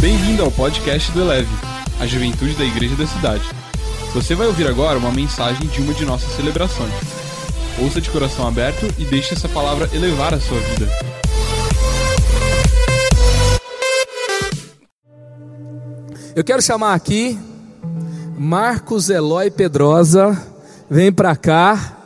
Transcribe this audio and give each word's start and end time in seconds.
Bem-vindo 0.00 0.42
ao 0.42 0.50
podcast 0.50 1.12
do 1.12 1.20
Eleve, 1.20 1.54
a 2.00 2.06
juventude 2.06 2.54
da 2.54 2.64
igreja 2.64 2.96
da 2.96 3.06
cidade. 3.06 3.44
Você 4.14 4.34
vai 4.34 4.46
ouvir 4.46 4.66
agora 4.66 4.98
uma 4.98 5.12
mensagem 5.12 5.68
de 5.68 5.82
uma 5.82 5.92
de 5.92 6.06
nossas 6.06 6.34
celebrações. 6.36 6.90
Ouça 7.78 8.00
de 8.00 8.08
coração 8.08 8.48
aberto 8.48 8.86
e 8.98 9.04
deixe 9.04 9.34
essa 9.34 9.46
palavra 9.46 9.90
elevar 9.92 10.32
a 10.32 10.40
sua 10.40 10.58
vida. 10.58 10.88
Eu 16.34 16.42
quero 16.44 16.62
chamar 16.62 16.94
aqui 16.94 17.38
Marcos 18.38 19.10
Eloy 19.10 19.50
Pedrosa. 19.50 20.34
Vem 20.88 21.12
pra 21.12 21.36
cá. 21.36 21.98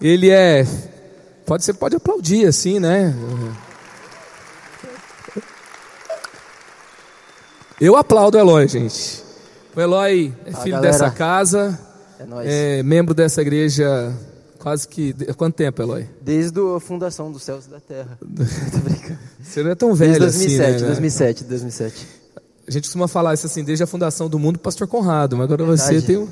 Ele 0.00 0.30
é. 0.30 0.66
Pode 1.44 1.62
ser, 1.62 1.74
pode 1.74 1.94
aplaudir 1.94 2.46
assim, 2.46 2.80
né? 2.80 3.14
Eu 7.84 7.96
aplaudo 7.96 8.36
o 8.36 8.40
Eloy, 8.40 8.68
gente. 8.68 9.24
O 9.74 9.80
Eloy 9.80 10.32
é 10.46 10.52
filho 10.52 10.76
galera. 10.76 10.92
dessa 10.92 11.10
casa, 11.10 11.76
É 12.44 12.78
é 12.78 12.82
membro 12.84 13.12
dessa 13.12 13.42
igreja 13.42 14.16
quase 14.60 14.86
que. 14.86 15.12
Há 15.28 15.34
quanto 15.34 15.56
tempo, 15.56 15.82
Eloy? 15.82 16.06
Desde 16.20 16.60
a 16.60 16.78
fundação 16.78 17.32
dos 17.32 17.42
céus 17.42 17.66
e 17.66 17.70
da 17.70 17.80
terra. 17.80 18.16
Tô 18.22 18.78
brincando. 18.78 19.18
Você 19.42 19.64
não 19.64 19.72
é 19.72 19.74
tão 19.74 19.92
velho 19.96 20.12
Desde 20.12 20.38
2007, 20.38 20.70
assim, 20.70 20.80
né? 20.80 20.86
2007, 20.86 21.44
2007. 21.44 22.06
A 22.68 22.70
gente 22.70 22.84
costuma 22.84 23.08
falar 23.08 23.34
isso 23.34 23.46
assim, 23.46 23.64
desde 23.64 23.82
a 23.82 23.86
fundação 23.88 24.28
do 24.28 24.38
mundo, 24.38 24.60
pastor 24.60 24.86
Conrado, 24.86 25.36
mas 25.36 25.44
agora 25.50 25.64
você 25.64 26.00
tem 26.00 26.18
um 26.18 26.28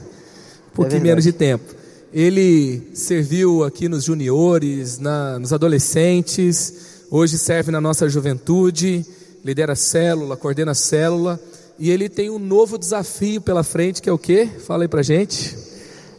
pouquinho 0.72 1.00
verdade. 1.00 1.02
menos 1.02 1.24
de 1.24 1.32
tempo. 1.32 1.74
Ele 2.12 2.92
serviu 2.94 3.64
aqui 3.64 3.88
nos 3.88 4.04
juniores, 4.04 5.00
na, 5.00 5.36
nos 5.40 5.52
adolescentes, 5.52 7.06
hoje 7.10 7.36
serve 7.36 7.72
na 7.72 7.80
nossa 7.80 8.08
juventude, 8.08 9.04
lidera 9.44 9.74
célula, 9.74 10.36
coordena 10.36 10.74
célula, 10.74 11.40
e 11.78 11.90
ele 11.90 12.08
tem 12.08 12.30
um 12.30 12.38
novo 12.38 12.78
desafio 12.78 13.40
pela 13.40 13.62
frente, 13.62 14.02
que 14.02 14.08
é 14.08 14.12
o 14.12 14.18
quê? 14.18 14.48
Fala 14.66 14.84
aí 14.84 14.88
pra 14.88 15.02
gente. 15.02 15.56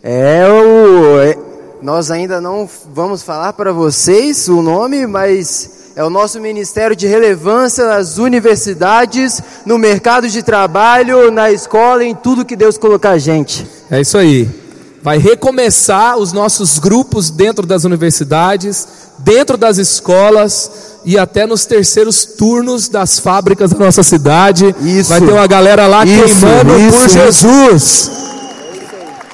É 0.01 0.47
o. 0.47 1.19
é- 1.21 1.37
nós 1.81 2.11
ainda 2.11 2.39
não 2.39 2.69
vamos 2.93 3.23
falar 3.23 3.53
para 3.53 3.71
vocês 3.71 4.47
o 4.47 4.61
nome, 4.61 5.07
mas 5.07 5.91
é 5.95 6.03
o 6.03 6.09
nosso 6.09 6.39
Ministério 6.39 6.95
de 6.95 7.07
Relevância 7.07 7.85
nas 7.85 8.17
universidades, 8.17 9.41
no 9.65 9.77
mercado 9.77 10.29
de 10.29 10.43
trabalho, 10.43 11.31
na 11.31 11.51
escola, 11.51 12.03
em 12.03 12.15
tudo 12.15 12.45
que 12.45 12.55
Deus 12.55 12.77
colocar 12.77 13.11
a 13.11 13.17
gente. 13.17 13.67
É 13.89 13.99
isso 13.99 14.17
aí. 14.17 14.60
Vai 15.03 15.17
recomeçar 15.17 16.17
os 16.17 16.31
nossos 16.31 16.77
grupos 16.77 17.31
dentro 17.31 17.65
das 17.65 17.83
universidades, 17.83 18.87
dentro 19.17 19.57
das 19.57 19.77
escolas 19.77 20.69
e 21.03 21.17
até 21.17 21.47
nos 21.47 21.65
terceiros 21.65 22.23
turnos 22.23 22.87
das 22.87 23.19
fábricas 23.19 23.71
da 23.71 23.79
nossa 23.79 24.03
cidade. 24.03 24.75
Isso. 24.81 25.09
Vai 25.09 25.21
ter 25.21 25.31
uma 25.31 25.47
galera 25.47 25.87
lá 25.87 26.05
Isso, 26.05 26.23
queimando 26.23 26.73
por 26.73 26.79
isso. 26.79 27.09
Jesus. 27.09 28.11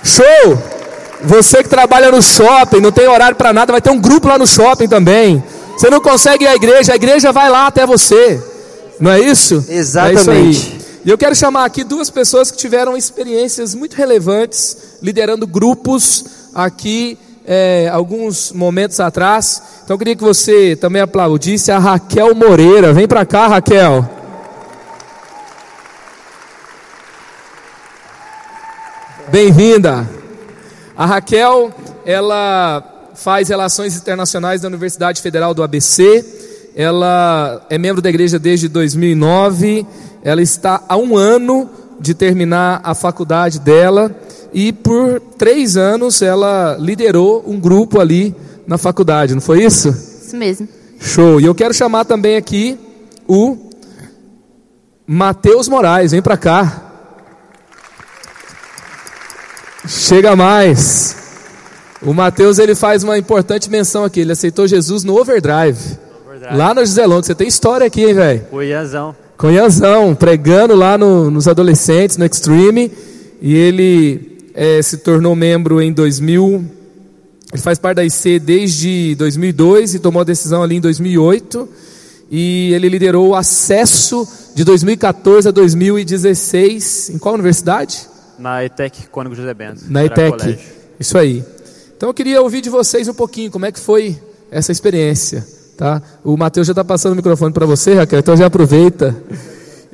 Show! 0.04 0.58
Você 1.24 1.64
que 1.64 1.70
trabalha 1.70 2.12
no 2.12 2.22
shopping, 2.22 2.80
não 2.80 2.92
tem 2.92 3.08
horário 3.08 3.36
para 3.36 3.52
nada, 3.52 3.74
vai 3.74 3.82
ter 3.82 3.90
um 3.90 4.00
grupo 4.00 4.28
lá 4.28 4.38
no 4.38 4.48
shopping 4.48 4.88
também. 4.88 5.44
Você 5.78 5.90
não 5.90 6.00
consegue 6.00 6.46
ir 6.46 6.48
à 6.48 6.56
igreja, 6.56 6.94
a 6.94 6.96
igreja 6.96 7.32
vai 7.32 7.50
lá 7.50 7.68
até 7.68 7.86
você. 7.86 8.42
Não 9.00 9.12
é 9.12 9.20
isso? 9.20 9.66
Exatamente. 9.68 10.32
É 10.32 10.42
isso. 10.42 10.77
E 11.08 11.10
eu 11.10 11.18
quero 11.18 11.34
chamar 11.34 11.64
aqui 11.64 11.86
duas 11.86 12.10
pessoas 12.10 12.52
que 12.52 12.58
tiveram 12.58 12.98
experiências 12.98 13.74
muito 13.74 13.94
relevantes, 13.94 14.98
liderando 15.02 15.48
grupos 15.48 16.50
aqui, 16.54 17.18
é, 17.46 17.88
alguns 17.88 18.52
momentos 18.52 19.00
atrás. 19.00 19.64
Então 19.86 19.94
eu 19.94 19.98
queria 19.98 20.18
que 20.18 20.22
você 20.22 20.76
também 20.76 21.02
aplaudisse 21.02 21.72
a 21.72 21.80
Raquel 21.80 22.36
Moreira. 22.36 22.92
Vem 22.92 23.08
pra 23.08 23.26
cá, 23.26 23.48
Raquel. 23.48 24.06
Bem-vinda. 29.30 30.06
A 30.94 31.06
Raquel, 31.06 31.72
ela 32.06 32.84
faz 33.16 33.48
relações 33.48 33.96
internacionais 33.96 34.60
da 34.60 34.68
Universidade 34.68 35.22
Federal 35.22 35.54
do 35.54 35.64
ABC. 35.64 36.37
Ela 36.78 37.66
é 37.72 37.78
membro 37.80 38.04
da 38.04 38.10
igreja 38.10 38.38
desde 38.38 38.68
2009. 38.68 39.84
Ela 40.24 40.44
está 40.44 40.84
há 40.88 40.96
um 40.96 41.18
ano 41.18 41.68
de 42.00 42.14
terminar 42.14 42.82
a 42.84 42.94
faculdade 42.94 43.60
dela 43.60 44.16
e 44.54 44.72
por 44.72 45.20
três 45.40 45.76
anos 45.76 46.22
ela 46.22 46.78
liderou 46.80 47.44
um 47.48 47.60
grupo 47.60 48.00
ali 48.00 48.36
na 48.68 48.78
faculdade, 48.78 49.34
não 49.34 49.42
foi 49.42 49.64
isso? 49.64 49.90
Isso 49.90 50.38
mesmo. 50.38 50.68
Show. 51.00 51.42
E 51.42 51.46
eu 51.46 51.56
quero 51.56 51.74
chamar 51.74 52.06
também 52.06 52.36
aqui 52.36 52.78
o 53.28 53.58
Matheus 55.08 55.68
Moraes. 55.68 56.12
Vem 56.12 56.22
pra 56.22 56.38
cá. 56.38 56.84
Chega 59.88 60.36
mais. 60.36 61.16
O 62.04 62.14
Matheus 62.14 62.60
ele 62.60 62.76
faz 62.76 63.04
uma 63.04 63.18
importante 63.18 63.68
menção 63.68 64.04
aqui. 64.04 64.20
Ele 64.20 64.34
aceitou 64.34 64.68
Jesus 64.68 65.04
no 65.04 65.20
Overdrive. 65.20 66.06
Lá 66.56 66.74
no 66.74 66.86
Giselão, 66.86 67.20
que 67.20 67.28
você 67.28 67.36
tem 67.36 67.48
história 67.48 67.88
aqui, 67.88 68.04
hein, 68.06 68.14
velho? 68.14 68.42
Cuiazão. 68.50 69.16
Com 69.38 69.52
Ianzão, 69.52 70.16
pregando 70.16 70.76
lá 70.76 70.98
no- 70.98 71.30
nos 71.30 71.48
adolescentes, 71.48 72.18
no 72.18 72.26
Extreme. 72.26 72.92
E 73.42 73.54
ele 73.56 74.50
eh, 74.56 74.82
se 74.82 74.98
tornou 74.98 75.36
membro 75.36 75.80
em 75.82 75.94
2000. 75.94 76.66
Ele 77.54 77.62
faz 77.62 77.78
parte 77.78 77.98
da 77.98 78.04
IC 78.06 78.40
desde 78.40 79.14
2002 79.16 79.94
e 79.94 80.00
tomou 80.00 80.22
a 80.22 80.26
decisão 80.26 80.64
ali 80.64 80.76
em 80.78 80.82
2008. 80.82 81.70
E 82.32 82.72
ele 82.74 82.90
liderou 82.90 83.30
o 83.30 83.36
acesso 83.36 84.28
de 84.56 84.64
2014 84.64 85.48
a 85.48 85.52
2016. 85.52 87.12
Em 87.14 87.18
qual 87.18 87.36
universidade? 87.36 88.08
Na 88.40 88.64
ETEC 88.66 89.08
Cônigo 89.12 89.36
José 89.36 89.54
Bento. 89.54 89.82
Na 89.90 90.04
ETEC. 90.06 90.58
Isso 91.00 91.18
aí. 91.18 91.44
Então 91.96 92.10
eu 92.10 92.14
queria 92.14 92.42
ouvir 92.42 92.62
de 92.62 92.70
vocês 92.70 93.08
um 93.08 93.14
pouquinho 93.14 93.50
como 93.52 93.66
é 93.66 93.72
que 93.72 93.80
foi 93.80 94.18
essa 94.52 94.72
experiência, 94.72 95.46
tá? 95.78 96.02
O 96.24 96.36
Matheus 96.36 96.68
já 96.68 96.72
está 96.72 96.84
passando 96.84 97.14
o 97.14 97.16
microfone 97.16 97.54
para 97.54 97.66
você, 97.66 97.94
Raquel, 97.94 98.20
então 98.20 98.36
já 98.36 98.48
aproveita 98.48 99.16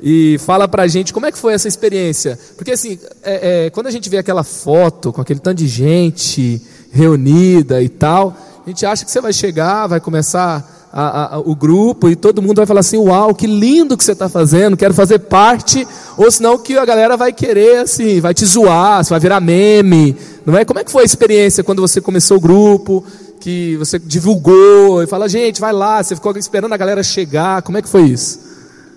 e 0.02 0.36
fala 0.38 0.66
pra 0.66 0.86
gente 0.86 1.12
como 1.12 1.26
é 1.26 1.32
que 1.32 1.38
foi 1.38 1.54
essa 1.54 1.68
experiência. 1.68 2.38
Porque 2.56 2.72
assim, 2.72 2.98
é, 3.22 3.66
é, 3.66 3.70
quando 3.70 3.86
a 3.86 3.90
gente 3.90 4.08
vê 4.10 4.18
aquela 4.18 4.42
foto 4.42 5.12
com 5.12 5.20
aquele 5.20 5.40
tanto 5.40 5.58
de 5.58 5.68
gente 5.68 6.60
reunida 6.90 7.82
e 7.82 7.88
tal, 7.88 8.36
a 8.64 8.68
gente 8.68 8.84
acha 8.86 9.04
que 9.04 9.10
você 9.10 9.20
vai 9.20 9.32
chegar, 9.32 9.86
vai 9.86 10.00
começar 10.00 10.88
a- 10.92 11.02
a- 11.02 11.34
a- 11.34 11.38
o 11.40 11.56
grupo 11.56 12.08
e 12.08 12.14
todo 12.14 12.40
mundo 12.40 12.56
vai 12.58 12.66
falar 12.66 12.80
assim, 12.80 12.96
uau, 12.98 13.34
que 13.34 13.46
lindo 13.48 13.96
que 13.96 14.04
você 14.04 14.12
está 14.12 14.28
fazendo, 14.28 14.76
quero 14.76 14.94
fazer 14.94 15.18
parte, 15.18 15.86
ou 16.16 16.30
senão 16.30 16.56
que 16.56 16.78
a 16.78 16.84
galera 16.84 17.16
vai 17.16 17.32
querer, 17.32 17.78
assim, 17.78 18.20
vai 18.20 18.32
te 18.32 18.46
zoar, 18.46 19.02
você 19.04 19.10
vai 19.10 19.18
virar 19.20 19.40
meme, 19.40 20.16
não 20.46 20.56
é? 20.56 20.64
Como 20.64 20.78
é 20.78 20.84
que 20.84 20.92
foi 20.92 21.02
a 21.02 21.04
experiência 21.06 21.64
quando 21.64 21.82
você 21.82 22.00
começou 22.00 22.36
o 22.36 22.40
grupo, 22.40 23.04
que 23.44 23.76
você 23.76 23.98
divulgou, 23.98 25.02
e 25.02 25.06
fala, 25.06 25.28
gente, 25.28 25.60
vai 25.60 25.70
lá, 25.70 26.02
você 26.02 26.14
ficou 26.14 26.34
esperando 26.38 26.72
a 26.72 26.78
galera 26.78 27.02
chegar, 27.02 27.60
como 27.60 27.76
é 27.76 27.82
que 27.82 27.88
foi 27.90 28.04
isso? 28.04 28.40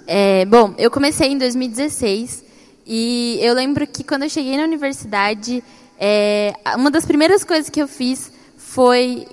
É, 0.08 0.46
bom, 0.46 0.74
eu 0.78 0.90
comecei 0.90 1.34
em 1.34 1.38
2016 1.38 2.46
e 2.86 3.40
eu 3.42 3.54
lembro 3.54 3.86
que 3.86 4.06
quando 4.06 4.24
eu 4.24 4.30
cheguei 4.30 4.56
na 4.56 4.64
universidade, 4.64 5.62
é, 6.00 6.54
uma 6.78 6.90
das 6.90 7.06
primeiras 7.06 7.44
coisas 7.44 7.70
que 7.70 7.82
eu 7.82 7.90
fiz 7.90 8.32
foi 8.56 9.28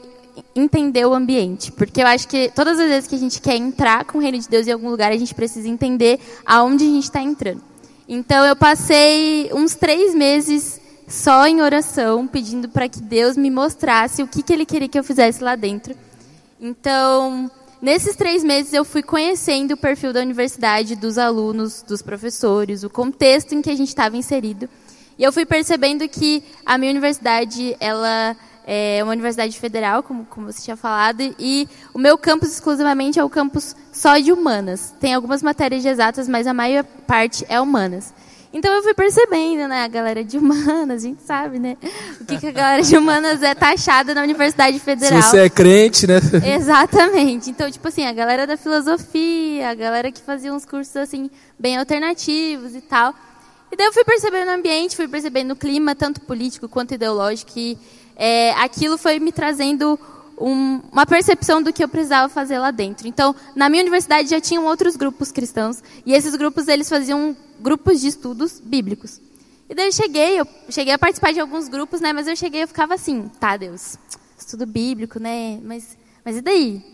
entender 0.53 1.06
o 1.06 1.14
ambiente, 1.14 1.70
porque 1.70 2.03
eu 2.03 2.08
acho 2.08 2.26
que 2.26 2.50
todas 2.53 2.76
as 2.80 2.88
vezes 2.88 3.08
que 3.08 3.14
a 3.14 3.19
gente 3.19 3.41
quer 3.41 3.54
entrar 3.54 4.04
com 4.04 4.19
o 4.19 4.20
reino 4.20 4.41
de 4.41 4.48
Deus 4.48 4.66
em 4.66 4.72
algum 4.72 4.91
lugar, 4.91 5.12
a 5.12 5.16
gente 5.16 5.32
precisa 5.32 5.69
entender 5.69 6.19
aonde 6.44 6.82
a 6.82 6.88
gente 6.88 7.04
está 7.04 7.22
entrando. 7.22 7.62
Então 8.08 8.44
eu 8.44 8.56
passei 8.56 9.48
uns 9.54 9.76
três 9.76 10.12
meses 10.12 10.80
só 11.06 11.47
em 11.47 11.60
oração, 11.60 12.26
pedindo 12.26 12.69
para 12.69 12.88
que 12.88 13.00
Deus 13.00 13.37
me 13.37 13.50
mostrasse 13.50 14.22
o 14.22 14.26
que, 14.26 14.42
que 14.42 14.53
Ele 14.53 14.65
queria 14.65 14.88
que 14.88 14.98
eu 14.98 15.04
fizesse 15.04 15.42
lá 15.42 15.54
dentro. 15.54 15.94
Então, 16.60 17.50
nesses 17.81 18.16
três 18.16 18.42
meses 18.42 18.72
eu 18.72 18.84
fui 18.84 19.03
conhecendo 19.03 19.72
o 19.72 19.76
perfil 19.76 20.12
da 20.12 20.20
universidade, 20.20 20.97
dos 20.97 21.19
alunos, 21.19 21.83
dos 21.83 22.01
professores, 22.01 22.84
o 22.84 22.91
contexto 22.91 23.54
em 23.54 23.60
que 23.60 23.71
a 23.71 23.77
gente 23.77 23.89
estava 23.89 24.16
inserido. 24.16 24.68
E 25.18 25.22
eu 25.22 25.33
fui 25.33 25.45
percebendo 25.45 26.09
que 26.09 26.42
a 26.65 26.77
minha 26.78 26.91
universidade, 26.91 27.77
ela 27.78 28.36
é 28.66 29.01
uma 29.03 29.12
universidade 29.12 29.59
federal, 29.59 30.03
como, 30.03 30.24
como 30.24 30.51
você 30.51 30.62
tinha 30.62 30.77
falado, 30.77 31.21
e 31.39 31.68
o 31.92 31.98
meu 31.98 32.16
campus 32.16 32.51
exclusivamente 32.51 33.18
é 33.18 33.24
o 33.24 33.28
campus 33.28 33.77
só 33.92 34.18
de 34.18 34.33
humanas. 34.33 34.95
Tem 34.98 35.15
algumas 35.15 35.42
matérias 35.42 35.83
de 35.83 35.89
exatas, 35.89 36.27
mas 36.28 36.47
a 36.47 36.54
maior 36.54 36.83
parte 37.06 37.45
é 37.48 37.60
humanas. 37.60 38.12
Então 38.54 38.72
eu 38.72 38.84
fui 38.84 38.95
percebendo, 38.95 39.66
né, 39.66 39.83
a 39.83 39.89
galera 39.89 40.22
de 40.22 40.39
humanas, 40.39 41.03
a 41.03 41.09
gente 41.09 41.22
sabe, 41.22 41.59
né, 41.59 41.77
o 42.21 42.24
que, 42.24 42.39
que 42.39 42.47
a 42.47 42.53
galera 42.53 42.83
de 42.83 42.97
humanas 42.97 43.42
é 43.42 43.53
taxada 43.53 44.15
na 44.15 44.22
Universidade 44.22 44.78
Federal. 44.78 45.21
Se 45.21 45.30
você 45.30 45.41
é 45.41 45.51
crente, 45.51 46.06
né? 46.06 46.21
Exatamente. 46.56 47.51
Então, 47.51 47.68
tipo 47.68 47.89
assim, 47.89 48.06
a 48.06 48.12
galera 48.12 48.47
da 48.47 48.56
filosofia, 48.56 49.68
a 49.68 49.74
galera 49.74 50.12
que 50.12 50.22
fazia 50.22 50.54
uns 50.54 50.65
cursos 50.65 50.95
assim 50.97 51.28
bem 51.59 51.77
alternativos 51.77 52.77
e 52.77 52.80
tal. 52.80 53.12
E 53.72 53.77
daí 53.77 53.86
eu 53.86 53.92
fui 53.92 54.04
percebendo 54.04 54.48
o 54.48 54.54
ambiente, 54.54 54.95
fui 54.95 55.09
percebendo 55.09 55.51
o 55.51 55.56
clima, 55.56 55.97
tanto 55.97 56.21
político 56.21 56.68
quanto 56.68 56.95
ideológico, 56.95 57.51
e 57.56 57.77
é, 58.15 58.53
aquilo 58.53 58.97
foi 58.97 59.18
me 59.18 59.33
trazendo 59.33 59.98
um, 60.39 60.80
uma 60.92 61.04
percepção 61.04 61.60
do 61.60 61.72
que 61.72 61.83
eu 61.83 61.89
precisava 61.89 62.28
fazer 62.28 62.60
lá 62.60 62.71
dentro. 62.71 63.09
Então, 63.09 63.34
na 63.56 63.68
minha 63.68 63.83
universidade 63.83 64.30
já 64.30 64.41
tinham 64.41 64.65
outros 64.65 64.95
grupos 64.95 65.33
cristãos 65.33 65.83
e 66.06 66.15
esses 66.15 66.36
grupos 66.36 66.68
eles 66.68 66.89
faziam 66.89 67.36
grupos 67.65 68.03
de 68.03 68.09
estudos 68.09 68.61
bíblicos. 68.63 69.19
E 69.69 69.75
daí 69.75 69.87
eu 69.87 69.93
cheguei, 69.93 70.39
eu 70.39 70.47
cheguei 70.69 70.93
a 70.93 70.99
participar 70.99 71.33
de 71.33 71.41
alguns 71.41 71.66
grupos, 71.66 71.99
né? 71.99 72.13
Mas 72.13 72.28
eu 72.28 72.37
cheguei 72.37 72.63
e 72.63 72.66
ficava 72.66 72.95
assim, 72.95 73.31
tá, 73.41 73.57
Deus, 73.57 73.97
estudo 74.39 74.66
bíblico, 74.66 75.19
né? 75.19 75.59
Mas, 75.63 75.97
mas 76.22 76.37
e 76.37 76.43
daí? 76.43 76.84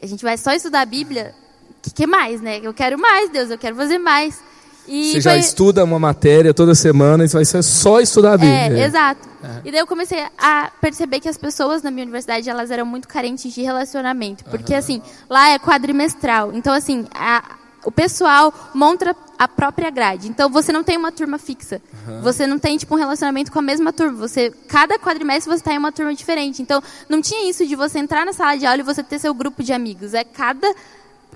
A 0.00 0.06
gente 0.06 0.22
vai 0.22 0.38
só 0.38 0.52
estudar 0.52 0.82
a 0.82 0.86
Bíblia? 0.86 1.34
O 1.70 1.82
que, 1.82 1.90
que 1.90 2.06
mais, 2.06 2.40
né? 2.40 2.60
Eu 2.62 2.72
quero 2.72 2.96
mais, 2.96 3.28
Deus, 3.30 3.50
eu 3.50 3.58
quero 3.58 3.74
fazer 3.74 3.98
mais. 3.98 4.40
E 4.86 5.14
você 5.14 5.20
já 5.20 5.36
estuda 5.36 5.82
uma 5.82 5.98
matéria 5.98 6.54
toda 6.54 6.72
semana 6.72 7.24
e 7.24 7.26
vai 7.26 7.44
ser 7.44 7.60
só 7.64 8.00
estudar 8.00 8.34
a 8.34 8.38
Bíblia. 8.38 8.84
É, 8.84 8.86
exato. 8.86 9.28
É. 9.42 9.60
E 9.64 9.72
daí 9.72 9.80
eu 9.80 9.86
comecei 9.86 10.24
a 10.38 10.70
perceber 10.80 11.18
que 11.18 11.28
as 11.28 11.36
pessoas 11.36 11.82
na 11.82 11.90
minha 11.90 12.04
universidade 12.04 12.48
elas 12.48 12.70
eram 12.70 12.86
muito 12.86 13.08
carentes 13.08 13.52
de 13.52 13.62
relacionamento, 13.62 14.44
porque 14.44 14.72
uhum. 14.72 14.78
assim 14.78 15.02
lá 15.28 15.50
é 15.50 15.58
quadrimestral, 15.58 16.52
então 16.52 16.72
assim 16.72 17.04
a, 17.12 17.56
o 17.84 17.90
pessoal 17.90 18.52
monta 18.74 19.14
a 19.38 19.46
própria 19.46 19.90
grade. 19.90 20.28
Então 20.28 20.48
você 20.48 20.72
não 20.72 20.82
tem 20.82 20.96
uma 20.96 21.12
turma 21.12 21.38
fixa. 21.38 21.80
Uhum. 22.06 22.22
Você 22.22 22.46
não 22.46 22.58
tem 22.58 22.76
tipo 22.76 22.94
um 22.94 22.98
relacionamento 22.98 23.52
com 23.52 23.58
a 23.58 23.62
mesma 23.62 23.92
turma. 23.92 24.16
Você 24.16 24.50
cada 24.68 24.98
quadrimestre 24.98 25.50
você 25.50 25.60
está 25.60 25.74
em 25.74 25.78
uma 25.78 25.92
turma 25.92 26.14
diferente. 26.14 26.62
Então 26.62 26.82
não 27.08 27.20
tinha 27.20 27.48
isso 27.48 27.66
de 27.66 27.76
você 27.76 27.98
entrar 27.98 28.24
na 28.24 28.32
sala 28.32 28.56
de 28.56 28.66
aula 28.66 28.80
e 28.80 28.84
você 28.84 29.02
ter 29.02 29.18
seu 29.18 29.34
grupo 29.34 29.62
de 29.62 29.72
amigos. 29.72 30.14
É 30.14 30.24
cada 30.24 30.66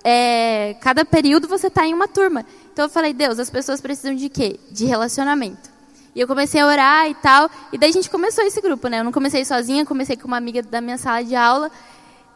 é, 0.02 0.76
cada 0.81 1.05
período 1.05 1.47
você 1.47 1.67
está 1.67 1.87
em 1.87 1.94
uma 1.94 2.08
turma. 2.08 2.44
Então 2.73 2.87
eu 2.87 2.88
falei, 2.88 3.12
Deus, 3.12 3.38
as 3.38 3.50
pessoas 3.50 3.81
precisam 3.81 4.14
de 4.14 4.29
quê? 4.29 4.58
De 4.70 4.85
relacionamento. 4.87 5.70
E 6.14 6.20
eu 6.20 6.26
comecei 6.26 6.61
a 6.61 6.67
orar 6.67 7.08
e 7.08 7.14
tal, 7.14 7.49
e 7.73 7.79
daí 7.79 7.91
a 7.91 7.93
gente 7.93 8.11
começou 8.11 8.44
esse 8.44 8.61
grupo, 8.61 8.88
né? 8.88 8.99
Eu 8.99 9.05
não 9.05 9.12
comecei 9.12 9.44
sozinha, 9.44 9.87
comecei 9.87 10.17
com 10.17 10.26
uma 10.26 10.37
amiga 10.37 10.61
da 10.61 10.81
minha 10.81 10.99
sala 10.99 11.23
de 11.23 11.37
aula. 11.37 11.70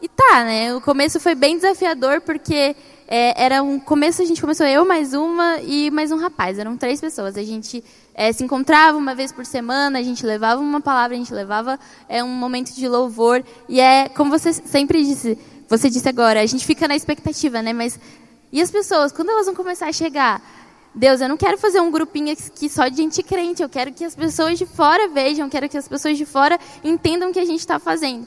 E 0.01 0.07
tá, 0.07 0.43
né? 0.45 0.73
O 0.73 0.79
começo 0.79 1.19
foi 1.19 1.35
bem 1.35 1.57
desafiador, 1.57 2.21
porque 2.21 2.75
é, 3.07 3.45
era 3.45 3.61
um 3.61 3.79
começo, 3.79 4.21
a 4.21 4.25
gente 4.25 4.41
começou 4.41 4.65
eu, 4.65 4.85
mais 4.85 5.13
uma 5.13 5.59
e 5.61 5.91
mais 5.91 6.11
um 6.11 6.17
rapaz. 6.17 6.57
Eram 6.57 6.75
três 6.75 6.99
pessoas. 6.99 7.37
A 7.37 7.43
gente 7.43 7.83
é, 8.13 8.31
se 8.31 8.43
encontrava 8.43 8.97
uma 8.97 9.13
vez 9.13 9.31
por 9.31 9.45
semana, 9.45 9.99
a 9.99 10.03
gente 10.03 10.25
levava 10.25 10.59
uma 10.59 10.81
palavra, 10.81 11.15
a 11.15 11.19
gente 11.19 11.33
levava 11.33 11.79
é, 12.09 12.23
um 12.23 12.29
momento 12.29 12.73
de 12.73 12.87
louvor. 12.87 13.43
E 13.69 13.79
é, 13.79 14.09
como 14.09 14.31
você 14.31 14.53
sempre 14.53 15.03
disse, 15.03 15.37
você 15.67 15.89
disse 15.89 16.09
agora, 16.09 16.41
a 16.41 16.45
gente 16.45 16.65
fica 16.65 16.87
na 16.87 16.95
expectativa, 16.95 17.61
né? 17.61 17.73
Mas 17.73 17.99
e 18.51 18.61
as 18.61 18.71
pessoas, 18.71 19.11
quando 19.11 19.29
elas 19.29 19.45
vão 19.45 19.55
começar 19.55 19.87
a 19.87 19.93
chegar? 19.93 20.41
Deus, 20.93 21.19
eu 21.19 21.27
não 21.27 21.35
quero 21.35 21.57
fazer 21.57 21.81
um 21.81 21.91
grupinho 21.91 22.31
aqui 22.31 22.69
só 22.69 22.87
de 22.87 22.95
gente 22.95 23.21
crente, 23.21 23.61
eu 23.61 23.67
quero 23.67 23.91
que 23.91 24.05
as 24.05 24.15
pessoas 24.15 24.57
de 24.57 24.65
fora 24.65 25.09
vejam, 25.09 25.45
eu 25.45 25.51
quero 25.51 25.67
que 25.67 25.77
as 25.77 25.87
pessoas 25.87 26.17
de 26.17 26.25
fora 26.25 26.57
entendam 26.83 27.29
o 27.29 27.33
que 27.33 27.39
a 27.39 27.45
gente 27.45 27.59
está 27.59 27.77
fazendo. 27.77 28.25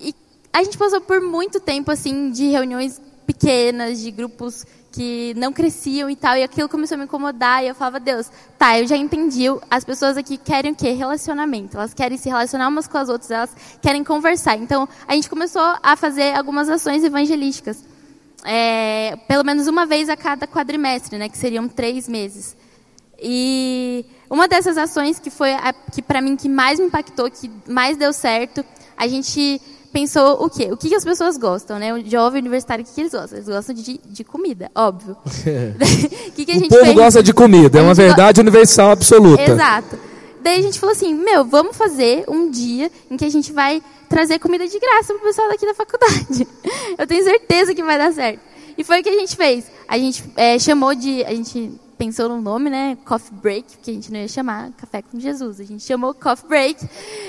E 0.00 0.12
a 0.52 0.62
gente 0.64 0.76
passou 0.76 1.00
por 1.00 1.20
muito 1.20 1.60
tempo, 1.60 1.90
assim, 1.90 2.32
de 2.32 2.48
reuniões 2.48 3.00
pequenas, 3.32 4.00
de 4.00 4.10
grupos 4.10 4.66
que 4.90 5.32
não 5.36 5.52
cresciam 5.52 6.10
e 6.10 6.16
tal, 6.16 6.36
e 6.36 6.42
aquilo 6.42 6.68
começou 6.68 6.96
a 6.96 6.98
me 6.98 7.04
incomodar, 7.04 7.62
e 7.62 7.68
eu 7.68 7.74
falava, 7.76 8.00
Deus, 8.00 8.28
tá, 8.58 8.76
eu 8.76 8.88
já 8.88 8.96
entendi, 8.96 9.44
as 9.70 9.84
pessoas 9.84 10.16
aqui 10.16 10.36
querem 10.36 10.72
o 10.72 10.74
quê? 10.74 10.90
Relacionamento, 10.90 11.76
elas 11.76 11.94
querem 11.94 12.18
se 12.18 12.28
relacionar 12.28 12.66
umas 12.66 12.88
com 12.88 12.98
as 12.98 13.08
outras, 13.08 13.30
elas 13.30 13.50
querem 13.80 14.02
conversar. 14.02 14.56
Então, 14.56 14.88
a 15.06 15.14
gente 15.14 15.30
começou 15.30 15.62
a 15.80 15.94
fazer 15.94 16.34
algumas 16.34 16.68
ações 16.68 17.04
evangelísticas, 17.04 17.84
é, 18.44 19.16
pelo 19.28 19.44
menos 19.44 19.68
uma 19.68 19.86
vez 19.86 20.08
a 20.08 20.16
cada 20.16 20.48
quadrimestre, 20.48 21.16
né, 21.18 21.28
que 21.28 21.38
seriam 21.38 21.68
três 21.68 22.08
meses. 22.08 22.56
E 23.22 24.04
uma 24.28 24.48
dessas 24.48 24.76
ações 24.76 25.20
que 25.20 25.30
foi 25.30 25.52
a, 25.52 25.72
que 25.72 26.02
para 26.02 26.20
mim 26.20 26.34
que 26.34 26.48
mais 26.48 26.80
me 26.80 26.86
impactou, 26.86 27.30
que 27.30 27.48
mais 27.68 27.96
deu 27.96 28.12
certo, 28.12 28.64
a 28.96 29.06
gente 29.06 29.60
pensou 29.92 30.44
o 30.44 30.48
quê? 30.48 30.68
O 30.72 30.76
que, 30.76 30.94
as 30.94 31.04
pessoas 31.04 31.36
gostam, 31.36 31.78
né? 31.78 31.92
O 31.92 32.08
jovem 32.08 32.40
universitário, 32.40 32.84
o 32.84 32.88
que, 32.88 33.00
eles 33.00 33.12
gostam? 33.12 33.38
Eles 33.38 33.48
gostam 33.48 33.74
de, 33.74 34.00
de 34.04 34.24
comida, 34.24 34.70
óbvio. 34.74 35.16
que 36.34 36.44
que 36.44 36.52
a 36.52 36.54
gente 36.54 36.66
o 36.66 36.68
povo 36.70 36.84
fez? 36.84 36.94
gosta 36.94 37.22
de 37.22 37.32
comida, 37.32 37.78
é 37.78 37.82
uma 37.82 37.94
verdade 37.94 38.40
universal 38.40 38.90
absoluta. 38.90 39.42
Exato. 39.42 39.98
Daí 40.42 40.58
a 40.58 40.62
gente 40.62 40.80
falou 40.80 40.94
assim, 40.94 41.14
meu, 41.14 41.44
vamos 41.44 41.76
fazer 41.76 42.24
um 42.26 42.50
dia 42.50 42.90
em 43.10 43.16
que 43.16 43.24
a 43.24 43.28
gente 43.28 43.52
vai 43.52 43.82
trazer 44.08 44.38
comida 44.38 44.66
de 44.66 44.78
graça 44.78 45.12
pro 45.12 45.22
pessoal 45.22 45.48
daqui 45.48 45.66
da 45.66 45.74
faculdade. 45.74 46.48
Eu 46.96 47.06
tenho 47.06 47.22
certeza 47.22 47.74
que 47.74 47.82
vai 47.82 47.98
dar 47.98 48.12
certo. 48.12 48.40
E 48.76 48.82
foi 48.82 49.00
o 49.00 49.02
que 49.02 49.10
a 49.10 49.18
gente 49.18 49.36
fez. 49.36 49.66
A 49.86 49.98
gente 49.98 50.24
é, 50.36 50.58
chamou 50.58 50.94
de... 50.94 51.22
A 51.24 51.34
gente 51.34 51.70
pensou 51.98 52.30
no 52.30 52.40
nome, 52.40 52.70
né? 52.70 52.96
Coffee 53.04 53.36
Break, 53.42 53.76
que 53.82 53.90
a 53.90 53.94
gente 53.94 54.10
não 54.10 54.18
ia 54.18 54.26
chamar 54.26 54.70
Café 54.72 55.02
com 55.02 55.20
Jesus. 55.20 55.60
A 55.60 55.64
gente 55.64 55.84
chamou 55.84 56.14
Coffee 56.14 56.48
Break. 56.48 56.88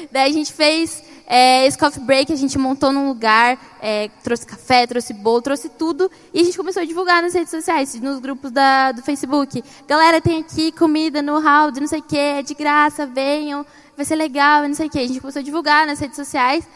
Daí 0.10 0.31
a 0.31 0.34
gente 0.34 0.54
fez 0.54 1.04
é, 1.33 1.66
esse 1.66 1.78
coffee 1.78 2.04
break, 2.04 2.33
a 2.33 2.36
gente 2.36 2.57
montou 2.57 2.92
num 2.92 3.07
lugar, 3.07 3.57
é, 3.81 4.10
trouxe 4.22 4.45
café, 4.45 4.86
trouxe 4.86 5.13
bolo, 5.13 5.42
trouxe 5.42 5.69
tudo. 5.69 6.12
E 6.33 6.42
a 6.42 6.44
gente 6.44 6.57
começou 6.57 6.81
a 6.81 6.86
divulgar 6.86 7.22
nas 7.22 7.33
redes 7.33 7.50
sociais, 7.50 7.95
nos 8.01 8.19
grupos 8.19 8.51
da, 8.51 8.92
do 8.92 9.01
Facebook. 9.01 9.63
Galera, 9.88 10.19
tem 10.19 10.42
aqui 10.42 10.74
comida 10.74 11.22
no 11.22 11.39
hall, 11.39 11.72
não 11.72 11.88
sei 11.88 12.00
o 12.00 12.04
que, 12.04 12.18
é 12.18 12.42
de 12.42 12.54
graça, 12.54 13.06
venham, 13.06 13.66
vai 13.95 14.06
ser 14.06 14.18
legal, 14.18 14.68
não 14.68 14.74
sei 14.74 14.88
o 14.88 14.89
que. 14.89 15.00
A 15.00 15.07
gente 15.07 15.22
começou 15.22 15.39
a 15.39 15.44
divulgar 15.44 15.88
nas 15.88 16.01
redes 16.01 16.18
sociais 16.18 16.68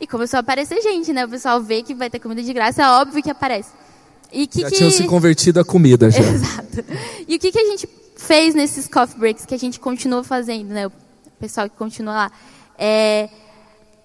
e 0.00 0.06
começou 0.06 0.36
a 0.36 0.40
aparecer 0.42 0.80
gente, 0.80 1.12
né? 1.12 1.24
O 1.24 1.28
pessoal 1.28 1.60
vê 1.60 1.82
que 1.82 1.92
vai 1.92 2.08
ter 2.08 2.20
comida 2.20 2.40
de 2.40 2.52
graça, 2.52 2.84
é 2.84 2.88
óbvio 2.88 3.20
que 3.20 3.30
aparece. 3.30 3.72
E 4.32 4.46
que, 4.46 4.60
já 4.60 4.70
que... 4.70 4.76
tinham 4.76 4.92
se 4.92 5.02
convertido 5.08 5.58
a 5.58 5.64
comida 5.64 6.08
já. 6.08 6.20
Exato. 6.20 6.84
E 7.26 7.34
o 7.34 7.38
que, 7.40 7.50
que 7.50 7.58
a 7.58 7.64
gente 7.64 7.88
fez 8.14 8.54
nesses 8.54 8.86
coffee 8.86 9.18
breaks 9.18 9.44
que 9.44 9.56
a 9.56 9.58
gente 9.58 9.80
continua 9.80 10.22
fazendo, 10.22 10.68
né? 10.68 10.86
O 10.86 10.92
pessoal 11.40 11.68
que 11.68 11.74
continua 11.74 12.14
lá. 12.14 12.32
É, 12.78 13.28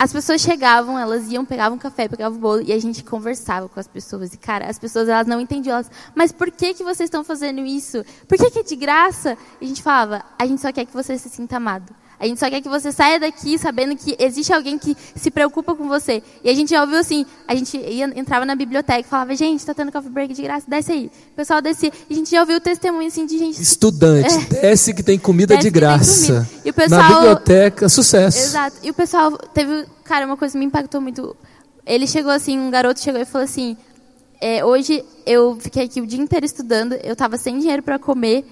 as 0.02 0.14
pessoas 0.14 0.40
chegavam, 0.40 0.98
elas 0.98 1.30
iam, 1.30 1.44
pegavam 1.44 1.78
café, 1.78 2.08
pegavam 2.08 2.40
bolo 2.40 2.62
e 2.62 2.72
a 2.72 2.80
gente 2.80 3.04
conversava 3.04 3.68
com 3.68 3.78
as 3.78 3.88
pessoas. 3.88 4.34
E, 4.34 4.38
cara, 4.38 4.70
as 4.70 4.80
pessoas 4.80 5.10
elas 5.10 5.28
não 5.28 5.42
entendiam. 5.42 5.74
Elas, 5.74 5.92
mas 6.16 6.32
por 6.32 6.50
que, 6.50 6.74
que 6.74 6.86
vocês 6.86 7.08
estão 7.08 7.22
fazendo 7.22 7.60
isso? 7.66 8.06
Por 8.26 8.38
que, 8.38 8.50
que 8.50 8.60
é 8.60 8.64
de 8.64 8.78
graça? 8.78 9.38
E 9.60 9.66
a 9.66 9.68
gente 9.68 9.84
falava, 9.84 10.24
a 10.40 10.46
gente 10.46 10.62
só 10.62 10.72
quer 10.72 10.86
que 10.86 10.94
você 10.94 11.18
se 11.18 11.28
sinta 11.28 11.58
amado. 11.58 11.94
A 12.20 12.28
gente 12.28 12.40
só 12.40 12.50
quer 12.50 12.62
que 12.62 12.68
você 12.68 12.92
saia 12.92 13.20
daqui 13.20 13.58
sabendo 13.58 13.96
que 13.96 14.16
existe 14.20 14.52
alguém 14.52 14.78
que 14.78 14.96
se 15.16 15.32
preocupa 15.32 15.74
com 15.74 15.88
você. 15.88 16.22
E 16.44 16.50
a 16.50 16.54
gente 16.54 16.72
já 16.72 16.82
ouviu 16.82 16.98
assim, 17.00 17.26
a 17.48 17.56
gente 17.56 17.78
ia, 17.78 18.12
entrava 18.20 18.46
na 18.46 18.56
biblioteca 18.56 19.00
e 19.00 19.04
falava, 19.04 19.34
gente, 19.36 19.60
está 19.60 19.74
tendo 19.74 19.92
coffee 19.92 20.12
break 20.12 20.34
de 20.34 20.42
graça, 20.42 20.66
desce 20.68 20.92
aí. 20.92 21.12
O 21.32 21.36
pessoal 21.36 21.62
descia. 21.62 21.92
E 22.10 22.14
a 22.14 22.18
gente 22.18 22.30
já 22.30 22.42
ouviu 22.42 22.58
o 22.58 22.60
testemunho 22.60 23.08
assim 23.08 23.26
de 23.26 23.38
gente... 23.38 23.62
Estudante, 23.62 24.34
é, 24.34 24.62
desce 24.62 24.94
que 24.94 25.02
tem 25.02 25.18
comida 25.18 25.56
de 25.58 25.70
graça. 25.70 26.48
E 26.66 26.70
o 26.70 26.74
pessoal, 26.74 27.02
na 27.02 27.10
biblioteca, 27.10 27.88
sucesso. 27.88 28.38
Exato. 28.38 28.78
E 28.84 28.90
o 28.90 28.94
pessoal 28.94 29.38
teve, 29.38 29.86
cara, 30.04 30.26
uma 30.26 30.36
coisa 30.36 30.52
que 30.52 30.60
me 30.60 30.66
impactou 30.66 31.00
muito. 31.00 31.36
Ele 31.86 32.06
chegou 32.06 32.32
assim, 32.32 32.60
um 32.60 32.70
garoto 32.70 33.00
chegou 33.00 33.22
e 33.22 33.26
falou 33.26 33.46
assim, 33.46 33.78
é, 34.42 34.64
hoje 34.64 35.04
eu 35.26 35.58
fiquei 35.60 35.86
aqui 35.86 36.02
o 36.02 36.08
dia 36.08 36.20
inteiro 36.20 36.46
estudando, 36.46 36.94
eu 37.04 37.14
estava 37.14 37.38
sem 37.38 37.60
dinheiro 37.60 37.84
para 37.84 37.98
comer, 37.98 38.46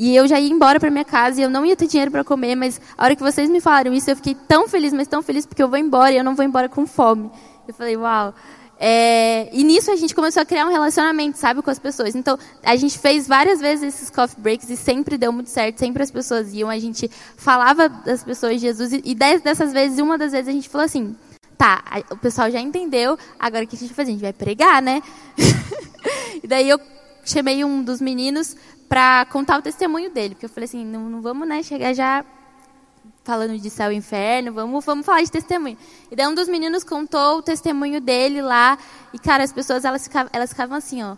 e 0.00 0.16
eu 0.16 0.26
já 0.26 0.40
ia 0.40 0.50
embora 0.50 0.80
para 0.80 0.90
minha 0.90 1.04
casa 1.04 1.38
e 1.38 1.44
eu 1.44 1.50
não 1.50 1.62
ia 1.66 1.76
ter 1.76 1.86
dinheiro 1.86 2.10
para 2.10 2.24
comer, 2.24 2.54
mas 2.54 2.80
a 2.96 3.04
hora 3.04 3.14
que 3.14 3.22
vocês 3.22 3.50
me 3.50 3.60
falaram 3.60 3.92
isso, 3.92 4.10
eu 4.10 4.16
fiquei 4.16 4.34
tão 4.34 4.66
feliz, 4.66 4.94
mas 4.94 5.06
tão 5.06 5.20
feliz 5.20 5.44
porque 5.44 5.62
eu 5.62 5.68
vou 5.68 5.78
embora 5.78 6.10
e 6.10 6.16
eu 6.16 6.24
não 6.24 6.34
vou 6.34 6.42
embora 6.42 6.70
com 6.70 6.86
fome. 6.86 7.30
Eu 7.68 7.74
falei, 7.74 7.98
uau. 7.98 8.34
É, 8.78 9.50
e 9.52 9.62
nisso 9.62 9.90
a 9.90 9.96
gente 9.96 10.14
começou 10.14 10.40
a 10.40 10.46
criar 10.46 10.64
um 10.64 10.70
relacionamento, 10.70 11.36
sabe, 11.36 11.60
com 11.60 11.70
as 11.70 11.78
pessoas. 11.78 12.14
Então, 12.14 12.38
a 12.62 12.76
gente 12.76 12.98
fez 12.98 13.28
várias 13.28 13.60
vezes 13.60 13.94
esses 13.94 14.08
coffee 14.08 14.40
breaks 14.40 14.70
e 14.70 14.76
sempre 14.78 15.18
deu 15.18 15.30
muito 15.34 15.50
certo, 15.50 15.78
sempre 15.78 16.02
as 16.02 16.10
pessoas 16.10 16.54
iam, 16.54 16.70
a 16.70 16.78
gente 16.78 17.06
falava 17.36 17.86
das 17.90 18.24
pessoas 18.24 18.54
de 18.54 18.60
Jesus 18.60 18.94
e, 18.94 19.02
e 19.04 19.14
dessas 19.14 19.70
vezes, 19.70 19.98
uma 19.98 20.16
das 20.16 20.32
vezes 20.32 20.48
a 20.48 20.52
gente 20.52 20.70
falou 20.70 20.86
assim, 20.86 21.14
tá, 21.58 21.84
o 22.10 22.16
pessoal 22.16 22.50
já 22.50 22.58
entendeu, 22.58 23.18
agora 23.38 23.64
o 23.64 23.68
que 23.68 23.76
a 23.76 23.78
gente 23.78 23.88
vai 23.88 23.96
fazer? 23.96 24.12
A 24.12 24.14
gente 24.14 24.22
vai 24.22 24.32
pregar, 24.32 24.80
né? 24.80 25.02
e 26.42 26.46
daí 26.48 26.70
eu 26.70 26.80
chamei 27.22 27.62
um 27.62 27.82
dos 27.82 28.00
meninos 28.00 28.56
para 28.90 29.24
contar 29.26 29.56
o 29.56 29.62
testemunho 29.62 30.10
dele, 30.10 30.34
porque 30.34 30.46
eu 30.46 30.50
falei 30.50 30.64
assim, 30.64 30.84
não, 30.84 31.08
não 31.08 31.22
vamos 31.22 31.46
né, 31.46 31.62
chegar 31.62 31.94
já 31.94 32.24
falando 33.22 33.56
de 33.56 33.70
céu 33.70 33.92
e 33.92 33.94
inferno, 33.94 34.52
vamos, 34.52 34.84
vamos 34.84 35.06
falar 35.06 35.22
de 35.22 35.30
testemunho. 35.30 35.78
E 36.10 36.16
daí 36.16 36.26
um 36.26 36.34
dos 36.34 36.48
meninos 36.48 36.82
contou 36.82 37.38
o 37.38 37.42
testemunho 37.42 38.00
dele 38.00 38.42
lá, 38.42 38.76
e 39.14 39.18
cara, 39.18 39.44
as 39.44 39.52
pessoas 39.52 39.84
elas 39.84 40.02
ficavam, 40.02 40.28
elas 40.32 40.50
ficavam 40.50 40.76
assim, 40.76 41.04
ó, 41.04 41.16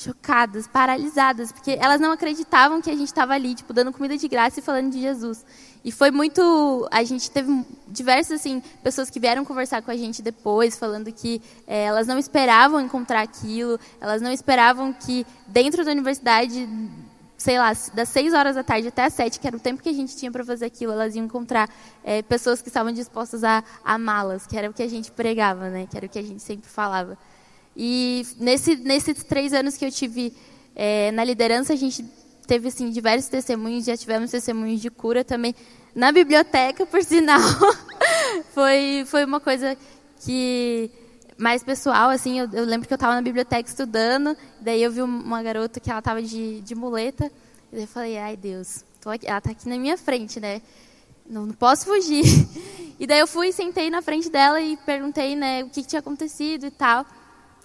chocadas, 0.00 0.66
paralisadas, 0.66 1.52
porque 1.52 1.76
elas 1.78 2.00
não 2.00 2.12
acreditavam 2.12 2.80
que 2.80 2.88
a 2.88 2.94
gente 2.94 3.08
estava 3.08 3.34
ali, 3.34 3.54
tipo, 3.54 3.72
dando 3.72 3.92
comida 3.92 4.16
de 4.16 4.26
graça 4.28 4.60
e 4.60 4.62
falando 4.62 4.90
de 4.90 5.00
Jesus. 5.00 5.44
E 5.84 5.92
foi 5.92 6.10
muito. 6.10 6.88
A 6.90 7.04
gente 7.04 7.30
teve 7.30 7.64
diversas 7.86 8.40
assim, 8.40 8.62
pessoas 8.82 9.10
que 9.10 9.20
vieram 9.20 9.44
conversar 9.44 9.82
com 9.82 9.90
a 9.90 9.96
gente 9.96 10.22
depois, 10.22 10.78
falando 10.78 11.12
que 11.12 11.42
é, 11.66 11.84
elas 11.84 12.06
não 12.06 12.18
esperavam 12.18 12.80
encontrar 12.80 13.20
aquilo, 13.20 13.78
elas 14.00 14.22
não 14.22 14.32
esperavam 14.32 14.92
que 14.92 15.26
dentro 15.46 15.84
da 15.84 15.90
universidade, 15.90 16.68
sei 17.36 17.58
lá, 17.58 17.72
das 17.92 18.08
6 18.08 18.32
horas 18.32 18.56
da 18.56 18.62
tarde 18.62 18.88
até 18.88 19.04
as 19.04 19.12
7, 19.12 19.38
que 19.38 19.46
era 19.46 19.56
o 19.56 19.60
tempo 19.60 19.82
que 19.82 19.88
a 19.88 19.94
gente 19.94 20.16
tinha 20.16 20.30
para 20.32 20.44
fazer 20.44 20.66
aquilo, 20.66 20.92
elas 20.92 21.14
iam 21.14 21.26
encontrar 21.26 21.68
é, 22.02 22.22
pessoas 22.22 22.62
que 22.62 22.68
estavam 22.68 22.92
dispostas 22.92 23.44
a 23.44 23.62
amá-las, 23.84 24.46
que 24.46 24.56
era 24.56 24.70
o 24.70 24.72
que 24.72 24.82
a 24.82 24.88
gente 24.88 25.10
pregava, 25.10 25.68
né? 25.68 25.86
que 25.90 25.96
era 25.96 26.06
o 26.06 26.08
que 26.08 26.18
a 26.18 26.22
gente 26.22 26.42
sempre 26.42 26.68
falava. 26.68 27.18
E 27.76 28.26
nesse, 28.38 28.76
nesses 28.76 29.22
três 29.24 29.52
anos 29.52 29.76
que 29.76 29.84
eu 29.84 29.90
tive 29.90 30.32
é, 30.74 31.10
na 31.12 31.24
liderança, 31.24 31.72
a 31.72 31.76
gente 31.76 32.04
teve 32.46 32.68
assim 32.68 32.90
diversos 32.90 33.28
testemunhos, 33.28 33.84
já 33.84 33.96
tivemos 33.96 34.30
testemunhos 34.30 34.80
de 34.80 34.90
cura 34.90 35.24
também 35.24 35.54
na 35.94 36.10
biblioteca, 36.10 36.84
por 36.84 37.02
sinal. 37.04 37.40
foi 38.52 39.04
foi 39.06 39.24
uma 39.24 39.40
coisa 39.40 39.76
que 40.20 40.90
mais 41.38 41.62
pessoal, 41.62 42.10
assim, 42.10 42.38
eu, 42.38 42.48
eu 42.52 42.64
lembro 42.64 42.86
que 42.86 42.92
eu 42.92 42.96
estava 42.96 43.14
na 43.14 43.22
biblioteca 43.22 43.66
estudando, 43.66 44.36
daí 44.60 44.82
eu 44.82 44.90
vi 44.90 45.00
uma 45.00 45.42
garota 45.42 45.80
que 45.80 45.88
ela 45.88 46.00
estava 46.00 46.20
de, 46.20 46.60
de 46.60 46.74
muleta, 46.74 47.32
e 47.72 47.80
eu 47.80 47.86
falei, 47.86 48.18
ai 48.18 48.36
Deus, 48.36 48.84
aqui, 49.06 49.26
ela 49.26 49.38
está 49.38 49.50
aqui 49.50 49.66
na 49.66 49.78
minha 49.78 49.96
frente, 49.96 50.38
né? 50.38 50.60
Não, 51.26 51.46
não, 51.46 51.54
posso 51.54 51.86
fugir. 51.86 52.24
E 53.00 53.06
daí 53.06 53.20
eu 53.20 53.26
fui, 53.26 53.50
sentei 53.50 53.88
na 53.88 54.02
frente 54.02 54.28
dela 54.28 54.60
e 54.60 54.76
perguntei, 54.76 55.34
né, 55.34 55.64
o 55.64 55.70
que, 55.70 55.80
que 55.80 55.88
tinha 55.88 56.00
acontecido 56.00 56.66
e 56.66 56.70
tal. 56.70 57.06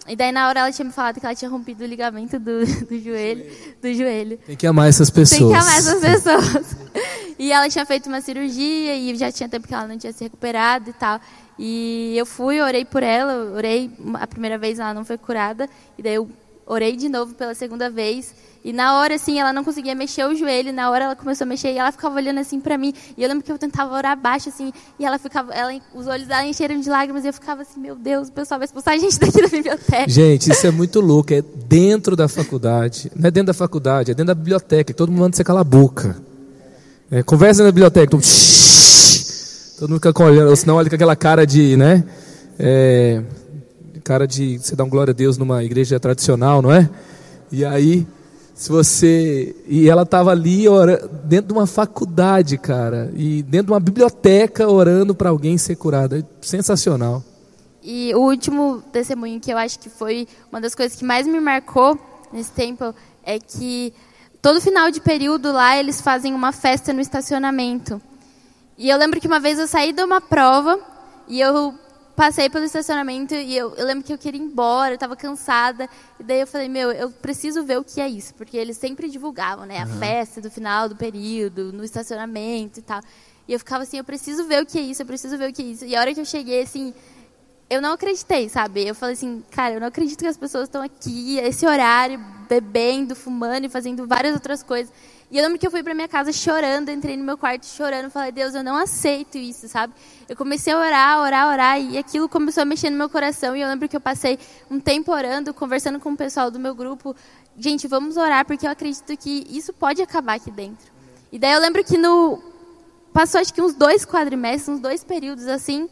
E 0.08 0.14
daí 0.14 0.30
na 0.32 0.48
hora 0.48 0.60
ela 0.60 0.72
tinha 0.72 0.84
me 0.84 0.92
falado 0.92 1.18
que 1.18 1.26
ela 1.26 1.34
tinha 1.34 1.50
rompido 1.50 1.84
o 1.84 1.86
ligamento 1.86 2.38
do, 2.38 2.64
do 2.86 2.98
joelho, 3.00 3.50
do 3.80 3.92
joelho. 3.92 4.38
Tem 4.38 4.56
que 4.56 4.66
amar 4.66 4.88
essas 4.88 5.10
pessoas. 5.10 5.40
Tem 5.40 5.48
que 5.48 5.54
amar 5.54 5.78
essas 5.78 6.00
pessoas. 6.00 6.76
e 7.38 7.52
ela 7.52 7.68
tinha 7.68 7.84
feito 7.84 8.06
uma 8.06 8.20
cirurgia 8.20 8.96
e 8.96 9.14
já 9.16 9.30
tinha 9.32 9.48
tempo 9.48 9.66
que 9.66 9.74
ela 9.74 9.86
não 9.86 9.98
tinha 9.98 10.12
se 10.12 10.24
recuperado 10.24 10.90
e 10.90 10.92
tal. 10.92 11.20
E 11.58 12.14
eu 12.16 12.26
fui, 12.26 12.60
orei 12.60 12.84
por 12.84 13.02
ela, 13.02 13.52
orei 13.54 13.90
a 14.14 14.26
primeira 14.26 14.58
vez, 14.58 14.78
ela 14.78 14.92
não 14.92 15.04
foi 15.04 15.16
curada, 15.16 15.68
e 15.96 16.02
daí 16.02 16.14
eu 16.14 16.28
orei 16.66 16.96
de 16.96 17.08
novo 17.08 17.34
pela 17.34 17.54
segunda 17.54 17.88
vez. 17.88 18.34
E 18.66 18.72
na 18.72 18.98
hora, 18.98 19.14
assim, 19.14 19.38
ela 19.38 19.52
não 19.52 19.62
conseguia 19.62 19.94
mexer 19.94 20.26
o 20.26 20.34
joelho, 20.34 20.72
na 20.72 20.90
hora 20.90 21.04
ela 21.04 21.14
começou 21.14 21.44
a 21.44 21.48
mexer 21.48 21.72
e 21.72 21.78
ela 21.78 21.92
ficava 21.92 22.16
olhando 22.16 22.40
assim 22.40 22.58
para 22.58 22.76
mim. 22.76 22.92
E 23.16 23.22
eu 23.22 23.28
lembro 23.28 23.44
que 23.44 23.52
eu 23.52 23.56
tentava 23.56 23.94
orar 23.94 24.20
baixo, 24.20 24.48
assim, 24.48 24.72
e 24.98 25.04
ela 25.04 25.20
ficava, 25.20 25.54
ela, 25.54 25.72
os 25.94 26.08
olhos 26.08 26.26
dela 26.26 26.44
encheram 26.44 26.80
de 26.80 26.90
lágrimas 26.90 27.24
e 27.24 27.28
eu 27.28 27.32
ficava 27.32 27.62
assim, 27.62 27.78
meu 27.78 27.94
Deus, 27.94 28.26
o 28.26 28.32
pessoal 28.32 28.58
vai 28.58 28.64
expulsar 28.64 28.94
a 28.94 28.98
gente 28.98 29.20
daqui 29.20 29.40
da 29.40 29.46
biblioteca. 29.46 30.08
Gente, 30.08 30.50
isso 30.50 30.66
é 30.66 30.72
muito 30.72 30.98
louco, 30.98 31.32
é 31.32 31.44
dentro 31.68 32.16
da 32.16 32.26
faculdade. 32.26 33.08
Não 33.14 33.28
é 33.28 33.30
dentro 33.30 33.46
da 33.46 33.54
faculdade, 33.54 34.10
é 34.10 34.14
dentro 34.14 34.26
da 34.26 34.34
biblioteca, 34.34 34.92
todo 34.92 35.12
mundo 35.12 35.20
manda 35.20 35.36
você 35.36 35.44
calar 35.44 35.60
a 35.60 35.64
boca. 35.64 36.20
É, 37.08 37.22
conversa 37.22 37.62
na 37.62 37.70
biblioteca, 37.70 38.10
todo 38.10 38.20
mundo... 38.20 38.26
Todo 39.78 39.90
mundo 39.90 40.00
fica 40.04 40.24
olhando, 40.24 40.50
ou 40.50 40.56
senão 40.56 40.74
olha 40.74 40.88
com 40.88 40.96
aquela 40.96 41.14
cara 41.14 41.46
de, 41.46 41.76
né? 41.76 42.02
É, 42.58 43.22
cara 44.02 44.26
de 44.26 44.58
você 44.58 44.74
dar 44.74 44.82
um 44.82 44.88
glória 44.88 45.12
a 45.12 45.14
Deus 45.14 45.38
numa 45.38 45.62
igreja 45.62 46.00
tradicional, 46.00 46.60
não 46.60 46.72
é? 46.72 46.90
E 47.52 47.64
aí, 47.64 48.04
se 48.56 48.70
você. 48.70 49.54
E 49.68 49.88
ela 49.88 50.02
estava 50.02 50.30
ali 50.30 50.66
orando, 50.66 51.08
dentro 51.24 51.48
de 51.48 51.52
uma 51.52 51.66
faculdade, 51.66 52.56
cara, 52.56 53.12
e 53.14 53.42
dentro 53.42 53.66
de 53.66 53.72
uma 53.74 53.80
biblioteca 53.80 54.66
orando 54.66 55.14
para 55.14 55.28
alguém 55.28 55.58
ser 55.58 55.76
curado. 55.76 56.16
É 56.16 56.24
sensacional. 56.40 57.22
E 57.82 58.12
o 58.14 58.20
último 58.20 58.82
testemunho 58.90 59.38
que 59.38 59.52
eu 59.52 59.58
acho 59.58 59.78
que 59.78 59.90
foi 59.90 60.26
uma 60.50 60.60
das 60.60 60.74
coisas 60.74 60.98
que 60.98 61.04
mais 61.04 61.26
me 61.26 61.38
marcou 61.38 61.96
nesse 62.32 62.50
tempo 62.50 62.92
é 63.22 63.38
que 63.38 63.92
todo 64.40 64.60
final 64.60 64.90
de 64.90 65.00
período 65.00 65.52
lá 65.52 65.78
eles 65.78 66.00
fazem 66.00 66.34
uma 66.34 66.50
festa 66.50 66.92
no 66.92 67.00
estacionamento. 67.00 68.00
E 68.78 68.88
eu 68.88 68.98
lembro 68.98 69.20
que 69.20 69.26
uma 69.28 69.38
vez 69.38 69.58
eu 69.58 69.68
saí 69.68 69.92
de 69.92 70.02
uma 70.02 70.20
prova 70.20 70.80
e 71.28 71.40
eu 71.40 71.74
passei 72.16 72.48
pelo 72.48 72.64
estacionamento 72.64 73.34
e 73.34 73.54
eu, 73.54 73.74
eu 73.76 73.84
lembro 73.84 74.02
que 74.02 74.12
eu 74.12 74.16
queria 74.16 74.40
ir 74.40 74.44
embora, 74.44 74.92
eu 74.92 74.94
estava 74.94 75.14
cansada. 75.14 75.88
E 76.18 76.24
daí 76.24 76.40
eu 76.40 76.46
falei, 76.46 76.68
meu, 76.68 76.90
eu 76.90 77.10
preciso 77.10 77.62
ver 77.62 77.78
o 77.78 77.84
que 77.84 78.00
é 78.00 78.08
isso. 78.08 78.34
Porque 78.34 78.56
eles 78.56 78.78
sempre 78.78 79.08
divulgavam, 79.08 79.66
né? 79.66 79.82
A 79.82 79.86
uhum. 79.86 79.98
festa 79.98 80.40
do 80.40 80.50
final 80.50 80.88
do 80.88 80.96
período, 80.96 81.72
no 81.72 81.84
estacionamento 81.84 82.80
e 82.80 82.82
tal. 82.82 83.02
E 83.46 83.52
eu 83.52 83.58
ficava 83.58 83.84
assim, 83.84 83.98
eu 83.98 84.04
preciso 84.04 84.44
ver 84.46 84.62
o 84.62 84.66
que 84.66 84.78
é 84.78 84.80
isso, 84.80 85.02
eu 85.02 85.06
preciso 85.06 85.36
ver 85.36 85.50
o 85.50 85.52
que 85.52 85.62
é 85.62 85.66
isso. 85.66 85.84
E 85.84 85.94
a 85.94 86.00
hora 86.00 86.12
que 86.12 86.20
eu 86.20 86.24
cheguei, 86.24 86.62
assim, 86.62 86.92
eu 87.68 87.82
não 87.82 87.92
acreditei, 87.92 88.48
sabe? 88.48 88.86
Eu 88.86 88.94
falei 88.94 89.12
assim, 89.12 89.44
cara, 89.50 89.74
eu 89.74 89.80
não 89.80 89.88
acredito 89.88 90.18
que 90.18 90.26
as 90.26 90.36
pessoas 90.36 90.64
estão 90.64 90.82
aqui, 90.82 91.38
esse 91.38 91.66
horário, 91.66 92.18
bebendo, 92.48 93.14
fumando 93.14 93.66
e 93.66 93.68
fazendo 93.68 94.06
várias 94.06 94.34
outras 94.34 94.62
coisas. 94.62 94.92
E 95.28 95.38
eu 95.38 95.42
lembro 95.42 95.58
que 95.58 95.66
eu 95.66 95.70
fui 95.72 95.82
para 95.82 95.92
minha 95.92 96.06
casa 96.06 96.32
chorando, 96.32 96.88
entrei 96.88 97.16
no 97.16 97.24
meu 97.24 97.36
quarto 97.36 97.66
chorando, 97.66 98.10
falei, 98.10 98.30
Deus, 98.30 98.54
eu 98.54 98.62
não 98.62 98.76
aceito 98.76 99.36
isso, 99.36 99.66
sabe? 99.68 99.92
Eu 100.28 100.36
comecei 100.36 100.72
a 100.72 100.78
orar, 100.78 101.20
orar, 101.20 101.48
orar, 101.48 101.80
e 101.80 101.98
aquilo 101.98 102.28
começou 102.28 102.62
a 102.62 102.64
mexer 102.64 102.90
no 102.90 102.96
meu 102.96 103.08
coração. 103.08 103.56
E 103.56 103.60
eu 103.60 103.68
lembro 103.68 103.88
que 103.88 103.96
eu 103.96 104.00
passei 104.00 104.38
um 104.70 104.78
tempo 104.78 105.12
orando, 105.12 105.52
conversando 105.52 105.98
com 105.98 106.12
o 106.12 106.16
pessoal 106.16 106.48
do 106.48 106.60
meu 106.60 106.76
grupo. 106.76 107.14
Gente, 107.58 107.88
vamos 107.88 108.16
orar, 108.16 108.46
porque 108.46 108.66
eu 108.66 108.70
acredito 108.70 109.16
que 109.16 109.44
isso 109.50 109.72
pode 109.72 110.00
acabar 110.00 110.34
aqui 110.34 110.50
dentro. 110.50 110.92
E 111.32 111.38
daí 111.40 111.52
eu 111.52 111.60
lembro 111.60 111.82
que 111.82 111.98
no. 111.98 112.40
Passou 113.12 113.40
acho 113.40 113.52
que 113.52 113.62
uns 113.62 113.74
dois 113.74 114.04
quadrimestres, 114.04 114.68
uns 114.68 114.80
dois 114.80 115.02
períodos 115.02 115.48
assim. 115.48 115.88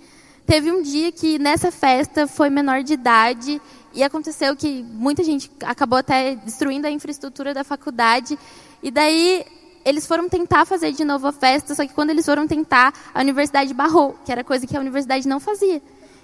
Teve 0.46 0.70
um 0.70 0.82
dia 0.82 1.10
que 1.10 1.38
nessa 1.38 1.72
festa 1.72 2.26
foi 2.26 2.50
menor 2.50 2.82
de 2.82 2.92
idade 2.92 3.60
e 3.94 4.02
aconteceu 4.02 4.54
que 4.54 4.82
muita 4.82 5.24
gente 5.24 5.50
acabou 5.62 5.98
até 5.98 6.34
destruindo 6.34 6.86
a 6.86 6.90
infraestrutura 6.90 7.54
da 7.54 7.64
faculdade. 7.64 8.38
E 8.84 8.90
daí 8.90 9.46
eles 9.82 10.06
foram 10.06 10.28
tentar 10.28 10.66
fazer 10.66 10.92
de 10.92 11.06
novo 11.06 11.26
a 11.26 11.32
festa, 11.32 11.74
só 11.74 11.86
que 11.86 11.94
quando 11.94 12.10
eles 12.10 12.26
foram 12.26 12.46
tentar, 12.46 12.92
a 13.14 13.20
universidade 13.20 13.72
barrou, 13.72 14.14
que 14.26 14.30
era 14.30 14.44
coisa 14.44 14.66
que 14.66 14.76
a 14.76 14.80
universidade 14.80 15.26
não 15.26 15.40
fazia. 15.40 15.80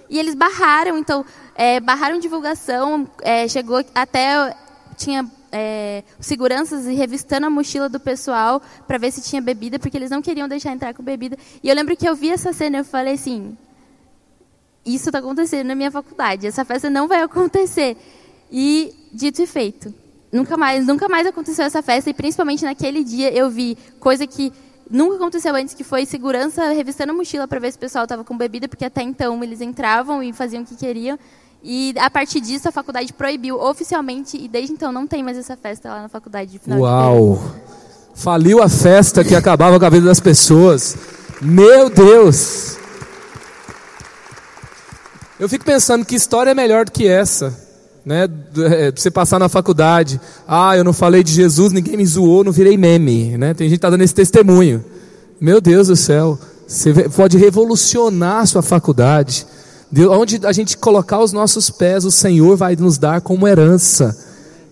E 0.07 0.19
eles 0.19 0.35
barraram, 0.35 0.95
então, 0.95 1.25
é, 1.55 1.79
barraram 1.79 2.19
divulgação, 2.19 3.09
é, 3.23 3.47
chegou 3.47 3.83
até. 3.95 4.55
Tinha 4.95 5.27
é, 5.51 6.03
seguranças 6.19 6.85
e 6.85 6.93
revistando 6.93 7.47
a 7.47 7.49
mochila 7.49 7.89
do 7.89 7.99
pessoal 7.99 8.61
para 8.85 8.99
ver 8.99 9.11
se 9.11 9.23
tinha 9.23 9.41
bebida, 9.41 9.79
porque 9.79 9.97
eles 9.97 10.11
não 10.11 10.21
queriam 10.21 10.47
deixar 10.47 10.71
entrar 10.71 10.93
com 10.93 11.01
bebida. 11.01 11.35
E 11.63 11.67
eu 11.67 11.73
lembro 11.73 11.97
que 11.97 12.07
eu 12.07 12.13
vi 12.13 12.29
essa 12.29 12.53
cena 12.53 12.77
e 12.77 12.79
eu 12.81 12.85
falei 12.85 13.15
assim: 13.15 13.57
isso 14.85 15.09
está 15.09 15.17
acontecendo 15.17 15.65
na 15.65 15.73
minha 15.73 15.89
faculdade, 15.89 16.45
essa 16.45 16.63
festa 16.63 16.91
não 16.91 17.07
vai 17.07 17.23
acontecer. 17.23 17.97
E 18.51 18.93
dito 19.11 19.41
e 19.41 19.47
feito. 19.47 20.00
Nunca 20.31 20.55
mais, 20.55 20.87
nunca 20.87 21.09
mais 21.09 21.27
aconteceu 21.27 21.65
essa 21.65 21.81
festa 21.81 22.09
e 22.09 22.13
principalmente 22.13 22.63
naquele 22.63 23.03
dia 23.03 23.33
eu 23.33 23.49
vi 23.49 23.77
coisa 23.99 24.25
que 24.25 24.53
nunca 24.89 25.17
aconteceu 25.17 25.53
antes, 25.53 25.73
que 25.73 25.83
foi 25.83 26.05
segurança 26.05 26.69
revistando 26.69 27.11
a 27.11 27.15
mochila 27.15 27.47
para 27.47 27.59
ver 27.59 27.71
se 27.71 27.77
o 27.77 27.79
pessoal 27.81 28.05
estava 28.05 28.23
com 28.23 28.37
bebida, 28.37 28.67
porque 28.67 28.85
até 28.85 29.01
então 29.01 29.43
eles 29.43 29.59
entravam 29.59 30.23
e 30.23 30.31
faziam 30.31 30.63
o 30.63 30.65
que 30.65 30.75
queriam. 30.75 31.19
E 31.61 31.93
a 31.99 32.09
partir 32.09 32.39
disso 32.39 32.69
a 32.69 32.71
faculdade 32.71 33.11
proibiu 33.11 33.59
oficialmente 33.59 34.37
e 34.37 34.47
desde 34.47 34.73
então 34.73 34.91
não 34.91 35.05
tem 35.05 35.21
mais 35.21 35.37
essa 35.37 35.57
festa 35.57 35.89
lá 35.89 36.01
na 36.03 36.09
faculdade 36.09 36.51
de 36.51 36.59
final 36.59 36.79
Uau! 36.79 37.37
De 38.15 38.21
Faliu 38.21 38.63
a 38.63 38.69
festa 38.69 39.23
que 39.23 39.35
acabava 39.35 39.79
com 39.79 39.85
a 39.85 39.89
vida 39.89 40.05
das 40.05 40.19
pessoas. 40.19 40.95
Meu 41.41 41.89
Deus! 41.89 42.77
Eu 45.39 45.49
fico 45.49 45.65
pensando 45.65 46.05
que 46.05 46.15
história 46.15 46.51
é 46.51 46.53
melhor 46.53 46.85
do 46.85 46.91
que 46.91 47.07
essa 47.07 47.70
né? 48.05 48.27
É, 48.57 48.91
você 48.91 49.11
passar 49.11 49.39
na 49.39 49.47
faculdade, 49.47 50.19
ah, 50.47 50.75
eu 50.75 50.83
não 50.83 50.93
falei 50.93 51.23
de 51.23 51.31
Jesus, 51.31 51.71
ninguém 51.71 51.97
me 51.97 52.05
zoou, 52.05 52.43
não 52.43 52.51
virei 52.51 52.77
meme, 52.77 53.37
né? 53.37 53.53
Tem 53.53 53.67
gente 53.67 53.77
que 53.77 53.81
tá 53.81 53.89
dando 53.89 54.01
esse 54.01 54.13
testemunho. 54.13 54.83
Meu 55.39 55.61
Deus 55.61 55.87
do 55.87 55.95
céu, 55.95 56.37
você 56.67 56.93
pode 57.09 57.37
revolucionar 57.37 58.41
a 58.41 58.45
sua 58.45 58.61
faculdade. 58.61 59.45
Onde 60.09 60.39
a 60.45 60.51
gente 60.51 60.77
colocar 60.77 61.19
os 61.19 61.33
nossos 61.33 61.69
pés, 61.69 62.05
o 62.05 62.11
Senhor 62.11 62.55
vai 62.55 62.75
nos 62.75 62.97
dar 62.97 63.21
como 63.21 63.47
herança. 63.47 64.17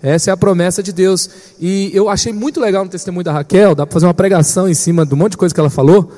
Essa 0.01 0.29
é 0.31 0.33
a 0.33 0.37
promessa 0.37 0.81
de 0.81 0.93
Deus. 0.93 1.29
E 1.59 1.91
eu 1.93 2.07
achei 2.07 2.31
muito 2.31 2.59
legal 2.59 2.85
no 2.85 2.89
testemunho 2.89 3.23
da 3.23 3.33
Raquel, 3.33 3.75
dá 3.75 3.85
para 3.85 3.93
fazer 3.93 4.05
uma 4.05 4.13
pregação 4.13 4.69
em 4.69 4.73
cima 4.73 5.07
um 5.11 5.15
monte 5.15 5.31
de 5.31 5.37
coisa 5.37 5.53
que 5.53 5.59
ela 5.59 5.69
falou, 5.69 6.09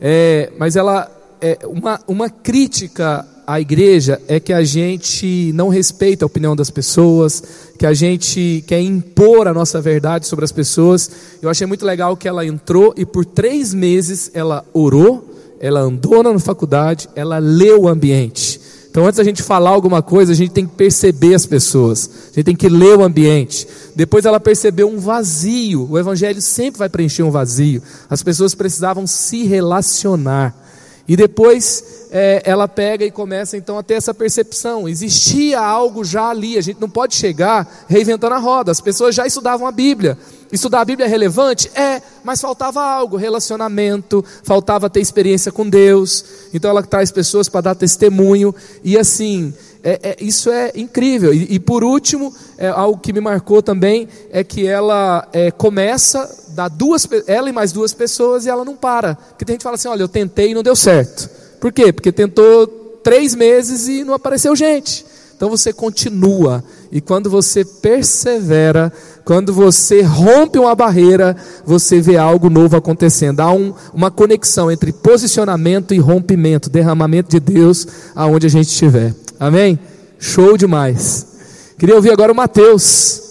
é, 0.00 0.50
mas 0.58 0.74
ela 0.74 1.08
é 1.40 1.58
uma, 1.64 2.00
uma 2.08 2.28
crítica 2.28 3.24
à 3.48 3.58
igreja 3.58 4.20
é 4.28 4.38
que 4.38 4.52
a 4.52 4.62
gente 4.62 5.52
não 5.54 5.70
respeita 5.70 6.22
a 6.22 6.26
opinião 6.26 6.54
das 6.54 6.68
pessoas, 6.68 7.42
que 7.78 7.86
a 7.86 7.94
gente 7.94 8.62
quer 8.66 8.82
impor 8.82 9.48
a 9.48 9.54
nossa 9.54 9.80
verdade 9.80 10.26
sobre 10.26 10.44
as 10.44 10.52
pessoas. 10.52 11.10
Eu 11.40 11.48
achei 11.48 11.66
muito 11.66 11.86
legal 11.86 12.14
que 12.14 12.28
ela 12.28 12.44
entrou 12.44 12.92
e 12.94 13.06
por 13.06 13.24
três 13.24 13.72
meses 13.72 14.30
ela 14.34 14.62
orou, 14.74 15.34
ela 15.58 15.80
andou 15.80 16.22
na 16.22 16.38
faculdade, 16.38 17.08
ela 17.16 17.38
leu 17.38 17.84
o 17.84 17.88
ambiente. 17.88 18.60
Então, 18.90 19.06
antes 19.06 19.16
da 19.16 19.24
gente 19.24 19.42
falar 19.42 19.70
alguma 19.70 20.02
coisa, 20.02 20.32
a 20.32 20.36
gente 20.36 20.50
tem 20.50 20.66
que 20.66 20.74
perceber 20.74 21.34
as 21.34 21.46
pessoas, 21.46 22.10
a 22.24 22.34
gente 22.34 22.44
tem 22.44 22.56
que 22.56 22.68
ler 22.68 22.98
o 22.98 23.02
ambiente. 23.02 23.66
Depois, 23.96 24.26
ela 24.26 24.38
percebeu 24.38 24.90
um 24.90 24.98
vazio. 24.98 25.88
O 25.90 25.98
Evangelho 25.98 26.42
sempre 26.42 26.80
vai 26.80 26.88
preencher 26.90 27.22
um 27.22 27.30
vazio. 27.30 27.82
As 28.10 28.22
pessoas 28.22 28.54
precisavam 28.54 29.06
se 29.06 29.44
relacionar. 29.44 30.67
E 31.08 31.16
depois 31.16 32.06
é, 32.10 32.42
ela 32.44 32.68
pega 32.68 33.02
e 33.02 33.10
começa 33.10 33.56
então 33.56 33.78
a 33.78 33.82
ter 33.82 33.94
essa 33.94 34.12
percepção. 34.12 34.86
Existia 34.86 35.58
algo 35.58 36.04
já 36.04 36.28
ali, 36.28 36.58
a 36.58 36.60
gente 36.60 36.78
não 36.78 36.88
pode 36.88 37.14
chegar 37.14 37.86
reinventando 37.88 38.34
a 38.34 38.38
roda. 38.38 38.70
As 38.70 38.80
pessoas 38.80 39.14
já 39.14 39.26
estudavam 39.26 39.66
a 39.66 39.72
Bíblia. 39.72 40.18
Estudar 40.52 40.82
a 40.82 40.84
Bíblia 40.84 41.06
é 41.06 41.08
relevante? 41.08 41.70
É, 41.74 42.02
mas 42.22 42.42
faltava 42.42 42.82
algo, 42.82 43.16
relacionamento, 43.16 44.24
faltava 44.42 44.90
ter 44.90 45.00
experiência 45.00 45.50
com 45.50 45.68
Deus. 45.68 46.24
Então 46.52 46.70
ela 46.70 46.82
traz 46.82 47.10
pessoas 47.10 47.48
para 47.48 47.62
dar 47.62 47.74
testemunho. 47.74 48.54
E 48.84 48.98
assim, 48.98 49.54
é, 49.82 50.00
é, 50.02 50.16
isso 50.20 50.50
é 50.50 50.72
incrível. 50.74 51.32
E, 51.32 51.54
e 51.54 51.58
por 51.58 51.84
último, 51.84 52.34
é, 52.56 52.68
algo 52.68 52.98
que 52.98 53.12
me 53.12 53.20
marcou 53.20 53.62
também 53.62 54.08
é 54.30 54.42
que 54.42 54.66
ela 54.66 55.26
é, 55.32 55.50
começa, 55.50 56.28
dá 56.50 56.68
duas, 56.68 57.06
ela 57.26 57.48
e 57.48 57.52
mais 57.52 57.72
duas 57.72 57.94
pessoas 57.94 58.46
e 58.46 58.48
ela 58.48 58.64
não 58.64 58.76
para. 58.76 59.14
Porque 59.14 59.44
tem 59.44 59.54
gente 59.54 59.60
que 59.60 59.64
fala 59.64 59.76
assim: 59.76 59.88
olha, 59.88 60.02
eu 60.02 60.08
tentei 60.08 60.50
e 60.50 60.54
não 60.54 60.62
deu 60.62 60.76
certo. 60.76 61.28
Por 61.60 61.72
quê? 61.72 61.92
Porque 61.92 62.12
tentou 62.12 62.66
três 63.02 63.34
meses 63.34 63.88
e 63.88 64.04
não 64.04 64.14
apareceu 64.14 64.54
gente. 64.54 65.04
Então 65.36 65.48
você 65.48 65.72
continua. 65.72 66.64
E 66.90 67.00
quando 67.00 67.30
você 67.30 67.64
persevera, 67.64 68.92
quando 69.24 69.52
você 69.52 70.02
rompe 70.02 70.58
uma 70.58 70.74
barreira, 70.74 71.36
você 71.64 72.00
vê 72.00 72.16
algo 72.16 72.50
novo 72.50 72.76
acontecendo. 72.76 73.38
Há 73.40 73.52
um, 73.52 73.72
uma 73.94 74.10
conexão 74.10 74.68
entre 74.68 74.92
posicionamento 74.92 75.94
e 75.94 75.98
rompimento, 75.98 76.68
derramamento 76.68 77.30
de 77.30 77.38
Deus 77.38 77.86
aonde 78.16 78.48
a 78.48 78.50
gente 78.50 78.66
estiver. 78.66 79.14
Amém? 79.38 79.78
Show 80.18 80.56
demais. 80.56 81.74
Queria 81.78 81.94
ouvir 81.94 82.10
agora 82.10 82.32
o 82.32 82.34
Mateus. 82.34 83.22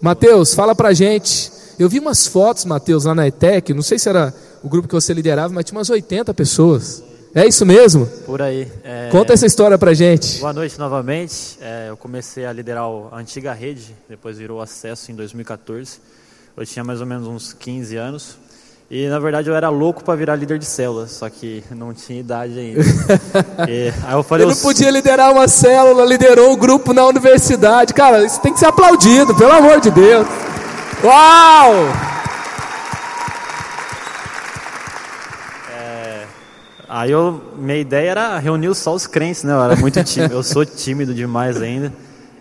Mateus, 0.00 0.54
fala 0.54 0.74
pra 0.74 0.92
gente. 0.92 1.50
Eu 1.78 1.88
vi 1.88 1.98
umas 1.98 2.26
fotos, 2.26 2.64
Mateus, 2.64 3.04
lá 3.04 3.14
na 3.14 3.26
ETEC, 3.26 3.74
não 3.74 3.82
sei 3.82 3.98
se 3.98 4.08
era 4.08 4.32
o 4.62 4.68
grupo 4.68 4.86
que 4.86 4.94
você 4.94 5.12
liderava, 5.12 5.52
mas 5.52 5.64
tinha 5.64 5.78
umas 5.78 5.90
80 5.90 6.32
pessoas. 6.34 7.02
É 7.34 7.46
isso 7.46 7.64
mesmo? 7.64 8.06
Por 8.26 8.42
aí. 8.42 8.70
É... 8.82 9.08
Conta 9.10 9.32
essa 9.32 9.46
história 9.46 9.78
pra 9.78 9.94
gente. 9.94 10.40
Boa 10.40 10.52
noite 10.52 10.78
novamente. 10.78 11.56
É, 11.60 11.86
eu 11.88 11.96
comecei 11.96 12.44
a 12.44 12.52
liderar 12.52 12.84
a 13.10 13.16
antiga 13.16 13.52
rede, 13.52 13.94
depois 14.08 14.38
virou 14.38 14.60
acesso 14.60 15.12
em 15.12 15.14
2014. 15.14 16.00
Eu 16.56 16.66
tinha 16.66 16.84
mais 16.84 17.00
ou 17.00 17.06
menos 17.06 17.26
uns 17.26 17.52
15 17.52 17.96
anos. 17.96 18.36
E 18.90 19.06
na 19.06 19.20
verdade 19.20 19.48
eu 19.48 19.54
era 19.54 19.68
louco 19.68 20.02
para 20.02 20.16
virar 20.16 20.34
líder 20.34 20.58
de 20.58 20.64
célula, 20.64 21.06
só 21.06 21.30
que 21.30 21.62
não 21.70 21.94
tinha 21.94 22.18
idade 22.18 22.58
ainda. 22.58 22.82
e, 23.70 23.92
aí 24.04 24.14
eu 24.14 24.22
falei, 24.24 24.44
eu 24.44 24.50
não 24.50 24.56
podia 24.56 24.90
liderar 24.90 25.30
uma 25.30 25.46
célula, 25.46 26.04
liderou 26.04 26.52
um 26.52 26.56
grupo 26.56 26.92
na 26.92 27.06
universidade. 27.06 27.94
Cara, 27.94 28.24
isso 28.24 28.40
tem 28.40 28.52
que 28.52 28.58
ser 28.58 28.66
aplaudido, 28.66 29.32
pelo 29.36 29.52
amor 29.52 29.80
de 29.80 29.92
Deus. 29.92 30.26
Uau! 31.04 31.72
Aí 36.88 37.12
eu, 37.12 37.40
minha 37.56 37.78
ideia 37.78 38.10
era 38.10 38.38
reunir 38.40 38.74
só 38.74 38.92
os 38.92 39.06
crentes, 39.06 39.44
né? 39.44 39.52
Eu 39.52 39.62
era 39.62 39.76
muito 39.76 40.02
tímido, 40.02 40.34
eu 40.34 40.42
sou 40.42 40.66
tímido 40.66 41.14
demais 41.14 41.62
ainda. 41.62 41.92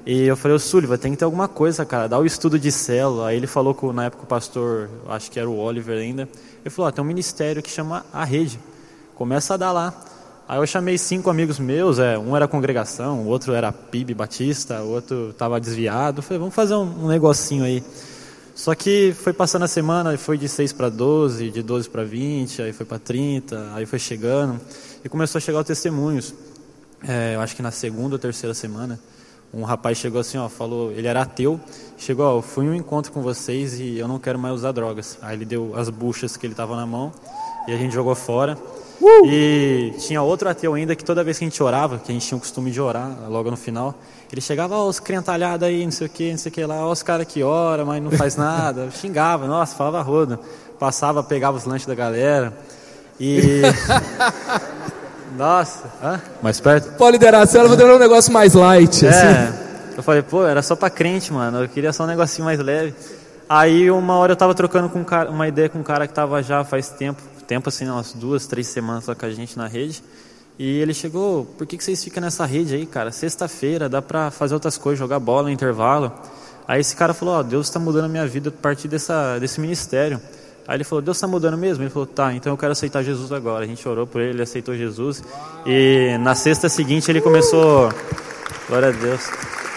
E 0.06 0.24
eu 0.24 0.36
falei, 0.36 0.56
ô 0.56 0.60
Sullivan, 0.60 0.98
tem 0.98 1.12
que 1.12 1.18
ter 1.18 1.26
alguma 1.26 1.48
coisa, 1.48 1.86
cara, 1.86 2.08
dá 2.08 2.18
o 2.18 2.26
estudo 2.26 2.58
de 2.58 2.72
célula. 2.72 3.28
Aí 3.28 3.38
ele 3.38 3.48
falou 3.48 3.74
com, 3.74 3.92
na 3.92 4.06
época, 4.06 4.24
o 4.24 4.28
pastor, 4.28 4.90
acho 5.08 5.30
que 5.30 5.40
era 5.40 5.50
o 5.50 5.58
Oliver 5.58 5.98
ainda, 5.98 6.28
ele 6.62 6.70
falou, 6.70 6.92
tem 6.92 7.04
um 7.04 7.08
ministério 7.08 7.62
que 7.62 7.70
chama 7.70 8.06
A 8.12 8.24
Rede, 8.24 8.60
começa 9.16 9.54
a 9.54 9.58
dar 9.58 9.72
lá. 9.72 9.94
Aí 10.48 10.58
eu 10.58 10.66
chamei 10.66 10.98
cinco 10.98 11.30
amigos 11.30 11.60
meus, 11.60 12.00
é, 12.00 12.18
um 12.18 12.36
era 12.36 12.48
congregação, 12.48 13.20
o 13.22 13.28
outro 13.28 13.54
era 13.54 13.72
PIB 13.72 14.16
Batista, 14.16 14.82
o 14.82 14.90
outro 14.90 15.30
estava 15.30 15.60
desviado. 15.60 16.24
Falei, 16.24 16.40
vamos 16.40 16.56
fazer 16.56 16.74
um, 16.74 17.06
um 17.06 17.08
negocinho 17.08 17.64
aí. 17.64 17.84
Só 18.56 18.74
que 18.74 19.14
foi 19.14 19.32
passando 19.32 19.64
a 19.64 19.68
semana, 19.68 20.18
foi 20.18 20.38
de 20.38 20.50
6 20.50 20.74
para 20.74 20.90
12, 20.90 21.52
de 21.52 21.62
12 21.62 21.88
para 21.90 22.04
20, 22.04 22.64
aí 22.64 22.74
foi 22.74 22.86
para 22.86 22.98
30, 23.00 23.74
aí 23.74 23.86
foi 23.86 24.00
chegando. 24.00 24.60
E 25.06 25.08
começou 25.08 25.38
a 25.38 25.42
chegar 25.42 25.60
os 25.60 25.68
testemunhos. 25.68 26.34
É, 27.08 27.36
eu 27.36 27.42
acho 27.42 27.56
que 27.56 27.62
na 27.62 27.72
segunda 27.72 28.16
ou 28.16 28.20
terceira 28.20 28.54
semana, 28.54 29.00
um 29.54 29.64
rapaz 29.64 29.98
chegou 29.98 30.22
assim, 30.22 30.38
ó, 30.38 30.48
falou, 30.48 30.92
ele 30.92 31.08
era 31.08 31.22
ateu, 31.22 31.60
chegou, 31.98 32.38
ó, 32.38 32.42
fui 32.42 32.66
em 32.66 32.70
um 32.70 32.76
encontro 32.76 33.12
com 33.12 33.22
vocês 33.22 33.80
e 33.80 33.98
eu 33.98 34.08
não 34.08 34.20
quero 34.20 34.38
mais 34.38 34.54
usar 34.54 34.72
drogas. 34.72 35.18
Aí 35.22 35.36
ele 35.36 35.46
deu 35.46 35.74
as 35.76 35.90
buchas 35.90 36.38
que 36.38 36.46
ele 36.46 36.54
tava 36.54 36.76
na 36.76 36.86
mão 36.86 37.12
e 37.68 37.74
a 37.74 37.78
gente 37.78 37.94
jogou 37.94 38.14
fora. 38.16 38.58
Uh! 39.02 39.26
E 39.26 39.94
tinha 40.00 40.22
outro 40.22 40.50
ateu 40.50 40.74
ainda 40.74 40.96
que 40.96 41.04
toda 41.04 41.24
vez 41.24 41.40
que 41.40 41.46
a 41.46 41.48
gente 41.48 41.64
orava, 41.64 41.98
que 41.98 42.12
a 42.12 42.14
gente 42.14 42.28
tinha 42.28 42.38
o 42.38 42.42
costume 42.42 42.70
de 42.70 42.82
orar 42.82 43.18
logo 43.30 43.50
no 43.50 43.58
final, 43.58 43.96
ele 44.32 44.42
chegava, 44.42 44.76
ó, 44.76 44.88
os 44.88 45.00
crentalhados 45.00 45.68
aí, 45.68 45.84
não 45.84 45.92
sei 45.92 46.08
o 46.08 46.10
que, 46.10 46.32
não 46.32 46.38
sei 46.38 46.52
o 46.52 46.54
que 46.54 46.66
lá, 46.66 46.86
ó, 46.86 46.92
os 46.92 47.02
caras 47.02 47.26
que 47.26 47.42
oram, 47.42 47.86
mas 47.86 48.04
não 48.04 48.12
faz 48.12 48.36
nada. 48.36 48.92
Xingava, 48.92 49.48
nossa, 49.48 49.76
falava 49.76 50.02
rodo. 50.02 50.38
Passava, 50.78 51.24
pegava 51.24 51.58
os 51.58 51.66
lanches 51.66 51.88
da 51.88 51.96
galera. 51.96 52.54
E. 53.20 53.62
nossa, 55.38 55.86
hã? 56.04 56.22
mais 56.42 56.60
perto? 56.60 56.96
Pode 56.98 57.14
liderar 57.14 57.42
a 57.42 57.46
célula, 57.46 57.76
vou 57.76 57.78
dar 57.78 57.96
um 57.96 58.00
negócio 58.00 58.32
mais 58.32 58.54
light. 58.54 59.06
É. 59.06 59.10
Assim. 59.10 59.70
Eu 59.98 60.04
falei, 60.04 60.22
pô, 60.22 60.46
era 60.46 60.62
só 60.62 60.76
pra 60.76 60.90
crente, 60.90 61.34
mano. 61.34 61.62
Eu 61.62 61.68
queria 61.68 61.92
só 61.92 62.04
um 62.04 62.08
negocinho 62.08 62.46
mais 62.46 62.60
leve. 62.60 62.94
Aí 63.50 63.92
uma 63.92 64.16
hora 64.16 64.32
eu 64.32 64.36
tava 64.36 64.54
trocando 64.54 64.88
com 64.90 65.00
um 65.00 65.04
cara, 65.04 65.30
uma 65.30 65.48
ideia 65.48 65.68
com 65.68 65.80
um 65.80 65.84
cara 65.84 66.08
que 66.08 66.14
tava 66.14 66.42
já 66.42 66.64
faz 66.64 66.90
tempo, 66.90 67.22
tempo 67.48 67.68
assim, 67.68 67.86
umas 67.90 68.14
duas, 68.14 68.48
três 68.48 68.68
semanas 68.68 69.08
lá 69.08 69.16
com 69.16 69.26
a 69.26 69.30
gente 69.30 69.58
na 69.58 69.68
rede. 69.68 70.04
E 70.58 70.80
ele 70.80 70.94
chegou, 70.94 71.46
por 71.58 71.66
que, 71.66 71.78
que 71.78 71.84
vocês 71.84 72.04
ficam 72.04 72.22
nessa 72.22 72.46
rede 72.46 72.76
aí, 72.76 72.86
cara? 72.86 73.12
Sexta-feira, 73.12 73.90
dá 73.90 74.02
pra 74.02 74.30
fazer 74.30 74.54
outras 74.54 74.78
coisas, 74.78 75.00
jogar 75.00 75.20
bola 75.20 75.44
no 75.44 75.50
intervalo. 75.50 76.14
Aí 76.68 76.80
esse 76.80 76.96
cara 76.96 77.14
falou, 77.14 77.36
ó, 77.36 77.40
oh, 77.40 77.44
Deus 77.44 77.68
está 77.68 77.80
mudando 77.80 78.06
a 78.06 78.10
minha 78.10 78.28
vida 78.28 78.50
a 78.50 78.62
partir 78.62 78.88
dessa, 78.88 79.40
desse 79.40 79.60
ministério. 79.60 80.22
Aí 80.70 80.76
ele 80.76 80.84
falou, 80.84 81.02
Deus 81.02 81.18
está 81.18 81.26
mudando 81.26 81.58
mesmo? 81.58 81.84
Ele 81.84 81.90
falou, 81.90 82.06
tá, 82.06 82.32
então 82.32 82.54
eu 82.54 82.58
quero 82.58 82.74
aceitar 82.74 83.02
Jesus 83.02 83.32
agora. 83.32 83.64
A 83.64 83.68
gente 83.68 83.90
orou 83.90 84.06
por 84.06 84.22
ele, 84.22 84.34
ele 84.34 84.44
aceitou 84.44 84.76
Jesus. 84.76 85.24
E 85.66 86.16
na 86.20 86.36
sexta 86.36 86.70
seguinte 86.70 87.10
ele 87.10 87.22
começou, 87.22 87.92
glória 88.68 88.90
a 88.90 88.92
Deus, 88.92 89.20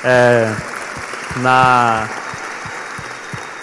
é, 0.05 0.55
na, 1.41 2.11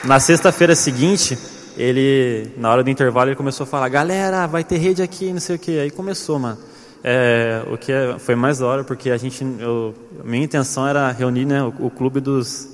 na 0.06 0.20
sexta-feira 0.20 0.76
seguinte, 0.76 1.38
ele, 1.78 2.50
na 2.58 2.72
hora 2.72 2.84
do 2.84 2.90
intervalo, 2.90 3.30
ele 3.30 3.36
começou 3.36 3.64
a 3.64 3.68
falar, 3.68 3.90
galera, 3.90 4.48
vai 4.48 4.64
ter 4.64 4.78
rede 4.78 5.04
aqui, 5.04 5.32
não 5.32 5.40
sei 5.40 5.56
o 5.56 5.60
que. 5.60 5.78
Aí 5.78 5.92
começou, 5.92 6.40
mano. 6.40 6.58
É, 7.04 7.62
o 7.72 7.78
que 7.78 7.92
é, 7.92 8.18
foi 8.18 8.34
mais 8.34 8.58
da 8.58 8.66
hora, 8.66 8.84
porque 8.84 9.12
a 9.12 9.18
gente, 9.18 9.46
eu, 9.60 9.94
minha 10.24 10.44
intenção 10.44 10.88
era 10.88 11.12
reunir 11.12 11.46
né, 11.46 11.62
o, 11.62 11.86
o, 11.86 11.90
clube 11.92 12.20
dos, 12.20 12.70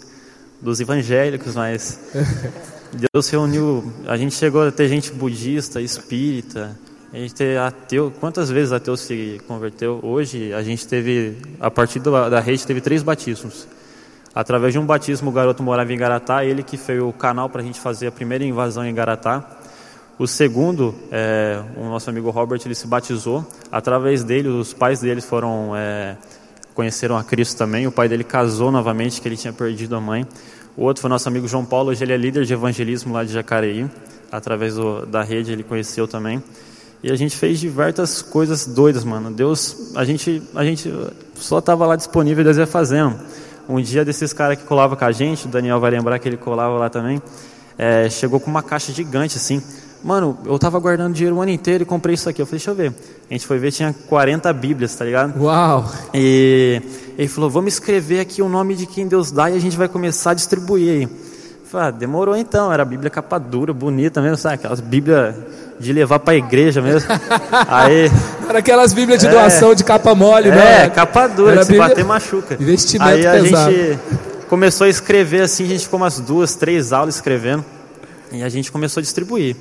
dos 0.62 0.80
evangélicos, 0.80 1.56
mas 1.56 2.00
Deus 2.94 3.30
reuniu, 3.30 3.92
a 4.08 4.16
gente 4.18 4.36
chegou 4.36 4.68
a 4.68 4.72
ter 4.72 4.88
gente 4.88 5.12
budista, 5.12 5.82
espírita, 5.82 6.78
a 7.12 7.18
gente 7.18 7.34
ter 7.34 7.58
ateu, 7.58 8.12
quantas 8.20 8.50
vezes 8.50 8.72
ateu 8.72 8.96
se 8.96 9.42
converteu? 9.48 10.00
Hoje 10.04 10.54
a 10.54 10.62
gente 10.62 10.88
teve, 10.88 11.38
a 11.60 11.72
partir 11.72 12.00
da 12.00 12.40
rede, 12.40 12.66
teve 12.66 12.82
três 12.82 13.04
batismos. 13.04 13.68
Através 14.34 14.74
de 14.74 14.80
um 14.80 14.86
batismo, 14.86 15.30
o 15.30 15.34
garoto 15.34 15.64
morava 15.64 15.94
em 15.94 15.98
Garatá, 15.98 16.44
ele 16.44 16.62
que 16.62 16.76
foi 16.76 17.00
o 17.00 17.14
canal 17.14 17.50
para 17.50 17.62
a 17.62 17.64
gente 17.64 17.80
fazer 17.80 18.08
a 18.08 18.12
primeira 18.12 18.44
invasão 18.44 18.86
em 18.86 18.94
Garatá. 18.94 19.50
O 20.20 20.28
segundo, 20.28 20.94
é, 21.12 21.62
o 21.78 21.86
nosso 21.86 22.10
amigo 22.10 22.30
Robert, 22.30 22.60
ele 22.66 22.76
se 22.76 22.86
batizou. 22.86 23.46
Através 23.72 24.26
dele, 24.26 24.50
os 24.50 24.74
pais 24.74 25.00
dele 25.00 25.22
foram 25.22 25.74
é, 25.74 26.18
conheceram 26.74 27.18
a 27.18 27.24
Cristo 27.24 27.58
também. 27.58 27.88
O 27.88 27.92
pai 27.92 28.10
dele 28.10 28.26
casou 28.26 28.72
novamente, 28.72 29.22
que 29.22 29.28
ele 29.28 29.38
tinha 29.38 29.54
perdido 29.54 29.96
a 29.96 30.02
mãe. 30.02 30.28
O 30.78 30.84
outro 30.84 31.02
foi 31.02 31.10
nosso 31.10 31.28
amigo 31.28 31.48
João 31.48 31.64
Paulo, 31.64 31.92
hoje 31.92 32.04
ele 32.04 32.12
é 32.12 32.18
líder 32.18 32.44
de 32.44 32.52
evangelismo 32.54 33.14
lá 33.14 33.24
de 33.24 33.32
Jacareí. 33.32 33.90
Através 34.32 34.76
do, 34.76 35.06
da 35.06 35.24
rede 35.24 35.52
ele 35.52 35.64
conheceu 35.64 36.08
também. 36.08 36.44
E 37.02 37.12
a 37.12 37.16
gente 37.16 37.38
fez 37.38 37.60
diversas 37.60 38.22
coisas 38.22 38.66
doidas, 38.66 39.04
mano. 39.04 39.32
Deus, 39.32 39.94
a 39.96 40.04
gente, 40.04 40.42
a 40.54 40.66
gente 40.66 40.92
só 41.36 41.60
estava 41.60 41.86
lá 41.86 41.96
disponível 41.96 42.42
e 42.42 42.44
Deus 42.44 42.58
ia 42.58 42.68
fazendo. 42.68 43.16
Um 43.70 43.80
dia 43.80 44.04
desses 44.04 44.34
caras 44.34 44.58
que 44.58 44.66
colava 44.66 44.96
com 44.96 45.06
a 45.06 45.12
gente, 45.12 45.46
o 45.46 45.50
Daniel 45.50 45.80
vai 45.80 45.92
lembrar 45.92 46.20
que 46.20 46.28
ele 46.28 46.38
colava 46.38 46.78
lá 46.78 46.90
também, 46.90 47.22
é, 47.78 48.10
chegou 48.10 48.40
com 48.40 48.50
uma 48.50 48.62
caixa 48.62 48.92
gigante 48.92 49.38
assim. 49.38 49.64
Mano, 50.06 50.38
eu 50.46 50.60
tava 50.60 50.78
guardando 50.78 51.16
dinheiro 51.16 51.36
o 51.36 51.42
ano 51.42 51.50
inteiro 51.50 51.82
e 51.82 51.86
comprei 51.86 52.14
isso 52.14 52.30
aqui. 52.30 52.40
Eu 52.40 52.46
falei, 52.46 52.60
deixa 52.60 52.70
eu 52.70 52.76
ver. 52.76 52.94
A 53.28 53.34
gente 53.34 53.48
foi 53.48 53.58
ver, 53.58 53.72
tinha 53.72 53.92
40 54.08 54.54
Bíblias, 54.54 54.94
tá 54.94 55.04
ligado? 55.04 55.42
Uau! 55.42 55.84
E 56.14 56.80
ele 57.18 57.28
falou, 57.28 57.50
vamos 57.50 57.74
escrever 57.74 58.20
aqui 58.20 58.40
o 58.40 58.48
nome 58.48 58.76
de 58.76 58.86
quem 58.86 59.08
Deus 59.08 59.32
dá 59.32 59.50
e 59.50 59.58
a 59.58 59.60
gente 59.60 59.76
vai 59.76 59.88
começar 59.88 60.30
a 60.30 60.34
distribuir 60.36 60.92
aí. 60.92 61.04
Eu 61.06 61.10
falei, 61.66 61.88
ah, 61.88 61.92
demorou 61.92 62.38
então. 62.38 62.72
Era 62.72 62.84
a 62.84 62.86
Bíblia 62.86 63.10
capa 63.10 63.40
dura, 63.40 63.74
bonita 63.74 64.22
mesmo, 64.22 64.38
sabe? 64.38 64.54
Aquelas 64.54 64.80
Bíblias 64.80 65.34
de 65.80 65.92
levar 65.92 66.20
para 66.20 66.36
a 66.36 66.38
igreja 66.38 66.84
mesmo. 66.84 67.10
Aí, 67.68 68.12
Era 68.48 68.60
aquelas 68.60 68.94
Bíblias 68.94 69.20
de 69.20 69.28
doação 69.28 69.72
é, 69.72 69.76
de 69.76 69.84
capa 69.84 70.14
mole, 70.14 70.52
né? 70.52 70.84
É, 70.86 70.90
capa 70.92 71.26
dura, 71.26 71.54
Era 71.54 71.62
que 71.62 71.66
se 71.66 71.78
bater 71.80 72.06
machuca. 72.06 72.56
Investimento 72.60 73.10
Aí 73.10 73.26
a 73.26 73.32
pesado. 73.32 73.72
gente 73.72 74.00
começou 74.48 74.86
a 74.86 74.90
escrever 74.90 75.42
assim, 75.42 75.64
a 75.64 75.68
gente 75.70 75.86
ficou 75.86 76.00
umas 76.00 76.20
duas, 76.20 76.54
três 76.54 76.94
aulas 76.94 77.16
escrevendo. 77.16 77.66
E 78.32 78.44
a 78.44 78.50
gente 78.50 78.72
começou 78.72 79.02
a 79.02 79.04
distribuir. 79.04 79.56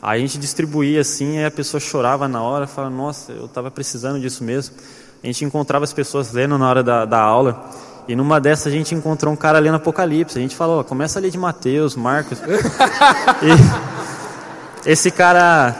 Aí 0.00 0.18
a 0.18 0.26
gente 0.26 0.38
distribuía 0.38 1.00
assim, 1.00 1.38
aí 1.38 1.44
a 1.44 1.50
pessoa 1.50 1.80
chorava 1.80 2.28
na 2.28 2.40
hora, 2.40 2.66
falava, 2.66 2.94
nossa, 2.94 3.32
eu 3.32 3.46
estava 3.46 3.70
precisando 3.70 4.20
disso 4.20 4.44
mesmo. 4.44 4.76
A 5.22 5.26
gente 5.26 5.44
encontrava 5.44 5.84
as 5.84 5.92
pessoas 5.92 6.32
lendo 6.32 6.56
na 6.56 6.68
hora 6.68 6.82
da, 6.82 7.04
da 7.04 7.20
aula. 7.20 7.68
E 8.06 8.14
numa 8.14 8.40
dessas 8.40 8.68
a 8.68 8.70
gente 8.70 8.94
encontrou 8.94 9.32
um 9.32 9.36
cara 9.36 9.58
lendo 9.58 9.74
Apocalipse. 9.74 10.38
A 10.38 10.40
gente 10.40 10.54
falou, 10.54 10.84
começa 10.84 11.18
a 11.18 11.22
ler 11.22 11.30
de 11.30 11.38
Mateus, 11.38 11.96
Marcos. 11.96 12.38
e 13.42 14.90
esse 14.90 15.10
cara, 15.10 15.74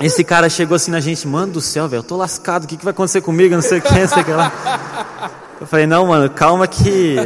esse 0.00 0.22
cara 0.22 0.48
chegou 0.48 0.76
assim 0.76 0.92
na 0.92 1.00
gente, 1.00 1.26
mano 1.26 1.54
do 1.54 1.60
céu, 1.60 1.88
velho, 1.88 1.98
eu 2.00 2.04
tô 2.04 2.16
lascado, 2.16 2.64
o 2.64 2.66
que, 2.68 2.76
que 2.76 2.84
vai 2.84 2.92
acontecer 2.92 3.20
comigo? 3.20 3.54
Não 3.54 3.62
sei 3.62 3.78
o 3.78 3.82
que, 3.82 3.92
não 3.92 4.08
sei 4.08 4.22
o 4.22 4.24
que 4.24 4.32
lá. 4.32 4.52
Eu 5.60 5.66
falei, 5.66 5.86
não, 5.86 6.06
mano, 6.06 6.30
calma 6.30 6.66
que. 6.66 7.16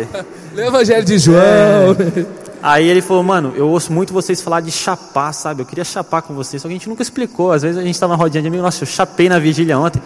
Lê 0.55 0.64
o 0.64 0.68
Evangelho 0.68 1.05
de 1.05 1.18
João. 1.18 1.40
É... 1.42 2.46
Aí 2.62 2.88
ele 2.88 3.01
falou, 3.01 3.23
mano, 3.23 3.53
eu 3.55 3.69
ouço 3.69 3.92
muito 3.92 4.12
vocês 4.12 4.40
falar 4.40 4.61
de 4.61 4.71
chapar, 4.71 5.33
sabe? 5.33 5.62
Eu 5.62 5.66
queria 5.66 5.85
chapar 5.85 6.23
com 6.23 6.35
vocês, 6.35 6.61
só 6.61 6.69
que 6.69 6.75
a 6.75 6.77
gente 6.77 6.88
nunca 6.88 7.03
explicou. 7.03 7.53
Às 7.53 7.62
vezes 7.62 7.79
a 7.79 7.83
gente 7.83 7.99
tava 7.99 8.14
na 8.14 8.19
rodinha 8.19 8.42
de 8.42 8.49
amigo, 8.49 8.62
nossa, 8.62 8.83
eu 8.83 8.87
chapei 8.87 9.29
na 9.29 9.38
vigília 9.38 9.79
ontem. 9.79 10.03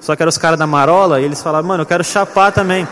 Só 0.00 0.14
que 0.14 0.22
eram 0.22 0.28
os 0.28 0.38
caras 0.38 0.58
da 0.58 0.66
marola 0.66 1.20
e 1.20 1.24
eles 1.24 1.42
falaram, 1.42 1.66
mano, 1.66 1.82
eu 1.82 1.86
quero 1.86 2.04
chapar 2.04 2.52
também. 2.52 2.86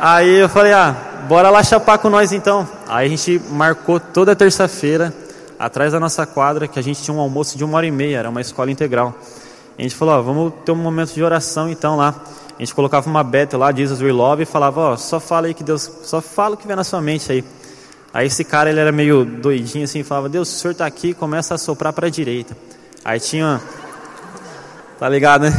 Aí 0.00 0.40
eu 0.40 0.48
falei, 0.48 0.72
ah, 0.72 0.94
bora 1.28 1.50
lá 1.50 1.62
chapar 1.62 1.98
com 1.98 2.10
nós 2.10 2.32
então. 2.32 2.68
Aí 2.88 3.06
a 3.06 3.08
gente 3.08 3.40
marcou 3.50 4.00
toda 4.00 4.34
terça-feira, 4.34 5.14
atrás 5.58 5.92
da 5.92 6.00
nossa 6.00 6.26
quadra, 6.26 6.66
que 6.68 6.78
a 6.78 6.82
gente 6.82 7.02
tinha 7.02 7.16
um 7.16 7.20
almoço 7.20 7.56
de 7.56 7.64
uma 7.64 7.76
hora 7.76 7.86
e 7.86 7.90
meia, 7.90 8.18
era 8.18 8.28
uma 8.28 8.40
escola 8.40 8.70
integral. 8.70 9.14
A 9.78 9.82
gente 9.82 9.94
falou, 9.94 10.14
ó, 10.14 10.22
vamos 10.22 10.52
ter 10.64 10.72
um 10.72 10.76
momento 10.76 11.12
de 11.12 11.22
oração 11.22 11.68
então 11.68 11.96
lá. 11.96 12.14
A 12.56 12.62
gente 12.62 12.74
colocava 12.74 13.08
uma 13.08 13.22
beta 13.22 13.56
lá, 13.58 13.70
Jesus 13.70 14.00
We 14.00 14.10
Love, 14.10 14.42
e 14.42 14.46
falava, 14.46 14.80
ó, 14.80 14.96
só 14.96 15.20
fala 15.20 15.46
aí 15.46 15.54
que 15.54 15.62
Deus, 15.62 15.90
só 16.02 16.20
fala 16.20 16.54
o 16.54 16.56
que 16.56 16.66
vem 16.66 16.74
na 16.74 16.84
sua 16.84 17.00
mente 17.00 17.30
aí. 17.30 17.44
Aí 18.16 18.28
esse 18.28 18.44
cara, 18.44 18.70
ele 18.70 18.80
era 18.80 18.90
meio 18.90 19.26
doidinho 19.26 19.84
assim, 19.84 20.02
falava, 20.02 20.26
Deus, 20.26 20.48
o 20.50 20.58
senhor 20.58 20.72
está 20.72 20.86
aqui, 20.86 21.12
começa 21.12 21.52
a 21.52 21.58
soprar 21.58 21.92
para 21.92 22.06
a 22.06 22.10
direita. 22.10 22.56
Aí 23.04 23.20
tinha, 23.20 23.60
tá 24.98 25.06
ligado, 25.06 25.42
né? 25.42 25.52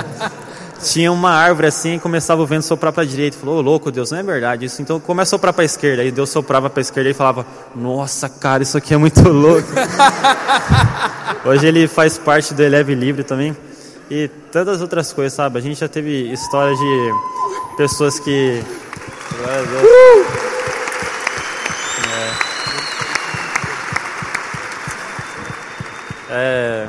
tinha 0.82 1.12
uma 1.12 1.32
árvore 1.32 1.66
assim, 1.66 1.98
começava 1.98 2.40
o 2.40 2.46
vento 2.46 2.64
soprar 2.64 2.90
para 2.90 3.02
a 3.02 3.06
direita. 3.06 3.36
Falou, 3.36 3.58
ô 3.58 3.60
louco, 3.60 3.90
Deus, 3.90 4.10
não 4.10 4.16
é 4.16 4.22
verdade 4.22 4.64
isso. 4.64 4.80
Então 4.80 4.98
começa 4.98 5.28
a 5.28 5.36
soprar 5.36 5.52
para 5.52 5.60
a 5.60 5.66
esquerda. 5.66 6.00
Aí 6.00 6.10
Deus 6.10 6.30
soprava 6.30 6.70
para 6.70 6.80
a 6.80 6.84
esquerda 6.84 7.10
e 7.10 7.12
falava, 7.12 7.44
nossa, 7.76 8.30
cara, 8.30 8.62
isso 8.62 8.78
aqui 8.78 8.94
é 8.94 8.96
muito 8.96 9.20
louco. 9.28 9.68
Hoje 11.44 11.66
ele 11.66 11.86
faz 11.86 12.16
parte 12.16 12.54
do 12.54 12.62
Eleve 12.62 12.94
Livre 12.94 13.24
também. 13.24 13.54
E 14.10 14.28
tantas 14.50 14.80
outras 14.80 15.12
coisas, 15.12 15.34
sabe? 15.34 15.58
A 15.58 15.60
gente 15.60 15.80
já 15.80 15.88
teve 15.88 16.32
história 16.32 16.74
de 16.74 17.76
pessoas 17.76 18.18
que. 18.18 18.64
É, 26.34 26.88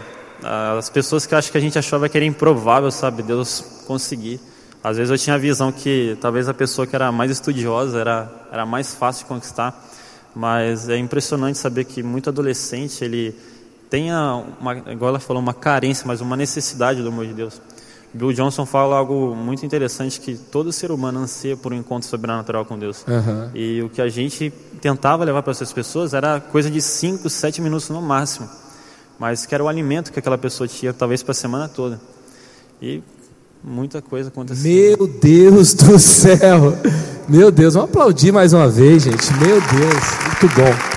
as 0.77 0.89
pessoas 0.89 1.25
que 1.25 1.35
acho 1.35 1.51
que 1.51 1.57
a 1.57 1.61
gente 1.61 1.77
achava 1.77 2.09
que 2.09 2.17
era 2.17 2.25
improvável, 2.25 2.91
sabe, 2.91 3.23
Deus 3.23 3.83
conseguir. 3.85 4.39
Às 4.83 4.97
vezes 4.97 5.11
eu 5.11 5.17
tinha 5.17 5.35
a 5.35 5.39
visão 5.39 5.71
que 5.71 6.17
talvez 6.21 6.47
a 6.47 6.53
pessoa 6.53 6.85
que 6.85 6.95
era 6.95 7.11
mais 7.11 7.31
estudiosa 7.31 7.99
era, 7.99 8.31
era 8.51 8.65
mais 8.65 8.93
fácil 8.93 9.23
de 9.23 9.29
conquistar, 9.29 9.73
mas 10.35 10.89
é 10.89 10.97
impressionante 10.97 11.57
saber 11.57 11.85
que 11.85 12.03
muito 12.03 12.29
adolescente 12.29 13.03
ele 13.03 13.35
tenha, 13.89 14.43
uma, 14.59 14.77
igual 14.91 15.09
ela 15.09 15.19
falou, 15.19 15.41
uma 15.41 15.53
carência, 15.53 16.05
mas 16.05 16.21
uma 16.21 16.35
necessidade 16.35 17.01
do 17.01 17.07
amor 17.07 17.25
de 17.25 17.33
Deus. 17.33 17.61
Bill 18.13 18.31
Johnson 18.31 18.65
fala 18.65 18.95
algo 18.95 19.35
muito 19.35 19.65
interessante 19.65 20.19
que 20.21 20.35
todo 20.35 20.71
ser 20.71 20.91
humano 20.91 21.19
anseia 21.19 21.57
por 21.57 21.73
um 21.73 21.75
encontro 21.75 22.07
sobrenatural 22.07 22.63
com 22.63 22.77
Deus. 22.77 23.03
Uhum. 23.07 23.49
E 23.53 23.81
o 23.81 23.89
que 23.89 24.01
a 24.01 24.07
gente 24.07 24.53
tentava 24.79 25.25
levar 25.25 25.43
para 25.43 25.51
essas 25.51 25.73
pessoas 25.73 26.13
era 26.13 26.39
coisa 26.39 26.69
de 26.69 26.81
5, 26.81 27.29
7 27.29 27.61
minutos 27.61 27.89
no 27.89 28.01
máximo 28.01 28.47
mas 29.19 29.45
que 29.45 29.55
era 29.55 29.63
o 29.63 29.67
alimento 29.67 30.11
que 30.11 30.19
aquela 30.19 30.37
pessoa 30.37 30.67
tinha, 30.67 30.93
talvez 30.93 31.23
para 31.23 31.31
a 31.31 31.35
semana 31.35 31.67
toda. 31.67 31.99
E 32.81 33.01
muita 33.63 34.01
coisa 34.01 34.29
aconteceu. 34.29 34.63
Meu 34.63 35.07
Deus 35.07 35.73
do 35.73 35.97
céu! 35.97 36.77
Meu 37.27 37.49
Deus, 37.49 37.73
vamos 37.73 37.89
aplaudir 37.89 38.31
mais 38.31 38.53
uma 38.53 38.69
vez, 38.69 39.03
gente. 39.03 39.33
Meu 39.39 39.59
Deus, 39.59 40.03
muito 40.27 40.55
bom. 40.55 40.95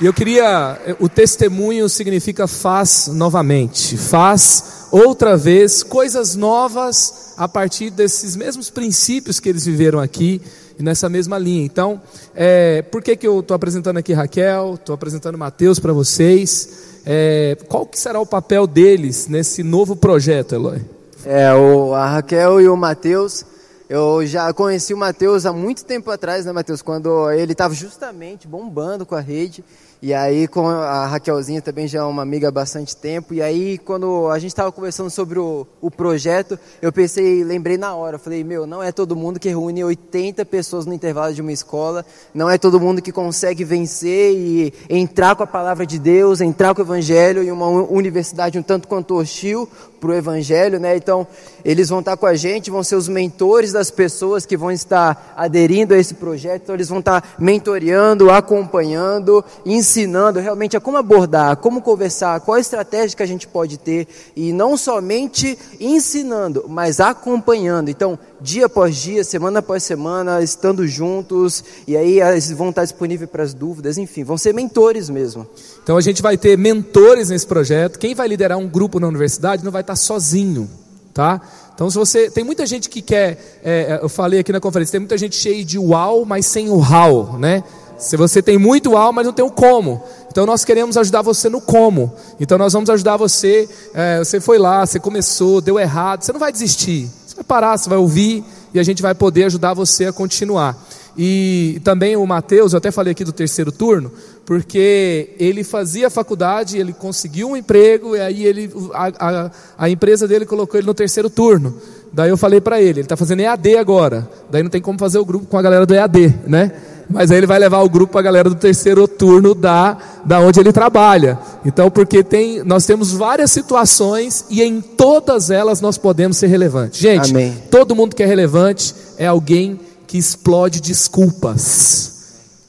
E 0.00 0.06
eu 0.06 0.14
queria, 0.14 0.80
o 1.00 1.08
testemunho 1.08 1.88
significa 1.88 2.46
faz 2.46 3.08
novamente, 3.08 3.96
faz 3.96 4.86
outra 4.92 5.36
vez 5.36 5.82
coisas 5.82 6.36
novas 6.36 7.34
a 7.36 7.48
partir 7.48 7.90
desses 7.90 8.36
mesmos 8.36 8.70
princípios 8.70 9.40
que 9.40 9.48
eles 9.48 9.66
viveram 9.66 9.98
aqui 9.98 10.40
nessa 10.78 11.08
mesma 11.08 11.38
linha. 11.38 11.64
Então, 11.64 12.00
é, 12.34 12.82
por 12.82 13.02
que, 13.02 13.16
que 13.16 13.26
eu 13.26 13.40
estou 13.40 13.54
apresentando 13.54 13.96
aqui 13.98 14.12
Raquel, 14.12 14.74
estou 14.74 14.94
apresentando 14.94 15.36
Mateus 15.36 15.78
para 15.78 15.92
vocês? 15.92 17.00
É, 17.04 17.56
qual 17.68 17.86
que 17.86 17.98
será 17.98 18.20
o 18.20 18.26
papel 18.26 18.66
deles 18.66 19.28
nesse 19.28 19.62
novo 19.62 19.96
projeto, 19.96 20.54
Eloy? 20.54 20.80
É, 21.24 21.52
o, 21.54 21.94
a 21.94 22.06
Raquel 22.06 22.60
e 22.60 22.68
o 22.68 22.76
Mateus, 22.76 23.44
eu 23.88 24.24
já 24.26 24.52
conheci 24.52 24.94
o 24.94 24.96
Mateus 24.96 25.46
há 25.46 25.52
muito 25.52 25.84
tempo 25.84 26.10
atrás, 26.10 26.44
né, 26.44 26.52
Mateus? 26.52 26.82
Quando 26.82 27.30
ele 27.30 27.52
estava 27.52 27.74
justamente 27.74 28.46
bombando 28.46 29.04
com 29.06 29.14
a 29.14 29.20
rede. 29.20 29.64
E 30.00 30.14
aí, 30.14 30.46
com 30.46 30.68
a 30.68 31.08
Raquelzinha 31.08 31.60
também 31.60 31.88
já 31.88 31.98
é 31.98 32.02
uma 32.04 32.22
amiga 32.22 32.46
há 32.46 32.52
bastante 32.52 32.96
tempo. 32.96 33.34
E 33.34 33.42
aí, 33.42 33.78
quando 33.78 34.28
a 34.28 34.38
gente 34.38 34.50
estava 34.50 34.70
conversando 34.70 35.10
sobre 35.10 35.40
o, 35.40 35.66
o 35.80 35.90
projeto, 35.90 36.56
eu 36.80 36.92
pensei, 36.92 37.42
lembrei 37.42 37.76
na 37.76 37.96
hora. 37.96 38.16
Falei, 38.16 38.44
meu, 38.44 38.64
não 38.64 38.80
é 38.80 38.92
todo 38.92 39.16
mundo 39.16 39.40
que 39.40 39.48
reúne 39.48 39.82
80 39.82 40.44
pessoas 40.44 40.86
no 40.86 40.94
intervalo 40.94 41.34
de 41.34 41.42
uma 41.42 41.50
escola. 41.50 42.06
Não 42.32 42.48
é 42.48 42.56
todo 42.56 42.78
mundo 42.78 43.02
que 43.02 43.10
consegue 43.10 43.64
vencer 43.64 44.36
e 44.36 44.72
entrar 44.88 45.34
com 45.34 45.42
a 45.42 45.48
palavra 45.48 45.84
de 45.84 45.98
Deus, 45.98 46.40
entrar 46.40 46.76
com 46.76 46.80
o 46.80 46.84
evangelho 46.84 47.42
em 47.42 47.50
uma 47.50 47.66
universidade 47.66 48.56
um 48.56 48.62
tanto 48.62 48.86
quanto 48.86 49.16
hostil 49.16 49.68
para 49.98 50.10
o 50.10 50.14
evangelho, 50.14 50.78
né? 50.78 50.96
Então, 50.96 51.26
eles 51.64 51.88
vão 51.88 51.98
estar 51.98 52.16
com 52.16 52.24
a 52.24 52.36
gente, 52.36 52.70
vão 52.70 52.84
ser 52.84 52.94
os 52.94 53.08
mentores 53.08 53.72
das 53.72 53.90
pessoas 53.90 54.46
que 54.46 54.56
vão 54.56 54.70
estar 54.70 55.34
aderindo 55.36 55.92
a 55.92 55.98
esse 55.98 56.14
projeto. 56.14 56.62
Então, 56.62 56.74
eles 56.76 56.88
vão 56.88 57.00
estar 57.00 57.34
mentoreando, 57.36 58.30
acompanhando, 58.30 59.44
ensinando 59.66 59.87
ensinando 59.88 60.38
realmente 60.38 60.76
a 60.76 60.80
como 60.80 60.98
abordar, 60.98 61.56
como 61.56 61.80
conversar, 61.80 62.40
qual 62.40 62.58
estratégia 62.58 63.16
que 63.16 63.22
a 63.22 63.26
gente 63.26 63.48
pode 63.48 63.78
ter 63.78 64.06
e 64.36 64.52
não 64.52 64.76
somente 64.76 65.58
ensinando, 65.80 66.66
mas 66.68 67.00
acompanhando. 67.00 67.88
Então, 67.88 68.18
dia 68.38 68.66
após 68.66 68.94
dia, 68.96 69.24
semana 69.24 69.60
após 69.60 69.82
semana, 69.82 70.42
estando 70.42 70.86
juntos 70.86 71.64
e 71.86 71.96
aí 71.96 72.20
eles 72.20 72.50
vão 72.50 72.68
estar 72.68 72.84
disponíveis 72.84 73.30
para 73.30 73.42
as 73.42 73.54
dúvidas, 73.54 73.96
enfim, 73.96 74.24
vão 74.24 74.36
ser 74.36 74.52
mentores 74.52 75.08
mesmo. 75.08 75.46
Então 75.82 75.96
a 75.96 76.02
gente 76.02 76.20
vai 76.20 76.36
ter 76.36 76.58
mentores 76.58 77.30
nesse 77.30 77.46
projeto. 77.46 77.98
Quem 77.98 78.14
vai 78.14 78.28
liderar 78.28 78.58
um 78.58 78.68
grupo 78.68 79.00
na 79.00 79.08
universidade 79.08 79.64
não 79.64 79.72
vai 79.72 79.80
estar 79.80 79.96
sozinho, 79.96 80.68
tá? 81.14 81.40
Então, 81.74 81.88
se 81.88 81.96
você. 81.96 82.28
Tem 82.28 82.42
muita 82.42 82.66
gente 82.66 82.88
que 82.88 83.00
quer. 83.00 83.60
É, 83.62 84.00
eu 84.02 84.08
falei 84.08 84.40
aqui 84.40 84.50
na 84.50 84.58
conferência, 84.58 84.90
tem 84.90 85.00
muita 85.00 85.16
gente 85.16 85.36
cheia 85.36 85.64
de 85.64 85.78
uau, 85.78 86.24
mas 86.24 86.44
sem 86.44 86.68
o 86.68 86.78
how, 86.78 87.38
né? 87.38 87.62
Se 87.98 88.16
você 88.16 88.40
tem 88.40 88.56
muito 88.56 88.96
alma, 88.96 89.14
mas 89.14 89.26
não 89.26 89.32
tem 89.32 89.44
o 89.44 89.50
como. 89.50 90.02
Então 90.30 90.46
nós 90.46 90.64
queremos 90.64 90.96
ajudar 90.96 91.22
você 91.22 91.48
no 91.48 91.60
como. 91.60 92.12
Então 92.38 92.56
nós 92.56 92.72
vamos 92.72 92.88
ajudar 92.90 93.16
você. 93.16 93.68
É, 93.92 94.18
você 94.18 94.40
foi 94.40 94.58
lá, 94.58 94.86
você 94.86 95.00
começou, 95.00 95.60
deu 95.60 95.78
errado. 95.78 96.22
Você 96.22 96.32
não 96.32 96.40
vai 96.40 96.52
desistir. 96.52 97.10
Você 97.26 97.34
vai 97.36 97.44
parar, 97.44 97.76
você 97.76 97.88
vai 97.88 97.98
ouvir 97.98 98.44
e 98.72 98.78
a 98.78 98.82
gente 98.82 99.02
vai 99.02 99.14
poder 99.14 99.44
ajudar 99.44 99.74
você 99.74 100.06
a 100.06 100.12
continuar. 100.12 100.76
E 101.20 101.80
também 101.82 102.16
o 102.16 102.24
Mateus, 102.24 102.72
eu 102.72 102.78
até 102.78 102.92
falei 102.92 103.10
aqui 103.10 103.24
do 103.24 103.32
terceiro 103.32 103.72
turno, 103.72 104.12
porque 104.46 105.34
ele 105.36 105.64
fazia 105.64 106.08
faculdade, 106.08 106.78
ele 106.78 106.92
conseguiu 106.92 107.50
um 107.50 107.56
emprego, 107.56 108.14
e 108.14 108.20
aí 108.20 108.46
ele, 108.46 108.70
a, 108.94 109.10
a, 109.18 109.50
a 109.76 109.90
empresa 109.90 110.28
dele 110.28 110.46
colocou 110.46 110.78
ele 110.78 110.86
no 110.86 110.94
terceiro 110.94 111.28
turno. 111.28 111.74
Daí 112.12 112.30
eu 112.30 112.36
falei 112.36 112.60
para 112.60 112.80
ele, 112.80 113.00
ele 113.00 113.00
está 113.00 113.16
fazendo 113.16 113.40
EAD 113.40 113.76
agora, 113.76 114.30
daí 114.48 114.62
não 114.62 114.70
tem 114.70 114.80
como 114.80 114.96
fazer 114.96 115.18
o 115.18 115.24
grupo 115.24 115.46
com 115.46 115.58
a 115.58 115.62
galera 115.62 115.84
do 115.84 115.92
EAD, 115.92 116.34
né? 116.46 116.72
Mas 117.08 117.30
aí 117.30 117.38
ele 117.38 117.46
vai 117.46 117.58
levar 117.58 117.82
o 117.82 117.88
grupo 117.88 118.18
a 118.18 118.22
galera 118.22 118.48
do 118.48 118.54
terceiro 118.54 119.08
turno 119.08 119.54
da, 119.54 119.96
da 120.24 120.40
onde 120.40 120.60
ele 120.60 120.72
trabalha. 120.72 121.38
Então, 121.64 121.90
porque 121.90 122.22
tem, 122.22 122.62
nós 122.64 122.84
temos 122.84 123.12
várias 123.12 123.50
situações 123.50 124.44
e 124.50 124.62
em 124.62 124.80
todas 124.80 125.50
elas 125.50 125.80
nós 125.80 125.96
podemos 125.96 126.36
ser 126.36 126.48
relevantes. 126.48 127.00
Gente, 127.00 127.30
Amém. 127.30 127.56
todo 127.70 127.94
mundo 127.96 128.14
que 128.14 128.22
é 128.22 128.26
relevante 128.26 128.94
é 129.16 129.26
alguém 129.26 129.80
que 130.06 130.18
explode 130.18 130.80
desculpas. 130.80 132.12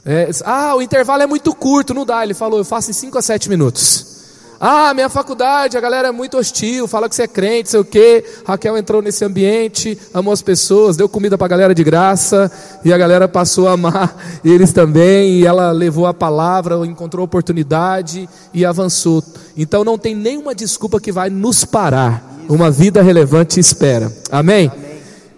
É, 0.06 0.30
ah, 0.46 0.76
o 0.76 0.82
intervalo 0.82 1.22
é 1.22 1.28
muito 1.28 1.54
curto, 1.54 1.94
não 1.94 2.06
dá. 2.06 2.24
Ele 2.24 2.34
falou, 2.34 2.60
eu 2.60 2.66
faço 2.66 2.90
em 2.90 2.94
5 2.94 3.18
a 3.18 3.22
7 3.22 3.50
minutos. 3.50 4.19
Ah, 4.60 4.94
minha 4.94 5.08
faculdade, 5.08 5.78
a 5.78 5.80
galera 5.80 6.10
é 6.10 6.12
muito 6.12 6.38
hostil, 6.38 6.86
fala 6.86 7.08
que 7.08 7.16
você 7.16 7.24
é 7.24 7.28
crente, 7.28 7.70
sei 7.70 7.80
o 7.80 7.86
quê. 7.86 8.26
Raquel 8.46 8.78
entrou 8.78 9.02
nesse 9.02 9.24
ambiente, 9.24 9.98
amou 10.14 10.34
as 10.34 10.42
pessoas, 10.42 10.98
deu 10.98 11.08
comida 11.08 11.38
para 11.38 11.46
a 11.46 11.50
galera 11.50 11.74
de 11.74 11.82
graça, 11.82 12.52
e 12.84 12.92
a 12.92 12.98
galera 12.98 13.26
passou 13.26 13.70
a 13.70 13.74
amar 13.74 14.18
eles 14.44 14.74
também, 14.74 15.40
e 15.40 15.46
ela 15.46 15.72
levou 15.72 16.06
a 16.06 16.14
palavra, 16.14 16.76
encontrou 16.86 17.24
oportunidade 17.24 18.28
e 18.54 18.66
avançou. 18.66 19.24
Então 19.56 19.86
não 19.86 19.98
tem 19.98 20.14
nenhuma 20.14 20.54
desculpa 20.54 21.00
que 21.00 21.12
vai 21.12 21.30
nos 21.30 21.64
parar. 21.64 22.22
Uma 22.50 22.70
vida 22.70 23.02
relevante 23.02 23.60
espera. 23.60 24.12
Amém? 24.30 24.70
Amém. 24.74 24.89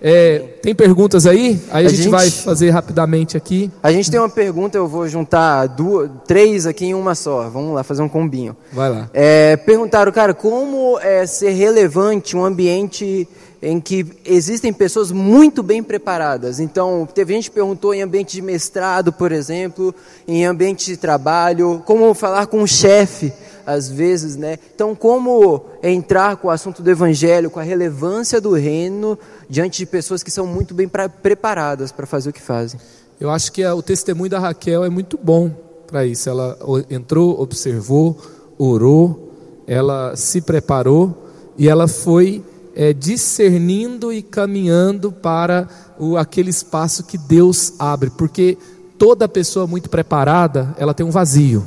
É, 0.01 0.39
tem 0.63 0.73
perguntas 0.73 1.27
aí? 1.27 1.61
Aí 1.69 1.85
a, 1.85 1.87
a 1.87 1.91
gente, 1.91 2.03
gente, 2.03 2.11
vai 2.11 2.29
fazer 2.31 2.71
rapidamente 2.71 3.37
aqui. 3.37 3.69
A 3.83 3.91
gente 3.91 4.09
tem 4.09 4.19
uma 4.19 4.29
pergunta, 4.29 4.75
eu 4.75 4.87
vou 4.87 5.07
juntar 5.07 5.67
duas, 5.67 6.09
três 6.25 6.65
aqui 6.65 6.85
em 6.85 6.93
uma 6.95 7.13
só. 7.13 7.47
Vamos 7.49 7.75
lá, 7.75 7.83
fazer 7.83 8.01
um 8.01 8.09
combinho. 8.09 8.57
Vai 8.73 8.89
lá. 8.89 9.09
É, 9.13 9.55
perguntaram, 9.57 10.11
cara, 10.11 10.33
como 10.33 10.97
é 10.99 11.27
ser 11.27 11.51
relevante 11.51 12.35
um 12.35 12.43
ambiente 12.43 13.27
em 13.61 13.79
que 13.79 14.07
existem 14.25 14.73
pessoas 14.73 15.11
muito 15.11 15.61
bem 15.61 15.83
preparadas. 15.83 16.59
Então, 16.59 17.07
teve 17.13 17.35
gente 17.35 17.49
que 17.49 17.55
perguntou 17.55 17.93
em 17.93 18.01
ambiente 18.01 18.33
de 18.33 18.41
mestrado, 18.41 19.13
por 19.13 19.31
exemplo, 19.31 19.93
em 20.27 20.45
ambiente 20.45 20.85
de 20.87 20.97
trabalho, 20.97 21.83
como 21.85 22.11
falar 22.15 22.47
com 22.47 22.63
o 22.63 22.67
chefe 22.67 23.31
às 23.65 23.89
vezes, 23.89 24.35
né? 24.35 24.57
Então, 24.73 24.95
como 24.95 25.65
entrar 25.83 26.37
com 26.37 26.47
o 26.47 26.51
assunto 26.51 26.81
do 26.81 26.89
evangelho, 26.89 27.49
com 27.49 27.59
a 27.59 27.63
relevância 27.63 28.41
do 28.41 28.53
reino 28.53 29.17
diante 29.51 29.79
de 29.79 29.85
pessoas 29.85 30.23
que 30.23 30.31
são 30.31 30.47
muito 30.47 30.73
bem 30.73 30.87
pra, 30.87 31.09
preparadas 31.09 31.91
para 31.91 32.07
fazer 32.07 32.29
o 32.29 32.33
que 32.33 32.41
fazem? 32.41 32.79
Eu 33.19 33.29
acho 33.29 33.51
que 33.51 33.61
a, 33.61 33.75
o 33.75 33.83
testemunho 33.83 34.29
da 34.29 34.39
Raquel 34.39 34.85
é 34.85 34.89
muito 34.89 35.19
bom 35.21 35.51
para 35.85 36.05
isso. 36.05 36.29
Ela 36.29 36.57
entrou, 36.89 37.37
observou, 37.37 38.17
orou, 38.57 39.29
ela 39.67 40.15
se 40.15 40.39
preparou 40.39 41.27
e 41.57 41.67
ela 41.67 41.85
foi 41.85 42.41
é, 42.73 42.93
discernindo 42.93 44.13
e 44.13 44.23
caminhando 44.23 45.11
para 45.11 45.67
o, 45.99 46.15
aquele 46.15 46.49
espaço 46.49 47.03
que 47.03 47.17
Deus 47.17 47.73
abre, 47.77 48.09
porque 48.09 48.57
toda 48.97 49.27
pessoa 49.27 49.67
muito 49.67 49.89
preparada, 49.89 50.73
ela 50.77 50.93
tem 50.93 51.05
um 51.05 51.11
vazio. 51.11 51.65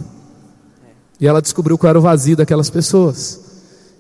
E 1.20 1.26
ela 1.26 1.42
descobriu 1.42 1.76
qual 1.76 1.90
era 1.90 1.98
o 1.98 2.02
vazio 2.02 2.34
daquelas 2.34 2.70
pessoas. 2.70 3.43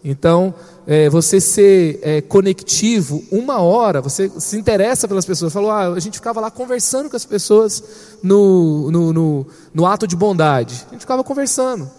Então, 0.04 0.54
é, 0.86 1.08
você 1.08 1.40
ser 1.40 1.98
é, 2.02 2.20
conectivo, 2.20 3.24
uma 3.32 3.60
hora, 3.60 4.02
você 4.02 4.30
se 4.38 4.58
interessa 4.58 5.08
pelas 5.08 5.24
pessoas. 5.24 5.50
Falou, 5.50 5.70
ah, 5.70 5.88
a 5.88 5.98
gente 5.98 6.18
ficava 6.18 6.40
lá 6.40 6.50
conversando 6.50 7.08
com 7.08 7.16
as 7.16 7.24
pessoas 7.24 7.82
no, 8.22 8.90
no, 8.90 9.12
no, 9.14 9.46
no 9.72 9.86
ato 9.86 10.06
de 10.06 10.14
bondade. 10.14 10.84
A 10.88 10.92
gente 10.92 11.00
ficava 11.00 11.24
conversando. 11.24 11.90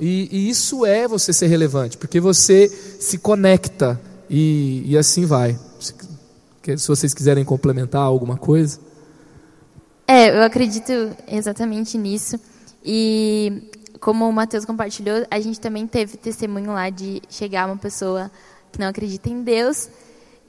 E, 0.00 0.28
e, 0.32 0.48
isso 0.48 0.86
é 0.86 1.06
você 1.06 1.30
ser 1.34 1.48
relevante, 1.48 1.98
porque 1.98 2.18
você 2.18 2.66
se 2.98 3.18
conecta 3.18 4.00
e, 4.30 4.82
e 4.86 4.96
assim 4.96 5.26
vai. 5.26 5.58
Se, 5.78 5.94
se 6.78 6.88
vocês 6.88 7.12
quiserem 7.12 7.44
complementar 7.44 8.00
alguma 8.00 8.38
coisa. 8.38 8.78
É, 10.08 10.30
eu 10.34 10.42
acredito 10.42 10.90
exatamente 11.28 11.98
nisso. 11.98 12.40
E 12.82 13.70
como 14.00 14.26
o 14.26 14.32
Matheus 14.32 14.64
compartilhou, 14.64 15.26
a 15.30 15.38
gente 15.38 15.60
também 15.60 15.86
teve 15.86 16.16
testemunho 16.16 16.72
lá 16.72 16.88
de 16.88 17.22
chegar 17.28 17.66
uma 17.66 17.76
pessoa 17.76 18.30
que 18.72 18.80
não 18.80 18.88
acredita 18.88 19.28
em 19.28 19.42
Deus. 19.42 19.90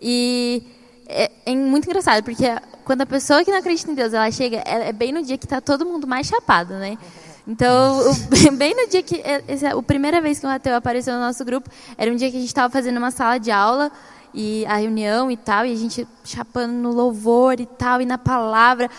E 0.02 0.64
é, 1.06 1.30
é, 1.46 1.56
muito 1.56 1.86
engraçado, 1.86 2.24
porque 2.24 2.46
quando 2.86 3.02
a 3.02 3.06
pessoa 3.06 3.44
que 3.44 3.52
não 3.52 3.60
acredita 3.60 3.92
em 3.92 3.94
Deus, 3.94 4.14
ela 4.14 4.32
chega, 4.32 4.64
é 4.66 4.94
bem 4.94 5.12
no 5.12 5.22
dia 5.22 5.38
que 5.38 5.46
está 5.46 5.60
todo 5.60 5.86
mundo 5.86 6.08
mais 6.08 6.28
chapado, 6.28 6.76
né? 6.76 6.98
Então, 7.46 8.10
o, 8.10 8.14
bem 8.56 8.74
no 8.74 8.90
dia 8.90 9.04
que. 9.04 9.16
É, 9.16 9.44
essa, 9.48 9.78
a 9.78 9.84
primeira 9.84 10.22
vez 10.22 10.40
que 10.40 10.46
o 10.46 10.50
Mateu 10.50 10.76
apareceu 10.76 11.14
no 11.14 11.20
nosso 11.20 11.44
grupo, 11.44 11.70
era 11.98 12.10
um 12.10 12.16
dia 12.16 12.32
que 12.32 12.38
a 12.38 12.40
gente 12.40 12.50
estava 12.50 12.72
fazendo 12.72 12.98
uma 12.98 13.12
sala 13.12 13.38
de 13.38 13.52
aula, 13.52 13.92
e 14.34 14.66
a 14.66 14.76
reunião 14.76 15.30
e 15.30 15.36
tal, 15.36 15.66
e 15.66 15.74
a 15.74 15.76
gente 15.76 16.08
chapando 16.24 16.72
no 16.72 16.92
louvor 16.92 17.60
e 17.60 17.66
tal, 17.66 18.02
e 18.02 18.06
na 18.06 18.18
palavra 18.18 18.90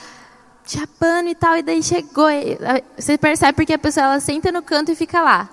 chapando 0.67 1.29
e 1.29 1.35
tal, 1.35 1.57
e 1.57 1.63
daí 1.63 1.83
chegou. 1.83 2.29
Você 2.97 3.19
percebe 3.19 3.55
porque 3.55 3.73
a 3.73 3.79
pessoa 3.79 4.07
ela 4.07 4.21
senta 4.21 4.53
no 4.53 4.63
canto 4.63 4.93
e 4.93 4.95
fica 4.95 5.21
lá, 5.21 5.49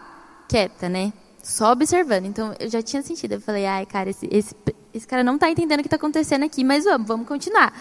quieta, 0.47 0.87
né? 0.89 1.13
Só 1.43 1.71
observando. 1.71 2.25
Então 2.25 2.53
eu 2.59 2.69
já 2.69 2.81
tinha 2.81 3.01
sentido. 3.01 3.33
Eu 3.33 3.41
falei, 3.41 3.65
ai, 3.65 3.85
cara, 3.85 4.09
esse, 4.09 4.27
esse, 4.31 4.55
esse 4.93 5.07
cara 5.07 5.23
não 5.23 5.35
está 5.35 5.49
entendendo 5.49 5.79
o 5.79 5.83
que 5.83 5.87
está 5.87 5.95
acontecendo 5.95 6.43
aqui, 6.43 6.63
mas 6.63 6.83
vamos, 6.83 7.07
vamos 7.07 7.27
continuar. 7.27 7.73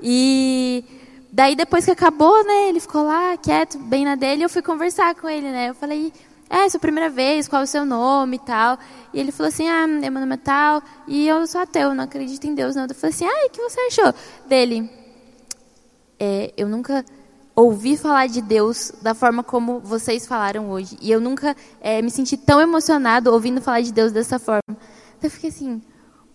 E 0.00 0.84
daí 1.30 1.54
depois 1.54 1.84
que 1.84 1.90
acabou, 1.90 2.44
né, 2.44 2.68
ele 2.68 2.80
ficou 2.80 3.04
lá, 3.04 3.36
quieto, 3.36 3.78
bem 3.78 4.04
na 4.04 4.14
dele, 4.14 4.44
eu 4.44 4.48
fui 4.48 4.62
conversar 4.62 5.14
com 5.14 5.28
ele, 5.28 5.50
né? 5.50 5.70
Eu 5.70 5.74
falei, 5.74 6.12
é, 6.48 6.68
sua 6.68 6.80
primeira 6.80 7.08
vez, 7.08 7.48
qual 7.48 7.62
é 7.62 7.64
o 7.64 7.68
seu 7.68 7.84
nome 7.84 8.36
e 8.36 8.40
tal. 8.40 8.78
E 9.12 9.20
ele 9.20 9.32
falou 9.32 9.48
assim, 9.48 9.68
ah, 9.68 9.86
meu 9.86 10.10
nome 10.10 10.34
é 10.34 10.38
tal, 10.38 10.82
e 11.06 11.26
eu 11.26 11.46
sou 11.46 11.60
ateu, 11.60 11.94
não 11.94 12.04
acredito 12.04 12.46
em 12.46 12.54
Deus, 12.54 12.74
não. 12.74 12.84
Eu 12.84 12.94
falei 12.94 13.14
assim, 13.14 13.26
ah, 13.26 13.46
o 13.46 13.50
que 13.50 13.62
você 13.62 13.80
achou 13.80 14.14
dele? 14.46 15.01
É, 16.24 16.52
eu 16.56 16.68
nunca 16.68 17.04
ouvi 17.56 17.96
falar 17.96 18.28
de 18.28 18.40
Deus 18.40 18.92
da 19.02 19.12
forma 19.12 19.42
como 19.42 19.80
vocês 19.80 20.24
falaram 20.24 20.70
hoje. 20.70 20.96
E 21.00 21.10
eu 21.10 21.20
nunca 21.20 21.56
é, 21.80 22.00
me 22.00 22.12
senti 22.12 22.36
tão 22.36 22.60
emocionado 22.60 23.32
ouvindo 23.32 23.60
falar 23.60 23.80
de 23.80 23.92
Deus 23.92 24.12
dessa 24.12 24.38
forma. 24.38 24.62
Então 24.68 25.24
eu 25.24 25.30
fiquei 25.30 25.50
assim, 25.50 25.82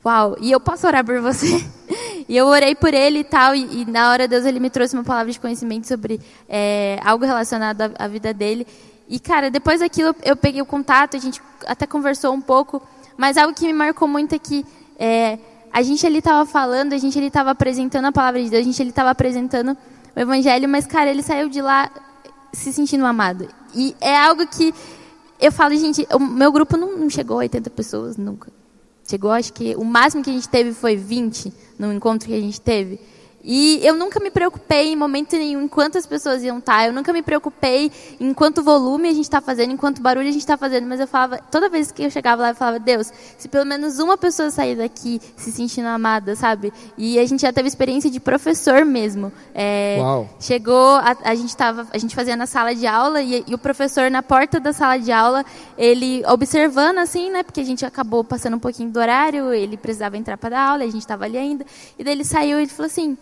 uau, 0.05 0.35
e 0.41 0.51
eu 0.51 0.59
posso 0.59 0.85
orar 0.85 1.05
por 1.05 1.21
você? 1.21 1.65
e 2.27 2.35
eu 2.35 2.47
orei 2.47 2.75
por 2.75 2.93
ele 2.93 3.19
e 3.19 3.23
tal, 3.23 3.55
e, 3.55 3.83
e, 3.83 3.85
na 3.85 4.11
hora 4.11 4.27
Deus 4.27 4.43
ele 4.43 4.59
me 4.59 4.69
trouxe 4.69 4.93
uma 4.93 5.05
palavra 5.05 5.31
de 5.31 5.39
conhecimento 5.39 5.87
sobre 5.87 6.19
é, 6.49 6.99
algo 7.01 7.23
relacionado 7.23 7.83
à, 7.83 7.91
à, 7.97 8.07
vida 8.09 8.33
dele. 8.33 8.67
E 9.07 9.21
cara, 9.21 9.49
depois 9.49 9.79
daquilo 9.79 10.13
eu 10.21 10.35
peguei 10.35 10.61
o 10.61 10.65
contato, 10.65 11.15
a 11.15 11.19
gente 11.19 11.41
até 11.65 11.87
conversou 11.87 12.33
um 12.33 12.41
pouco, 12.41 12.85
mas 13.15 13.37
algo 13.37 13.55
que 13.55 13.65
me 13.65 13.71
marcou 13.71 14.05
muito 14.05 14.35
é 14.35 14.39
que 14.39 14.65
é, 14.99 15.39
a 15.77 15.83
gente 15.83 16.03
ali 16.07 16.17
estava 16.17 16.43
falando, 16.43 16.93
a 16.93 16.97
gente 16.97 17.15
ali 17.19 17.27
estava 17.27 17.51
apresentando 17.51 18.05
a 18.05 18.11
palavra 18.11 18.43
de 18.43 18.49
Deus, 18.49 18.61
a 18.61 18.65
gente 18.65 18.81
ali 18.81 18.89
estava 18.89 19.11
apresentando 19.11 19.77
o 20.15 20.19
evangelho, 20.19 20.67
mas 20.67 20.87
cara, 20.87 21.07
ele 21.07 21.21
saiu 21.21 21.49
de 21.49 21.61
lá 21.61 21.91
se 22.51 22.73
sentindo 22.73 23.05
amado. 23.05 23.47
E 23.75 23.95
é 24.01 24.17
algo 24.17 24.47
que 24.47 24.73
eu 25.39 25.51
falo, 25.51 25.75
gente, 25.75 26.07
o 26.11 26.17
meu 26.17 26.51
grupo 26.51 26.75
não, 26.75 26.97
não 26.97 27.09
chegou 27.11 27.37
a 27.37 27.41
80 27.41 27.69
pessoas 27.69 28.17
nunca. 28.17 28.51
Chegou, 29.07 29.29
acho 29.29 29.53
que 29.53 29.75
o 29.75 29.83
máximo 29.83 30.23
que 30.23 30.31
a 30.31 30.33
gente 30.33 30.49
teve 30.49 30.73
foi 30.73 30.95
20 30.95 31.53
no 31.77 31.93
encontro 31.93 32.27
que 32.27 32.33
a 32.33 32.41
gente 32.41 32.59
teve. 32.59 32.99
E 33.49 33.79
eu 33.81 33.95
nunca 33.95 34.19
me 34.19 34.29
preocupei 34.29 34.91
em 34.91 34.95
momento 34.97 35.37
nenhum 35.37 35.61
em 35.61 35.67
quantas 35.69 36.05
pessoas 36.05 36.43
iam 36.43 36.57
estar. 36.57 36.85
Eu 36.85 36.91
nunca 36.91 37.13
me 37.13 37.21
preocupei 37.21 37.89
em 38.19 38.33
quanto 38.33 38.61
volume 38.61 39.07
a 39.07 39.13
gente 39.13 39.23
está 39.23 39.39
fazendo, 39.39 39.71
em 39.71 39.77
quanto 39.77 40.01
barulho 40.01 40.27
a 40.27 40.31
gente 40.31 40.41
está 40.41 40.57
fazendo. 40.57 40.85
Mas 40.85 40.99
eu 40.99 41.07
falava, 41.07 41.37
toda 41.49 41.69
vez 41.69 41.89
que 41.89 42.03
eu 42.03 42.09
chegava 42.09 42.41
lá, 42.41 42.49
eu 42.49 42.55
falava, 42.55 42.77
Deus, 42.77 43.09
se 43.37 43.47
pelo 43.47 43.65
menos 43.65 43.99
uma 43.99 44.17
pessoa 44.17 44.51
sair 44.51 44.75
daqui 44.75 45.21
se 45.37 45.49
sentindo 45.53 45.87
amada, 45.87 46.35
sabe? 46.35 46.73
E 46.97 47.17
a 47.17 47.25
gente 47.25 47.39
já 47.39 47.53
teve 47.53 47.69
experiência 47.69 48.11
de 48.11 48.19
professor 48.19 48.83
mesmo. 48.83 49.31
É, 49.55 49.95
Uau. 50.01 50.29
Chegou, 50.41 50.95
a, 50.95 51.15
a, 51.23 51.33
gente 51.33 51.55
tava, 51.55 51.87
a 51.93 51.97
gente 51.97 52.13
fazia 52.13 52.35
na 52.35 52.47
sala 52.47 52.75
de 52.75 52.85
aula 52.85 53.21
e, 53.21 53.45
e, 53.47 53.55
o 53.55 53.57
professor 53.57 54.11
na 54.11 54.21
porta 54.21 54.59
da 54.59 54.73
sala 54.73 54.99
de 54.99 55.09
aula, 55.13 55.45
ele 55.77 56.21
observando 56.27 56.97
assim, 56.97 57.31
né? 57.31 57.43
Porque 57.43 57.61
a 57.61 57.65
gente 57.65 57.85
acabou 57.85 58.25
passando 58.25 58.57
um 58.57 58.59
pouquinho 58.59 58.89
do 58.89 58.99
horário, 58.99 59.53
ele 59.53 59.77
precisava 59.77 60.17
entrar 60.17 60.37
para 60.37 60.49
dar 60.49 60.69
aula, 60.71 60.83
a 60.83 60.87
gente 60.87 60.99
estava 60.99 61.23
ali 61.23 61.37
ainda. 61.37 61.65
E 61.97 62.03
daí 62.03 62.11
ele 62.11 62.25
saiu 62.25 62.59
e 62.59 62.63
ele 62.63 62.69
falou 62.69 62.87
assim 62.87 63.17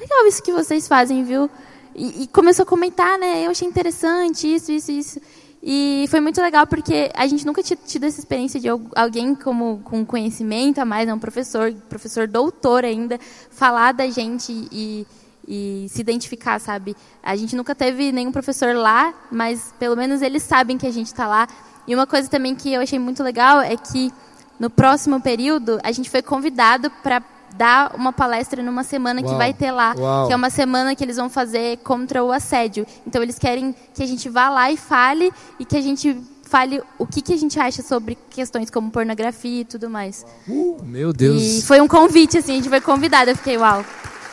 legal 0.00 0.26
isso 0.26 0.42
que 0.42 0.52
vocês 0.52 0.88
fazem, 0.88 1.22
viu? 1.22 1.50
E, 1.94 2.22
e, 2.22 2.26
começou 2.28 2.62
a 2.62 2.66
comentar, 2.66 3.18
né? 3.18 3.44
Eu 3.44 3.50
achei 3.50 3.68
interessante 3.68 4.52
isso, 4.52 4.72
isso, 4.72 4.90
isso. 4.90 5.20
E 5.62 6.06
foi 6.08 6.20
muito 6.20 6.40
legal 6.40 6.66
porque 6.66 7.10
a 7.14 7.26
gente 7.26 7.44
nunca 7.44 7.62
tinha 7.62 7.76
tido 7.76 8.04
essa 8.04 8.18
experiência 8.18 8.58
de 8.58 8.68
alguém 8.96 9.34
como 9.34 9.80
com 9.84 10.06
conhecimento 10.06 10.78
a 10.78 10.86
mais, 10.86 11.06
né? 11.06 11.12
um 11.12 11.18
professor, 11.18 11.72
professor 11.88 12.26
doutor 12.26 12.82
ainda, 12.82 13.18
falar 13.50 13.92
da 13.92 14.08
gente 14.08 14.50
e, 14.72 15.06
e 15.46 15.86
se 15.90 16.00
identificar, 16.00 16.58
sabe? 16.58 16.96
A 17.22 17.36
gente 17.36 17.54
nunca 17.54 17.74
teve 17.74 18.10
nenhum 18.10 18.32
professor 18.32 18.74
lá, 18.74 19.12
mas 19.30 19.74
pelo 19.78 19.96
menos 19.96 20.22
eles 20.22 20.42
sabem 20.42 20.78
que 20.78 20.86
a 20.86 20.92
gente 20.92 21.08
está 21.08 21.26
lá. 21.26 21.46
E 21.86 21.94
uma 21.94 22.06
coisa 22.06 22.30
também 22.30 22.54
que 22.54 22.72
eu 22.72 22.80
achei 22.80 22.98
muito 22.98 23.22
legal 23.22 23.60
é 23.60 23.76
que 23.76 24.10
no 24.58 24.70
próximo 24.70 25.20
período 25.20 25.78
a 25.82 25.92
gente 25.92 26.08
foi 26.08 26.22
convidado 26.22 26.90
para 27.02 27.22
dar 27.56 27.94
uma 27.94 28.12
palestra 28.12 28.62
numa 28.62 28.84
semana 28.84 29.20
Uau. 29.20 29.30
que 29.30 29.36
vai 29.36 29.52
ter 29.52 29.70
lá, 29.70 29.94
Uau. 29.96 30.26
que 30.26 30.32
é 30.32 30.36
uma 30.36 30.50
semana 30.50 30.94
que 30.94 31.04
eles 31.04 31.16
vão 31.16 31.28
fazer 31.28 31.78
contra 31.78 32.22
o 32.22 32.32
assédio. 32.32 32.86
Então 33.06 33.22
eles 33.22 33.38
querem 33.38 33.74
que 33.94 34.02
a 34.02 34.06
gente 34.06 34.28
vá 34.28 34.48
lá 34.48 34.70
e 34.70 34.76
fale 34.76 35.32
e 35.58 35.64
que 35.64 35.76
a 35.76 35.80
gente 35.80 36.16
fale 36.50 36.82
o 36.98 37.06
que, 37.06 37.22
que 37.22 37.32
a 37.32 37.36
gente 37.36 37.58
acha 37.60 37.80
sobre 37.80 38.18
questões 38.28 38.70
como 38.70 38.90
pornografia 38.90 39.60
e 39.60 39.64
tudo 39.64 39.88
mais. 39.88 40.26
Uh, 40.48 40.82
meu 40.84 41.12
Deus. 41.12 41.40
E 41.40 41.62
foi 41.62 41.80
um 41.80 41.86
convite 41.86 42.38
assim, 42.38 42.52
a 42.52 42.56
gente 42.56 42.68
foi 42.68 42.80
convidado, 42.80 43.30
eu 43.30 43.36
fiquei 43.36 43.56
uau. 43.56 43.84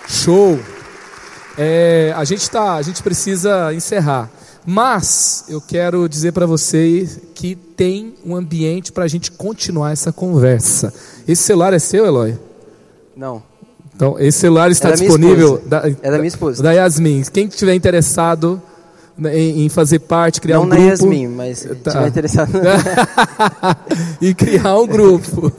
Show. 0.08 0.60
É, 1.58 2.14
a 2.16 2.24
gente 2.24 2.50
tá, 2.50 2.76
a 2.76 2.82
gente 2.82 3.04
precisa 3.04 3.74
encerrar. 3.74 4.30
Mas 4.66 5.46
eu 5.48 5.62
quero 5.62 6.10
dizer 6.10 6.34
para 6.34 6.46
vocês 6.46 7.20
que 7.34 7.56
tem 7.56 8.16
um 8.26 8.36
ambiente 8.36 8.92
para 8.92 9.06
a 9.06 9.08
gente 9.08 9.32
continuar 9.32 9.92
essa 9.92 10.12
conversa. 10.12 10.94
Esse 11.26 11.44
celular 11.44 11.72
é 11.72 11.80
seu, 11.80 12.06
Eloy? 12.06 12.38
Não. 13.18 13.42
Então, 13.96 14.16
esse 14.20 14.38
celular 14.38 14.70
está 14.70 14.90
é 14.90 14.92
disponível. 14.92 15.60
Da, 15.66 15.84
é 16.04 16.12
da 16.12 16.18
minha 16.18 16.28
esposa. 16.28 16.62
Da 16.62 16.72
Yasmin. 16.72 17.24
Quem 17.34 17.48
estiver 17.48 17.74
interessado 17.74 18.62
em, 19.20 19.66
em, 19.66 19.70
fazer 19.70 19.98
parte, 20.00 20.40
criar 20.40 20.58
Não 20.58 20.66
um 20.66 20.70
grupo. 20.70 20.82
Não 20.82 20.88
na 20.88 20.92
Yasmin, 20.92 21.28
mas 21.28 21.62
tá. 21.84 21.90
estiver 21.90 22.08
interessado. 22.08 22.52
e 24.22 24.36
criar 24.36 24.78
um 24.78 24.86
grupo. 24.86 25.52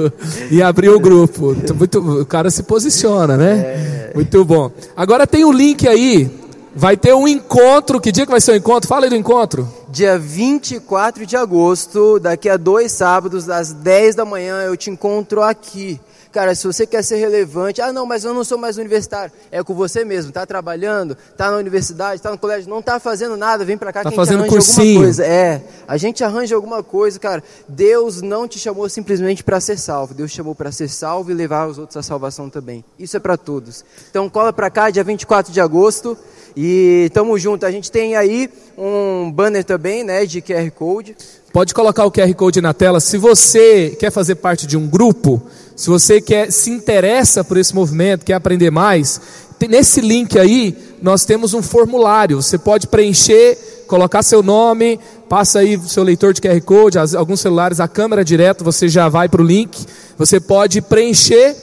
e 0.52 0.62
abrir 0.62 0.88
o 0.90 1.00
grupo. 1.00 1.56
Muito, 1.76 2.20
o 2.20 2.24
cara 2.24 2.48
se 2.48 2.62
posiciona, 2.62 3.36
né? 3.36 3.58
É... 3.58 4.12
Muito 4.14 4.44
bom. 4.44 4.70
Agora 4.96 5.26
tem 5.26 5.44
o 5.44 5.48
um 5.48 5.52
link 5.52 5.88
aí. 5.88 6.30
Vai 6.76 6.96
ter 6.96 7.12
um 7.12 7.26
encontro. 7.26 8.00
Que 8.00 8.12
dia 8.12 8.24
que 8.24 8.30
vai 8.30 8.40
ser 8.40 8.52
o 8.52 8.56
encontro? 8.56 8.88
Fala 8.88 9.06
aí 9.06 9.10
do 9.10 9.16
encontro. 9.16 9.68
Dia 9.90 10.16
24 10.16 11.26
de 11.26 11.36
agosto, 11.36 12.20
daqui 12.20 12.48
a 12.48 12.56
dois 12.56 12.92
sábados, 12.92 13.50
às 13.50 13.72
10 13.72 14.14
da 14.14 14.24
manhã, 14.24 14.62
eu 14.62 14.76
te 14.76 14.90
encontro 14.90 15.42
aqui. 15.42 15.98
Cara, 16.38 16.54
se 16.54 16.64
você 16.68 16.86
quer 16.86 17.02
ser 17.02 17.16
relevante, 17.16 17.80
ah, 17.80 17.92
não, 17.92 18.06
mas 18.06 18.22
eu 18.22 18.32
não 18.32 18.44
sou 18.44 18.56
mais 18.56 18.78
universitário. 18.78 19.32
É 19.50 19.60
com 19.60 19.74
você 19.74 20.04
mesmo, 20.04 20.30
tá 20.30 20.46
trabalhando, 20.46 21.16
tá 21.36 21.50
na 21.50 21.56
universidade, 21.56 22.22
tá 22.22 22.30
no 22.30 22.38
colégio, 22.38 22.70
não 22.70 22.80
tá 22.80 23.00
fazendo 23.00 23.36
nada, 23.36 23.64
vem 23.64 23.76
para 23.76 23.92
cá 23.92 24.04
tá 24.04 24.12
que 24.12 24.20
a 24.20 24.24
gente 24.24 24.34
arranja 24.34 24.48
cursinho. 24.48 24.86
alguma 24.86 25.04
coisa. 25.04 25.26
É, 25.26 25.62
a 25.88 25.96
gente 25.96 26.22
arranja 26.22 26.54
alguma 26.54 26.80
coisa, 26.80 27.18
cara. 27.18 27.42
Deus 27.66 28.22
não 28.22 28.46
te 28.46 28.56
chamou 28.56 28.88
simplesmente 28.88 29.42
para 29.42 29.58
ser 29.58 29.76
salvo. 29.76 30.14
Deus 30.14 30.30
te 30.30 30.36
chamou 30.36 30.54
para 30.54 30.70
ser 30.70 30.86
salvo 30.86 31.32
e 31.32 31.34
levar 31.34 31.66
os 31.66 31.76
outros 31.76 31.96
à 31.96 32.04
salvação 32.04 32.48
também. 32.48 32.84
Isso 32.96 33.16
é 33.16 33.20
para 33.20 33.36
todos. 33.36 33.84
Então 34.08 34.30
cola 34.30 34.52
para 34.52 34.70
cá, 34.70 34.90
dia 34.90 35.02
24 35.02 35.52
de 35.52 35.60
agosto. 35.60 36.16
E 36.56 37.10
tamo 37.12 37.36
junto. 37.36 37.66
A 37.66 37.70
gente 37.72 37.90
tem 37.90 38.14
aí 38.14 38.48
um 38.76 39.30
banner 39.30 39.64
também, 39.64 40.04
né, 40.04 40.24
de 40.24 40.40
QR 40.40 40.70
Code. 40.70 41.16
Pode 41.52 41.74
colocar 41.74 42.04
o 42.04 42.12
QR 42.12 42.32
Code 42.34 42.60
na 42.60 42.74
tela. 42.74 43.00
Se 43.00 43.16
você 43.18 43.96
quer 43.98 44.12
fazer 44.12 44.36
parte 44.36 44.66
de 44.66 44.76
um 44.76 44.86
grupo, 44.86 45.42
se 45.78 45.88
você 45.88 46.20
quer 46.20 46.50
se 46.50 46.70
interessa 46.70 47.44
por 47.44 47.56
esse 47.56 47.72
movimento, 47.72 48.24
quer 48.24 48.34
aprender 48.34 48.68
mais, 48.68 49.20
nesse 49.68 50.00
link 50.00 50.36
aí 50.36 50.76
nós 51.00 51.24
temos 51.24 51.54
um 51.54 51.62
formulário. 51.62 52.42
Você 52.42 52.58
pode 52.58 52.88
preencher, 52.88 53.56
colocar 53.86 54.24
seu 54.24 54.42
nome, 54.42 54.98
passa 55.28 55.60
aí 55.60 55.80
seu 55.86 56.02
leitor 56.02 56.32
de 56.32 56.40
QR 56.40 56.60
Code, 56.62 56.98
alguns 57.16 57.40
celulares, 57.40 57.78
a 57.78 57.86
câmera 57.86 58.24
direto, 58.24 58.64
você 58.64 58.88
já 58.88 59.08
vai 59.08 59.28
para 59.28 59.40
o 59.40 59.44
link. 59.44 59.86
Você 60.18 60.40
pode 60.40 60.80
preencher 60.82 61.54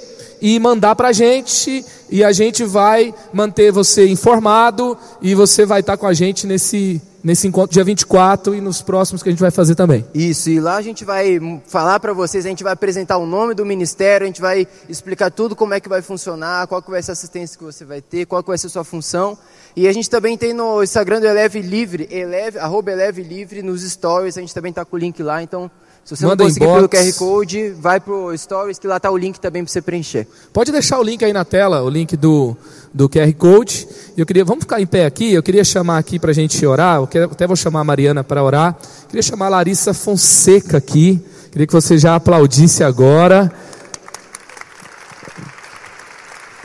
e 0.42 0.58
mandar 0.62 0.96
para 0.96 1.10
a 1.10 1.14
gente 1.14 1.84
e 2.10 2.24
a 2.24 2.32
gente 2.32 2.64
vai 2.64 3.14
manter 3.34 3.70
você 3.70 4.08
informado 4.08 4.98
e 5.22 5.36
você 5.36 5.66
vai 5.66 5.82
estar 5.82 5.98
com 5.98 6.08
a 6.08 6.14
gente 6.14 6.48
nesse 6.48 7.02
nesse 7.26 7.48
encontro 7.48 7.74
dia 7.74 7.84
24 7.84 8.54
e 8.54 8.62
nos 8.62 8.84
próximos 8.84 9.24
que 9.24 9.30
a 9.30 9.32
gente 9.32 9.42
vai 9.42 9.50
fazer 9.50 9.74
também. 9.74 10.06
Isso, 10.14 10.48
e 10.52 10.60
lá 10.60 10.76
a 10.76 10.82
gente 10.84 11.04
vai 11.04 11.40
falar 11.66 12.00
para 12.00 12.14
vocês, 12.14 12.46
a 12.46 12.50
gente 12.50 12.64
vai 12.64 12.72
apresentar 12.72 13.18
o 13.18 13.26
nome 13.26 13.56
do 13.56 13.66
ministério, 13.66 14.26
a 14.26 14.28
gente 14.28 14.40
vai 14.40 14.68
explicar 14.88 15.32
tudo 15.32 15.56
como 15.56 15.74
é 15.74 15.80
que 15.80 15.90
vai 15.90 16.04
funcionar, 16.04 16.68
qual 16.68 16.84
que 16.84 16.92
vai 16.92 17.02
ser 17.02 17.10
a 17.10 17.14
assistência 17.14 17.58
que 17.58 17.64
você 17.64 17.84
vai 17.84 18.00
ter, 18.00 18.28
qual 18.28 18.44
que 18.44 18.50
vai 18.50 18.60
ser 18.60 18.68
a 18.68 18.70
sua 18.70 18.84
função. 18.84 19.36
E 19.76 19.88
a 19.88 19.92
gente 19.92 20.08
também 20.08 20.38
tem 20.38 20.54
no 20.54 20.84
Instagram 20.84 21.20
do 21.20 21.26
Eleve 21.26 21.62
Livre, 21.62 22.08
eleve, 22.12 22.60
arroba 22.60 22.92
Eleve 22.92 23.24
Livre, 23.24 23.64
nos 23.64 23.82
stories, 23.82 24.38
a 24.38 24.42
gente 24.42 24.54
também 24.54 24.70
está 24.70 24.86
com 24.86 24.96
o 24.96 25.00
link 25.00 25.24
lá, 25.24 25.42
então 25.42 25.72
se 26.06 26.16
você 26.16 26.24
Manda 26.24 26.44
não 26.44 26.50
conseguir 26.50 26.66
inbox. 26.66 26.88
pelo 26.88 27.04
QR 27.04 27.14
Code, 27.18 27.70
vai 27.72 28.00
pro 28.00 28.38
Stories, 28.38 28.78
que 28.78 28.86
lá 28.86 29.00
tá 29.00 29.10
o 29.10 29.18
link 29.18 29.40
também 29.40 29.64
para 29.64 29.74
você 29.74 29.82
preencher. 29.82 30.28
Pode 30.54 30.72
deixar 30.72 31.00
o 31.00 31.04
link 31.04 31.26
aí 31.26 31.34
na 31.34 31.44
tela, 31.44 31.82
o 31.82 31.90
link 31.90 32.16
do, 32.16 32.56
do 32.94 33.10
QR 33.10 33.34
Code. 33.34 33.88
Eu 34.16 34.24
queria, 34.24 34.46
vamos 34.46 34.66
ficar 34.66 34.80
em 34.80 34.86
pé 34.86 35.08
aqui. 35.08 35.34
Eu 35.34 35.42
queria 35.42 35.64
chamar 35.64 35.98
aqui 35.98 36.20
para 36.20 36.30
a 36.30 36.34
gente 36.34 36.64
orar. 36.64 36.98
Eu 36.98 37.08
quero, 37.08 37.26
até 37.32 37.48
vou 37.48 37.56
chamar 37.56 37.80
a 37.80 37.84
Mariana 37.84 38.24
para 38.24 38.44
orar. 38.44 38.78
Queria 39.08 39.24
chamar 39.24 39.48
a 39.48 39.50
Larissa 39.50 39.96
Fonseca 39.96 40.78
aqui. 40.78 41.20
Queria 41.52 41.66
que 41.66 41.74
você 41.74 41.98
já 41.98 42.14
aplaudisse 42.14 42.84
agora. 42.84 43.52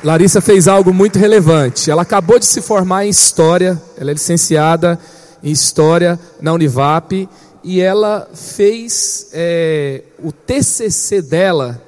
Larissa 0.04 0.42
fez 0.42 0.68
algo 0.68 0.92
muito 0.92 1.18
relevante. 1.18 1.90
Ela 1.90 2.02
acabou 2.02 2.38
de 2.38 2.44
se 2.44 2.60
formar 2.60 3.06
em 3.06 3.08
História. 3.08 3.80
Ela 3.96 4.10
é 4.10 4.12
licenciada 4.12 5.00
em 5.42 5.50
História 5.50 6.20
na 6.42 6.52
Univap. 6.52 7.26
E 7.62 7.80
ela 7.80 8.28
fez 8.34 9.28
é, 9.32 10.02
o 10.22 10.32
TCC 10.32 11.22
dela 11.22 11.80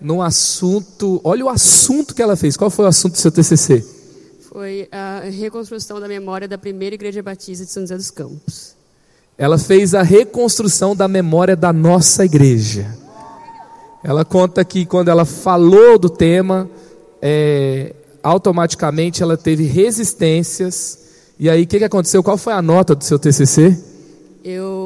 num 0.00 0.22
assunto. 0.22 1.20
Olha 1.22 1.44
o 1.44 1.48
assunto 1.48 2.14
que 2.14 2.22
ela 2.22 2.36
fez. 2.36 2.56
Qual 2.56 2.70
foi 2.70 2.84
o 2.84 2.88
assunto 2.88 3.12
do 3.12 3.18
seu 3.18 3.30
TCC? 3.30 3.84
Foi 4.48 4.88
a 4.90 5.20
reconstrução 5.30 6.00
da 6.00 6.08
memória 6.08 6.48
da 6.48 6.58
primeira 6.58 6.94
igreja 6.94 7.22
batista 7.22 7.64
de 7.64 7.70
São 7.70 7.82
José 7.82 7.96
dos 7.96 8.10
Campos. 8.10 8.74
Ela 9.38 9.56
fez 9.58 9.94
a 9.94 10.02
reconstrução 10.02 10.94
da 10.94 11.06
memória 11.06 11.54
da 11.54 11.72
nossa 11.72 12.24
igreja. 12.24 12.94
Ela 14.02 14.24
conta 14.24 14.64
que 14.64 14.84
quando 14.84 15.08
ela 15.08 15.24
falou 15.24 15.98
do 15.98 16.10
tema, 16.10 16.68
é, 17.22 17.94
automaticamente 18.22 19.22
ela 19.22 19.36
teve 19.36 19.64
resistências. 19.64 20.98
E 21.38 21.48
aí, 21.48 21.62
o 21.62 21.66
que, 21.66 21.78
que 21.78 21.84
aconteceu? 21.84 22.22
Qual 22.22 22.36
foi 22.36 22.52
a 22.52 22.60
nota 22.60 22.94
do 22.94 23.04
seu 23.04 23.18
TCC? 23.18 23.78
Eu 24.42 24.79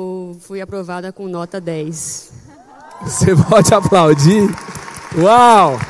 fui 0.46 0.60
aprovada 0.60 1.10
com 1.10 1.26
nota 1.26 1.58
10. 1.58 2.30
Você 3.02 3.34
pode 3.48 3.72
aplaudir. 3.72 4.54
Uau! 5.16 5.80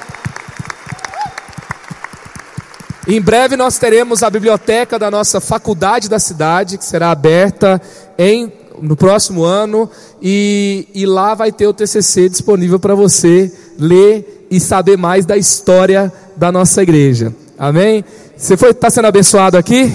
Em 3.09 3.21
breve 3.21 3.57
nós 3.57 3.79
teremos 3.79 4.23
a 4.23 4.31
biblioteca 4.31 4.97
da 4.97 5.11
nossa 5.11 5.41
faculdade 5.41 6.09
da 6.09 6.21
cidade, 6.21 6.79
que 6.79 6.85
será 6.85 7.11
aberta 7.11 7.83
em, 8.17 8.53
no 8.81 8.95
próximo 8.95 9.43
ano, 9.43 9.91
e, 10.23 10.87
e 10.95 11.05
lá 11.05 11.35
vai 11.35 11.51
ter 11.51 11.67
o 11.67 11.75
TCC 11.75 12.29
disponível 12.29 12.79
para 12.79 12.95
você 12.95 13.53
ler 13.77 14.47
e 14.49 14.61
saber 14.61 14.97
mais 14.97 15.27
da 15.27 15.37
história 15.37 16.13
da 16.37 16.53
nossa 16.53 16.81
igreja. 16.81 17.35
Amém? 17.59 18.05
Você 18.37 18.55
está 18.55 18.89
sendo 18.89 19.09
abençoado 19.09 19.57
aqui? 19.57 19.93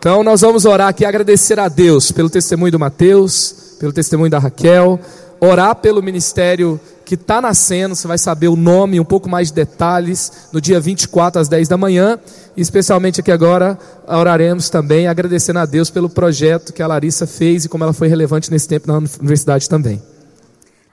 Então 0.00 0.24
nós 0.24 0.40
vamos 0.40 0.64
orar 0.64 0.88
aqui, 0.88 1.04
agradecer 1.04 1.60
a 1.60 1.68
Deus 1.68 2.10
pelo 2.10 2.30
testemunho 2.30 2.72
do 2.72 2.78
Mateus, 2.78 3.76
pelo 3.78 3.92
testemunho 3.92 4.30
da 4.30 4.38
Raquel, 4.38 4.98
orar 5.38 5.76
pelo 5.76 6.02
ministério 6.02 6.80
que 7.04 7.16
está 7.16 7.38
nascendo, 7.38 7.94
você 7.94 8.08
vai 8.08 8.16
saber 8.16 8.48
o 8.48 8.56
nome, 8.56 8.98
um 8.98 9.04
pouco 9.04 9.28
mais 9.28 9.48
de 9.48 9.54
detalhes, 9.56 10.48
no 10.54 10.58
dia 10.58 10.80
24 10.80 11.38
às 11.38 11.48
10 11.48 11.68
da 11.68 11.76
manhã, 11.76 12.18
e 12.56 12.62
especialmente 12.62 13.20
aqui 13.20 13.30
agora, 13.30 13.78
oraremos 14.08 14.70
também, 14.70 15.06
agradecendo 15.06 15.58
a 15.58 15.66
Deus 15.66 15.90
pelo 15.90 16.08
projeto 16.08 16.72
que 16.72 16.82
a 16.82 16.86
Larissa 16.86 17.26
fez 17.26 17.66
e 17.66 17.68
como 17.68 17.84
ela 17.84 17.92
foi 17.92 18.08
relevante 18.08 18.50
nesse 18.50 18.66
tempo 18.66 18.88
na 18.88 18.96
universidade 18.96 19.68
também. 19.68 20.00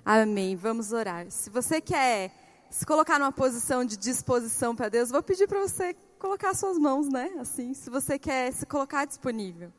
Amém. 0.05 0.57
Vamos 0.57 0.91
orar. 0.91 1.27
Se 1.29 1.49
você 1.49 1.79
quer 1.79 2.29
se 2.69 2.85
colocar 2.85 3.17
numa 3.19 3.31
posição 3.31 3.85
de 3.85 3.97
disposição 3.97 4.75
para 4.75 4.89
Deus, 4.89 5.09
vou 5.09 5.23
pedir 5.23 5.47
para 5.47 5.59
você 5.59 5.95
colocar 6.19 6.53
suas 6.53 6.77
mãos, 6.77 7.07
né? 7.07 7.31
Assim, 7.39 7.73
se 7.73 7.89
você 7.89 8.19
quer 8.19 8.51
se 8.51 8.65
colocar 8.65 9.05
disponível 9.05 9.71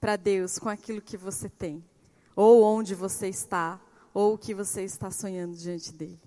para 0.00 0.16
Deus 0.16 0.58
com 0.58 0.68
aquilo 0.68 1.00
que 1.00 1.16
você 1.16 1.48
tem, 1.48 1.84
ou 2.34 2.62
onde 2.62 2.94
você 2.94 3.28
está, 3.28 3.80
ou 4.12 4.34
o 4.34 4.38
que 4.38 4.54
você 4.54 4.82
está 4.82 5.10
sonhando 5.10 5.56
diante 5.56 5.92
dele. 5.92 6.20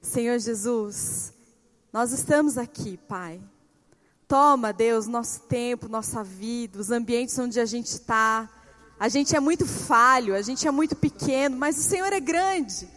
Senhor 0.00 0.38
Jesus, 0.38 1.32
nós 1.92 2.12
estamos 2.12 2.56
aqui, 2.56 2.96
Pai. 2.96 3.40
Toma, 4.26 4.72
Deus, 4.72 5.06
nosso 5.06 5.40
tempo, 5.42 5.88
nossa 5.88 6.22
vida, 6.22 6.78
os 6.78 6.90
ambientes 6.90 7.38
onde 7.38 7.58
a 7.60 7.64
gente 7.64 7.86
está. 7.86 8.48
A 8.98 9.08
gente 9.08 9.34
é 9.34 9.40
muito 9.40 9.66
falho, 9.66 10.34
a 10.34 10.42
gente 10.42 10.66
é 10.66 10.70
muito 10.70 10.96
pequeno, 10.96 11.56
mas 11.56 11.78
o 11.78 11.82
Senhor 11.82 12.12
é 12.12 12.20
grande. 12.20 12.88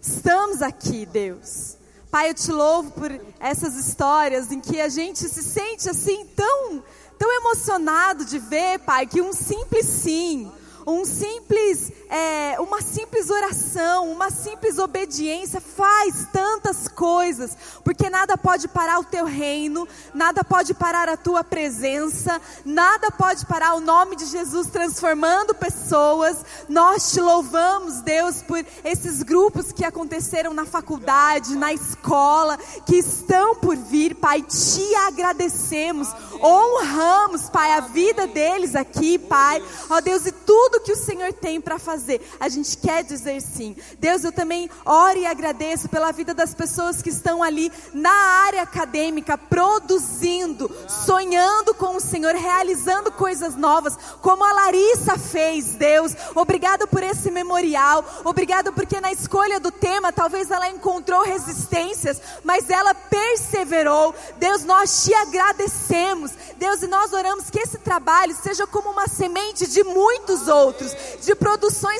Estamos 0.00 0.62
aqui, 0.62 1.06
Deus. 1.06 1.76
Pai, 2.14 2.30
eu 2.30 2.34
te 2.34 2.52
louvo 2.52 2.92
por 2.92 3.10
essas 3.40 3.74
histórias 3.74 4.52
em 4.52 4.60
que 4.60 4.80
a 4.80 4.88
gente 4.88 5.18
se 5.28 5.42
sente 5.42 5.88
assim 5.90 6.24
tão, 6.36 6.80
tão 7.18 7.28
emocionado 7.38 8.24
de 8.24 8.38
ver, 8.38 8.78
Pai, 8.78 9.04
que 9.04 9.20
um 9.20 9.32
simples 9.32 9.84
sim, 9.84 10.48
um 10.86 11.04
simples, 11.04 11.90
é, 12.08 12.56
uma 12.60 12.80
simples 12.80 13.30
oração, 13.30 14.10
uma 14.10 14.30
simples 14.30 14.78
obediência 14.78 15.60
faz 15.60 16.28
tantas 16.32 16.86
coisas, 16.86 17.56
porque 17.82 18.10
nada 18.10 18.36
pode 18.36 18.68
parar 18.68 18.98
o 18.98 19.04
teu 19.04 19.24
reino, 19.24 19.88
nada 20.12 20.44
pode 20.44 20.74
parar 20.74 21.08
a 21.08 21.16
tua 21.16 21.42
presença, 21.42 22.40
nada 22.64 23.10
pode 23.10 23.46
parar 23.46 23.74
o 23.74 23.80
nome 23.80 24.16
de 24.16 24.26
Jesus 24.26 24.68
transformando 24.68 25.54
pessoas. 25.54 26.44
Nós 26.68 27.12
te 27.12 27.20
louvamos, 27.20 28.00
Deus, 28.00 28.42
por 28.42 28.64
esses 28.84 29.22
grupos 29.22 29.72
que 29.72 29.84
aconteceram 29.84 30.52
na 30.52 30.64
faculdade, 30.64 31.56
na 31.56 31.72
escola, 31.72 32.58
que 32.86 32.96
estão 32.96 33.56
por 33.56 33.76
vir, 33.76 34.14
Pai, 34.14 34.42
te 34.42 34.94
agradecemos, 35.06 36.08
honramos, 36.42 37.48
Pai, 37.50 37.72
a 37.72 37.80
vida 37.80 38.26
deles 38.26 38.74
aqui, 38.74 39.18
Pai, 39.18 39.62
ó 39.88 40.00
Deus, 40.00 40.26
e 40.26 40.32
tudo 40.32 40.80
que 40.80 40.92
o 40.92 40.96
Senhor 40.96 41.32
tem 41.32 41.60
para 41.60 41.78
fazer, 41.78 41.93
a 42.40 42.48
gente 42.48 42.76
quer 42.78 43.04
dizer 43.04 43.40
sim. 43.40 43.76
Deus, 43.98 44.24
eu 44.24 44.32
também 44.32 44.68
oro 44.84 45.18
e 45.18 45.26
agradeço 45.26 45.88
pela 45.88 46.12
vida 46.12 46.34
das 46.34 46.54
pessoas 46.54 47.00
que 47.00 47.08
estão 47.08 47.42
ali 47.42 47.70
na 47.92 48.12
área 48.46 48.62
acadêmica, 48.62 49.38
produzindo, 49.38 50.70
sonhando 50.88 51.74
com 51.74 51.96
o 51.96 52.00
Senhor, 52.00 52.34
realizando 52.34 53.12
coisas 53.12 53.54
novas, 53.54 53.96
como 54.20 54.44
a 54.44 54.52
Larissa 54.52 55.18
fez, 55.18 55.74
Deus. 55.74 56.12
Obrigado 56.34 56.86
por 56.88 57.02
esse 57.02 57.30
memorial, 57.30 58.04
obrigado 58.24 58.72
porque 58.72 59.00
na 59.00 59.12
escolha 59.12 59.60
do 59.60 59.70
tema, 59.70 60.12
talvez 60.12 60.50
ela 60.50 60.68
encontrou 60.68 61.22
resistências, 61.22 62.20
mas 62.42 62.68
ela 62.70 62.94
perseverou. 62.94 64.14
Deus, 64.38 64.64
nós 64.64 65.04
te 65.04 65.14
agradecemos. 65.14 66.32
Deus, 66.56 66.82
e 66.82 66.86
nós 66.86 67.12
oramos 67.12 67.50
que 67.50 67.58
esse 67.58 67.78
trabalho 67.78 68.34
seja 68.34 68.66
como 68.66 68.90
uma 68.90 69.06
semente 69.06 69.66
de 69.66 69.82
muitos 69.84 70.48
outros, 70.48 70.94
de 71.22 71.34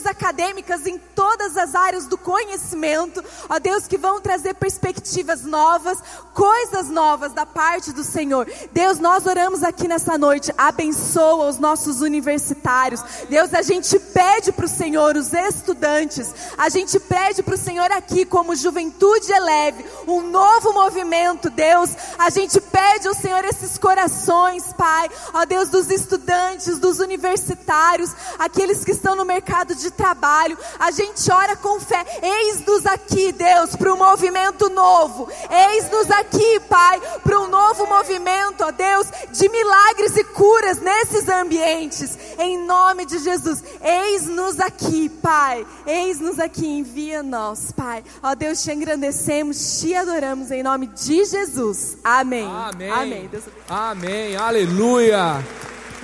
acadêmicas 0.07 0.87
em 0.87 0.99
todas 0.99 1.57
as 1.57 1.75
áreas 1.75 2.07
do 2.07 2.17
conhecimento, 2.17 3.23
ó 3.49 3.59
Deus, 3.59 3.87
que 3.87 3.99
vão 3.99 4.21
trazer 4.21 4.55
perspectivas 4.55 5.43
novas, 5.43 5.99
coisas 6.33 6.89
novas 6.89 7.33
da 7.33 7.45
parte 7.45 7.93
do 7.93 8.03
Senhor. 8.03 8.49
Deus, 8.73 8.99
nós 8.99 9.27
oramos 9.27 9.63
aqui 9.63 9.87
nessa 9.87 10.17
noite, 10.17 10.53
abençoa 10.57 11.49
os 11.49 11.59
nossos 11.59 12.01
universitários. 12.01 13.03
Deus, 13.29 13.53
a 13.53 13.63
gente 13.63 13.99
pede 13.99 14.53
para 14.53 14.65
o 14.65 14.69
Senhor, 14.69 15.17
os 15.17 15.33
estudantes, 15.33 16.33
a 16.57 16.69
gente 16.69 16.99
pede 16.99 17.43
para 17.43 17.55
o 17.55 17.59
Senhor 17.59 17.91
aqui, 17.93 18.25
como 18.25 18.57
Juventude 18.57 19.33
Eleve, 19.33 19.85
um 20.07 20.23
novo 20.23 20.73
movimento, 20.73 21.51
Deus. 21.51 21.91
A 22.19 22.31
gente 22.31 22.61
pede 22.61 23.07
ao 23.07 23.15
Senhor 23.15 23.45
esses 23.45 23.77
corações, 23.79 24.73
Pai, 24.73 25.11
ó 25.33 25.45
Deus, 25.45 25.69
dos 25.69 25.91
estudantes, 25.91 26.79
dos 26.79 27.01
universitários, 27.01 28.11
aqueles 28.39 28.85
que 28.85 28.93
estão 28.93 29.15
no 29.15 29.25
mercado 29.75 29.77
de 29.77 29.91
trabalho. 29.91 30.59
A 30.79 30.91
gente 30.91 31.31
ora 31.31 31.57
com 31.57 31.81
fé. 31.81 32.05
Eis-nos 32.23 32.87
aqui, 32.87 33.33
Deus, 33.33 33.77
para 33.77 33.93
um 33.93 33.97
movimento 33.97 34.71
novo. 34.71 35.29
Eis-nos 35.51 36.11
aqui, 36.11 36.61
Pai, 36.69 37.01
para 37.23 37.41
um 37.41 37.49
novo 37.49 37.87
movimento, 37.87 38.65
ó 38.65 38.71
Deus, 38.71 39.07
de 39.33 39.49
milagres 39.49 40.17
e 40.17 40.25
curas 40.25 40.81
nesses 40.81 41.29
ambientes. 41.29 42.17
Em 42.39 42.59
nome 42.59 43.05
de 43.05 43.19
Jesus, 43.19 43.63
eis-nos 43.83 44.61
aqui, 44.61 45.09
Pai. 45.09 45.67
Eis-nos 45.87 46.39
aqui, 46.39 46.67
envia-nos, 46.67 47.73
Pai. 47.73 48.03
Ó 48.23 48.35
Deus, 48.35 48.63
te 48.63 48.73
engrandecemos, 48.73 49.81
te 49.81 49.95
adoramos 49.95 50.51
em 50.51 50.63
nome 50.63 50.87
de 50.87 51.25
Jesus. 51.25 51.99
Amém. 52.05 52.49
Amém. 52.49 52.91
Amém. 52.91 53.29
Deus... 53.29 53.45
Amém. 53.69 54.37
Aleluia. 54.37 55.43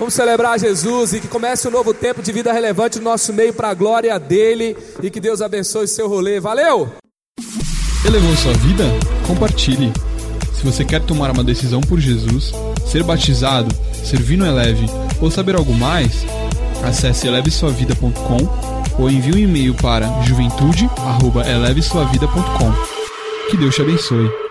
Vamos 0.01 0.15
celebrar 0.15 0.59
Jesus 0.59 1.13
e 1.13 1.19
que 1.19 1.27
comece 1.27 1.67
um 1.67 1.71
novo 1.71 1.93
tempo 1.93 2.23
de 2.23 2.31
vida 2.31 2.51
relevante 2.51 2.97
no 2.97 3.03
nosso 3.03 3.31
meio 3.31 3.53
para 3.53 3.69
a 3.69 3.73
glória 3.75 4.19
dele 4.19 4.75
e 4.99 5.11
que 5.11 5.19
Deus 5.19 5.43
abençoe 5.43 5.87
seu 5.87 6.09
rolê. 6.09 6.39
Valeu! 6.39 6.91
Elevou 8.03 8.35
sua 8.35 8.53
vida? 8.53 8.83
Compartilhe. 9.27 9.93
Se 10.55 10.65
você 10.65 10.83
quer 10.83 11.01
tomar 11.01 11.29
uma 11.29 11.43
decisão 11.43 11.81
por 11.81 11.99
Jesus, 11.99 12.51
ser 12.87 13.03
batizado, 13.03 13.69
servir 14.03 14.37
no 14.37 14.47
Eleve 14.47 14.87
ou 15.21 15.29
saber 15.29 15.55
algo 15.55 15.75
mais, 15.75 16.25
Acesse 16.83 17.27
elevesuavida.com 17.27 18.39
ou 18.99 19.07
envie 19.07 19.35
um 19.35 19.37
e-mail 19.37 19.75
para 19.75 20.07
juventude@elevesuavida.com. 20.23 22.73
Que 23.51 23.57
Deus 23.57 23.75
te 23.75 23.83
abençoe. 23.83 24.50